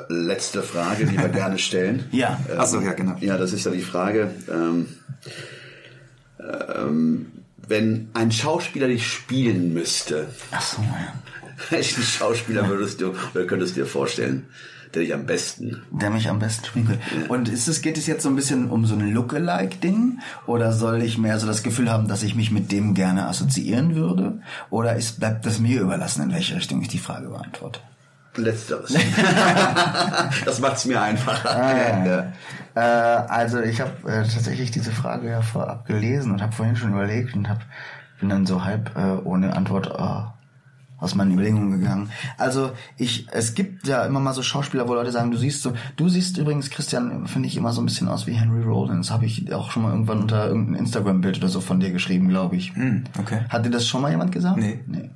letzte 0.08 0.62
Frage, 0.62 1.06
die 1.06 1.18
wir 1.18 1.28
gerne 1.28 1.58
stellen. 1.58 2.04
Ja. 2.12 2.38
Ähm, 2.48 2.56
Ach 2.58 2.66
so, 2.66 2.80
ja, 2.80 2.92
genau. 2.92 3.16
Ja, 3.20 3.36
das 3.36 3.52
ist 3.52 3.64
ja 3.64 3.72
die 3.72 3.82
Frage, 3.82 4.30
ähm, 4.50 4.88
ähm, 6.38 7.32
wenn 7.68 8.08
ein 8.14 8.30
Schauspieler 8.30 8.88
dich 8.88 9.06
spielen 9.06 9.72
müsste, 9.72 10.28
Ach 10.50 10.62
so, 10.62 10.82
ja. 10.82 11.12
welchen 11.70 12.02
Schauspieler 12.02 12.68
würdest 12.68 13.00
du 13.00 13.14
oder 13.34 13.46
könntest 13.46 13.76
du 13.76 13.80
dir 13.80 13.86
vorstellen, 13.86 14.46
der 14.96 15.04
dich 15.04 15.14
am 15.14 15.26
besten 15.26 15.82
Der 15.90 16.10
mich 16.10 16.28
am 16.28 16.38
besten 16.38 16.86
könnte. 16.86 16.98
Und 17.28 17.48
ist 17.48 17.68
es, 17.68 17.82
geht 17.82 17.98
es 17.98 18.06
jetzt 18.06 18.22
so 18.22 18.30
ein 18.30 18.36
bisschen 18.36 18.70
um 18.70 18.86
so 18.86 18.94
ein 18.94 19.12
Lookalike-Ding? 19.12 20.20
Oder 20.46 20.72
soll 20.72 21.02
ich 21.02 21.18
mehr 21.18 21.38
so 21.38 21.46
das 21.46 21.62
Gefühl 21.62 21.90
haben, 21.90 22.08
dass 22.08 22.22
ich 22.22 22.34
mich 22.34 22.50
mit 22.50 22.72
dem 22.72 22.94
gerne 22.94 23.26
assoziieren 23.28 23.94
würde? 23.94 24.40
Oder 24.70 24.96
ist, 24.96 25.20
bleibt 25.20 25.44
das 25.44 25.58
mir 25.58 25.82
überlassen, 25.82 26.22
in 26.22 26.32
welche 26.32 26.56
Richtung 26.56 26.80
ich 26.80 26.88
die 26.88 26.98
Frage 26.98 27.28
beantworte? 27.28 27.80
Letzteres. 28.36 28.94
das 30.44 30.60
macht's 30.60 30.84
mir 30.86 31.00
einfacher. 31.00 31.50
Ah, 31.50 32.06
Ja. 32.06 32.32
Äh, 32.74 32.80
also 33.28 33.60
ich 33.60 33.80
habe 33.80 33.92
äh, 34.06 34.22
tatsächlich 34.22 34.70
diese 34.70 34.92
Frage 34.92 35.30
ja 35.30 35.42
vorab 35.42 35.86
gelesen 35.86 36.32
und 36.32 36.42
habe 36.42 36.52
vorhin 36.52 36.76
schon 36.76 36.92
überlegt 36.92 37.34
und 37.34 37.48
hab, 37.48 37.60
bin 38.20 38.28
dann 38.28 38.44
so 38.44 38.64
halb 38.64 38.94
äh, 38.96 39.24
ohne 39.24 39.56
Antwort 39.56 39.86
äh, 39.86 40.35
aus 40.98 41.14
meinen 41.14 41.32
Überlegungen 41.32 41.78
gegangen. 41.78 42.10
Also 42.38 42.70
ich, 42.96 43.26
es 43.30 43.54
gibt 43.54 43.86
ja 43.86 44.04
immer 44.04 44.20
mal 44.20 44.32
so 44.32 44.42
Schauspieler, 44.42 44.88
wo 44.88 44.94
Leute 44.94 45.12
sagen, 45.12 45.30
du 45.30 45.36
siehst 45.36 45.62
so, 45.62 45.72
du 45.96 46.08
siehst 46.08 46.38
übrigens, 46.38 46.70
Christian, 46.70 47.26
finde 47.26 47.48
ich 47.48 47.56
immer 47.56 47.72
so 47.72 47.82
ein 47.82 47.86
bisschen 47.86 48.08
aus 48.08 48.26
wie 48.26 48.32
Henry 48.32 48.62
Rollins. 48.62 49.10
Habe 49.10 49.26
ich 49.26 49.52
auch 49.52 49.70
schon 49.70 49.82
mal 49.82 49.92
irgendwann 49.92 50.22
unter 50.22 50.46
irgendein 50.46 50.76
Instagram-Bild 50.76 51.38
oder 51.38 51.48
so 51.48 51.60
von 51.60 51.80
dir 51.80 51.90
geschrieben, 51.90 52.28
glaube 52.28 52.56
ich. 52.56 52.74
Hm, 52.74 53.04
okay. 53.18 53.40
Hat 53.48 53.66
dir 53.66 53.70
das 53.70 53.86
schon 53.86 54.00
mal 54.00 54.10
jemand 54.10 54.32
gesagt? 54.32 54.56
Nee. 54.56 54.80
nee. 54.86 55.10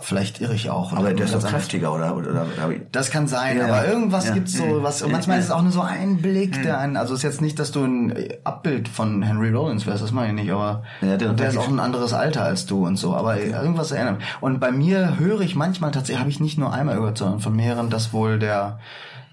Vielleicht 0.00 0.40
irre 0.40 0.54
ich 0.54 0.70
auch. 0.70 0.94
Aber 0.94 1.12
der 1.12 1.26
ist 1.26 1.34
doch 1.34 1.46
kräftiger, 1.46 1.92
oder? 1.94 2.16
oder, 2.16 2.30
oder, 2.30 2.46
oder 2.66 2.74
Das 2.92 3.10
kann 3.10 3.26
sein, 3.28 3.58
Ja. 3.58 3.64
aber 3.66 3.86
irgendwas 3.86 4.26
Ja. 4.28 4.34
gibt's 4.34 4.56
so, 4.56 4.82
was, 4.82 5.02
und 5.02 5.12
manchmal 5.12 5.38
ist 5.38 5.44
es 5.46 5.50
auch 5.50 5.60
nur 5.62 5.70
so 5.70 5.82
ein 5.82 6.16
Blick, 6.22 6.62
der 6.62 6.78
einen, 6.80 6.96
also 6.96 7.14
ist 7.14 7.22
jetzt 7.22 7.42
nicht, 7.42 7.58
dass 7.58 7.72
du 7.72 7.84
ein 7.84 8.14
Abbild 8.42 8.88
von 8.88 9.22
Henry 9.22 9.50
Rollins 9.50 9.86
wärst, 9.86 10.02
das 10.02 10.10
meine 10.10 10.28
ich 10.28 10.34
nicht, 10.46 10.50
aber 10.52 10.82
der- 11.02 11.18
der 11.18 11.48
ist 11.48 11.58
auch 11.58 11.68
ein 11.68 11.78
anderes 11.78 12.14
Alter 12.14 12.42
als 12.42 12.64
du 12.64 12.86
und 12.86 12.96
so, 12.96 13.14
aber 13.14 13.38
irgendwas 13.38 13.90
erinnert. 13.92 14.22
Und 14.40 14.60
bei 14.60 14.72
mir 14.72 15.18
höre 15.18 15.42
ich 15.42 15.56
manchmal 15.56 15.90
tatsächlich, 15.90 16.20
habe 16.20 16.30
ich 16.30 16.40
nicht 16.40 16.56
nur 16.58 16.72
einmal 16.72 16.96
gehört, 16.96 17.18
sondern 17.18 17.40
von 17.40 17.54
mehreren, 17.54 17.90
dass 17.90 18.14
wohl 18.14 18.38
der, 18.38 18.78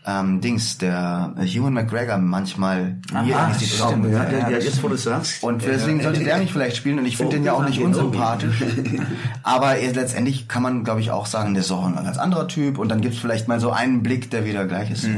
ähm, 0.06 0.42
Dings, 0.42 0.78
der 0.78 1.34
Ewan 1.40 1.74
McGregor 1.74 2.18
manchmal 2.18 2.98
mir 3.24 3.38
Ah, 3.38 3.46
ähnlich 3.50 3.70
sieht. 3.70 3.80
oder 3.80 3.90
stimmt, 3.90 4.06
auch- 4.08 4.12
ja, 4.12 4.30
ja, 4.32 4.50
ja, 4.50 4.58
jetzt 4.58 4.82
wo 4.82 4.88
du 4.88 4.96
sagst. 4.96 5.44
und 5.44 5.64
deswegen 5.64 6.02
sollte 6.02 6.24
der 6.24 6.38
mich 6.38 6.52
vielleicht 6.52 6.78
spielen 6.78 7.00
und 7.00 7.06
ich 7.06 7.18
finde 7.18 7.32
Oh, 7.32 7.36
den 7.36 7.44
ja 7.44 7.54
auch 7.54 7.66
nicht 7.68 7.80
unsympathisch. 7.82 8.64
Aber 9.44 9.76
er- 9.76 9.94
letztendlich 9.94 10.48
kann 10.48 10.64
man, 10.64 10.84
glaube 10.84 11.02
ich, 11.02 11.12
auch 11.12 11.26
sagen, 11.26 11.54
der 11.54 11.62
ist 11.64 11.72
auch 11.72 11.86
ein 11.86 11.96
ganz 11.96 12.18
anderer 12.18 12.48
Typ 12.48 12.78
und 12.80 12.90
dann 12.90 13.02
gibt's 13.02 13.20
vielleicht 13.20 13.48
mal 13.48 13.60
so 13.60 13.72
einen 13.72 14.02
Blick, 14.02 14.32
der 14.32 14.46
wieder 14.46 14.66
gleich 14.66 14.90
ist. 14.90 15.04
Ja, 15.04 15.12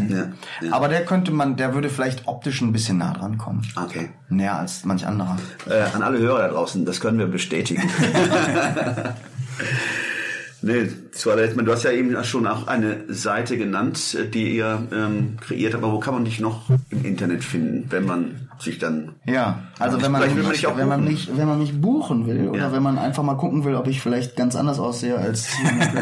ja. 0.62 0.74
Aber 0.74 0.88
der 0.90 1.06
könnte 1.06 1.32
man, 1.32 1.56
der 1.58 1.74
würde 1.74 1.90
vielleicht 1.90 2.28
optisch 2.28 2.62
ein 2.62 2.74
bisschen 2.74 2.98
nah 2.98 3.14
dran 3.14 3.38
kommen. 3.38 3.62
Okay. 3.76 4.10
Näher 4.30 4.58
als 4.58 4.84
manch 4.86 5.06
anderer. 5.06 5.38
Äh, 5.70 5.96
an 5.96 6.02
alle 6.02 6.18
Hörer 6.20 6.40
da 6.40 6.48
draußen, 6.50 6.86
das 6.86 7.00
können 7.00 7.20
wir 7.20 7.28
bestätigen. 7.28 7.84
nee, 10.62 10.89
Toilette, 11.22 11.64
du 11.64 11.72
hast 11.72 11.84
ja 11.84 11.91
eben 11.91 12.24
schon 12.24 12.47
auch 12.47 12.68
eine 12.68 13.03
Seite 13.07 13.57
genannt, 13.57 14.18
die 14.34 14.55
ihr 14.57 14.84
ähm, 14.93 15.38
kreiert 15.41 15.74
habt, 15.74 15.84
aber 15.84 15.93
wo 15.93 15.99
kann 15.99 16.14
man 16.14 16.26
dich 16.26 16.39
noch 16.39 16.70
im 16.89 17.03
Internet 17.05 17.43
finden, 17.43 17.88
wenn 17.89 18.05
man 18.05 18.47
sich 18.59 18.78
dann... 18.78 19.14
Ja, 19.26 19.64
also 19.80 19.99
wenn 20.01 20.12
man, 20.12 20.22
mich, 20.47 20.68
auch 20.68 20.78
wenn 20.78 20.88
man 20.88 21.01
buchen. 21.01 21.12
mich, 21.14 21.30
wenn 21.36 21.47
man 21.47 21.57
mich 21.57 21.82
buchen 21.82 22.28
will 22.28 22.47
oder 22.49 22.59
Ja. 22.59 22.72
wenn 22.72 22.84
man 22.84 22.99
einfach 22.99 23.24
mal 23.24 23.34
gucken 23.36 23.64
will, 23.66 23.74
ob 23.76 23.88
ich 23.88 24.01
vielleicht 24.01 24.36
ganz 24.36 24.55
anders 24.55 24.78
aussehe 24.80 25.18
als 25.18 25.47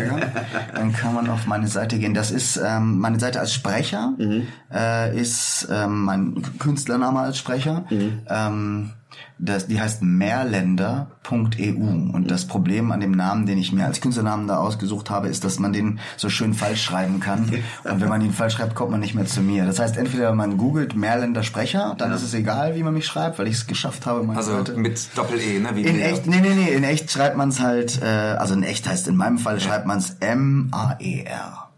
dann 0.76 0.91
kann 0.93 1.14
man 1.14 1.30
auf 1.30 1.47
meine 1.47 1.68
Seite 1.68 1.97
gehen. 1.99 2.14
Das 2.14 2.32
ist 2.32 2.60
ähm, 2.64 2.99
meine 2.99 3.20
Seite 3.20 3.39
als 3.39 3.53
Sprecher, 3.53 4.14
Mhm. 4.18 4.47
äh, 4.74 5.18
ist 5.18 5.68
ähm, 5.72 6.03
mein 6.03 6.41
Künstlername 6.60 7.20
als 7.20 7.38
Sprecher. 7.38 7.86
Mhm. 7.89 8.20
Ähm, 8.30 8.89
das, 9.38 9.68
die 9.68 9.80
heißt 9.80 10.01
mehrländer.eu 10.01 11.74
und 11.78 12.30
das 12.30 12.45
Problem 12.45 12.91
an 12.91 12.99
dem 12.99 13.12
Namen, 13.12 13.45
den 13.45 13.57
ich 13.57 13.72
mir 13.72 13.86
als 13.86 14.01
Künstlernamen 14.01 14.47
da 14.47 14.57
ausgesucht 14.57 15.10
habe, 15.10 15.28
ist, 15.28 15.43
dass 15.43 15.60
man 15.60 15.74
den 15.74 15.99
so 16.18 16.30
schön 16.30 16.53
falsch 16.53 16.84
schreiben 16.84 17.20
kann 17.20 17.49
und 17.84 18.01
wenn 18.01 18.10
man 18.10 18.22
ihn 18.22 18.34
falsch 18.34 18.55
schreibt, 18.55 18.76
kommt 18.76 18.91
man 18.91 18.99
nicht 18.99 19.16
mehr 19.16 19.26
zu 19.26 19.41
mir. 19.41 19.66
Das 19.66 19.80
heißt, 19.80 19.97
entweder 19.97 20.34
man 20.34 20.57
googelt 20.57 20.95
Mehrländer 20.95 21.43
Sprecher, 21.43 21.95
dann 21.97 22.12
ist 22.12 22.24
es 22.24 22.34
egal, 22.34 22.76
wie 22.76 22.84
man 22.84 22.93
mich 22.93 23.05
schreibt, 23.05 23.39
weil 23.39 23.47
ich 23.47 23.55
es 23.55 23.68
geschafft 23.68 24.05
habe, 24.05 24.28
Also 24.36 24.57
Seite. 24.57 24.74
mit 24.78 25.10
Doppel-E, 25.16 25.60
ne? 25.60 25.70
Wie 25.74 25.84
In 25.84 25.99
echt, 25.99 26.28
nee, 26.28 26.41
nee, 26.41 26.55
nee, 26.55 26.72
in 26.72 26.84
echt 26.84 27.10
schreibt 27.10 27.38
man 27.38 27.49
es 27.49 27.60
halt, 27.60 28.01
äh, 28.01 28.05
also 28.05 28.53
in 28.53 28.64
echt 28.64 28.88
heißt 28.88 29.07
in 29.07 29.16
meinem 29.16 29.38
Fall 29.38 29.60
schreibt 29.60 29.86
man 29.86 29.99
es 29.99 30.18
M-A-E-R. 30.20 31.70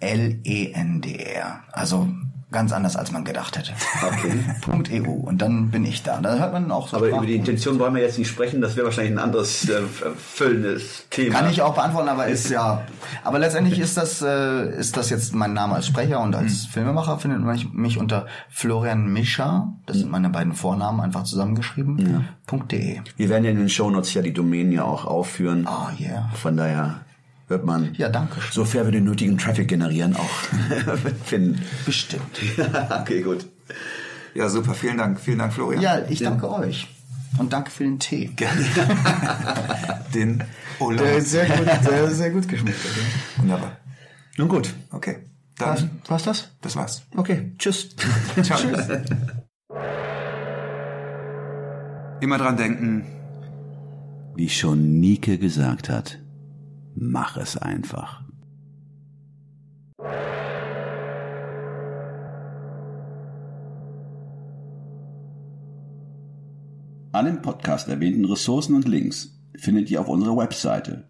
L-E-N-D-R. 0.00 1.60
Also 1.72 2.08
ganz 2.52 2.72
anders, 2.72 2.96
als 2.96 3.10
man 3.12 3.24
gedacht 3.24 3.58
hätte. 3.58 3.72
Okay. 4.06 4.32
Punkt 4.60 4.88
EU. 4.92 5.10
Und 5.10 5.42
dann 5.42 5.70
bin 5.70 5.84
ich 5.84 6.02
da. 6.04 6.20
Da 6.20 6.36
hört 6.36 6.52
man 6.52 6.70
auch 6.70 6.88
so 6.88 6.96
Aber 6.96 7.06
über 7.06 7.16
Sprachen. 7.16 7.26
die 7.28 7.34
Intention 7.36 7.78
wollen 7.78 7.94
wir 7.94 8.02
jetzt 8.02 8.18
nicht 8.18 8.28
sprechen, 8.28 8.60
das 8.60 8.76
wäre 8.76 8.86
wahrscheinlich 8.86 9.12
ein 9.14 9.18
anderes 9.18 9.68
äh, 9.68 9.82
füllendes 10.16 11.06
Thema. 11.10 11.34
Kann 11.40 11.50
ich 11.50 11.60
auch 11.62 11.74
beantworten, 11.74 12.08
aber 12.08 12.26
ist 12.28 12.48
ja. 12.50 12.82
Aber 13.24 13.38
letztendlich 13.38 13.78
ist 13.78 13.96
das 13.96 14.22
äh, 14.22 14.70
ist 14.78 14.96
das 14.96 15.10
jetzt 15.10 15.34
mein 15.34 15.52
Name 15.54 15.74
als 15.74 15.86
Sprecher 15.86 16.20
und 16.20 16.34
als 16.34 16.64
Hm. 16.64 16.70
Filmemacher 16.72 17.18
findet 17.18 17.40
man 17.40 17.58
mich- 17.72 17.98
unter 17.98 18.26
Florian 18.48 19.06
Mischa. 19.08 19.72
Das 19.86 19.96
sind 19.98 20.10
meine 20.10 20.30
beiden 20.30 20.52
Vornamen 20.54 21.00
einfach 21.00 21.24
zusammengeschrieben. 21.24 22.26
.de. 22.70 23.00
Wir 23.16 23.28
werden 23.28 23.44
ja 23.44 23.50
in 23.50 23.58
den 23.58 23.68
Shownotes 23.68 24.14
ja 24.14 24.22
die 24.22 24.32
Domänen 24.32 24.72
ja 24.72 24.84
auch 24.84 25.04
aufführen. 25.04 25.66
Ah 25.66 25.90
yeah. 25.98 26.30
Von 26.34 26.56
daher 26.56 27.00
wird 27.48 27.64
man, 27.64 27.94
Ja, 27.94 28.08
danke 28.08 28.40
sofern 28.50 28.86
wir 28.86 28.92
den 28.92 29.04
nötigen 29.04 29.38
Traffic 29.38 29.68
generieren, 29.68 30.16
auch 30.16 30.30
finden. 31.24 31.62
Bestimmt. 31.84 32.40
okay, 33.00 33.22
gut. 33.22 33.46
Ja, 34.34 34.48
super. 34.48 34.74
Vielen 34.74 34.98
Dank. 34.98 35.18
Vielen 35.20 35.38
Dank, 35.38 35.52
Florian. 35.52 35.82
Ja, 35.82 36.00
ich 36.08 36.18
danke 36.20 36.50
euch. 36.50 36.88
Und 37.38 37.52
danke 37.52 37.70
für 37.70 37.84
den 37.84 37.98
Tee. 37.98 38.30
Den 40.14 40.42
Ola. 40.78 41.02
Der 41.02 41.16
ist 41.16 41.30
sehr 41.30 41.46
gut, 41.46 41.66
sehr, 41.82 42.10
sehr 42.10 42.30
gut 42.30 42.48
geschmeckt. 42.48 42.78
Wunderbar. 43.36 43.76
Nun 44.36 44.48
gut. 44.48 44.72
Okay. 44.90 45.18
Dann, 45.58 45.90
was 46.08 46.24
das? 46.24 46.50
das 46.60 46.76
war's. 46.76 47.02
Okay, 47.16 47.52
tschüss. 47.58 47.96
Ciao. 48.42 48.58
Immer 52.20 52.38
dran 52.38 52.56
denken, 52.56 53.04
Wie 54.34 54.48
schon 54.50 55.00
Nike 55.00 55.38
gesagt 55.38 55.88
hat, 55.88 56.18
mach 56.96 57.36
es 57.36 57.56
einfach. 57.56 58.24
Alle 67.12 67.30
im 67.30 67.40
Podcast 67.40 67.86
erwähnten 67.88 68.24
Ressourcen 68.26 68.74
und 68.74 68.88
Links 68.88 69.38
findet 69.56 69.90
ihr 69.90 70.02
auf 70.02 70.08
unserer 70.08 70.36
Webseite 70.36 71.08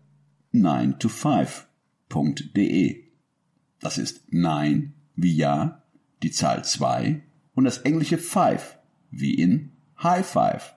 9to5.de. 0.54 3.02
Das 3.80 3.98
ist 3.98 4.32
9 4.32 4.94
wie 5.16 5.34
Ja, 5.34 5.82
die 6.22 6.30
Zahl 6.30 6.64
2 6.64 7.22
und 7.54 7.64
das 7.64 7.78
englische 7.78 8.18
5 8.18 8.78
wie 9.10 9.34
in 9.34 9.72
High 10.00 10.26
Five. 10.26 10.76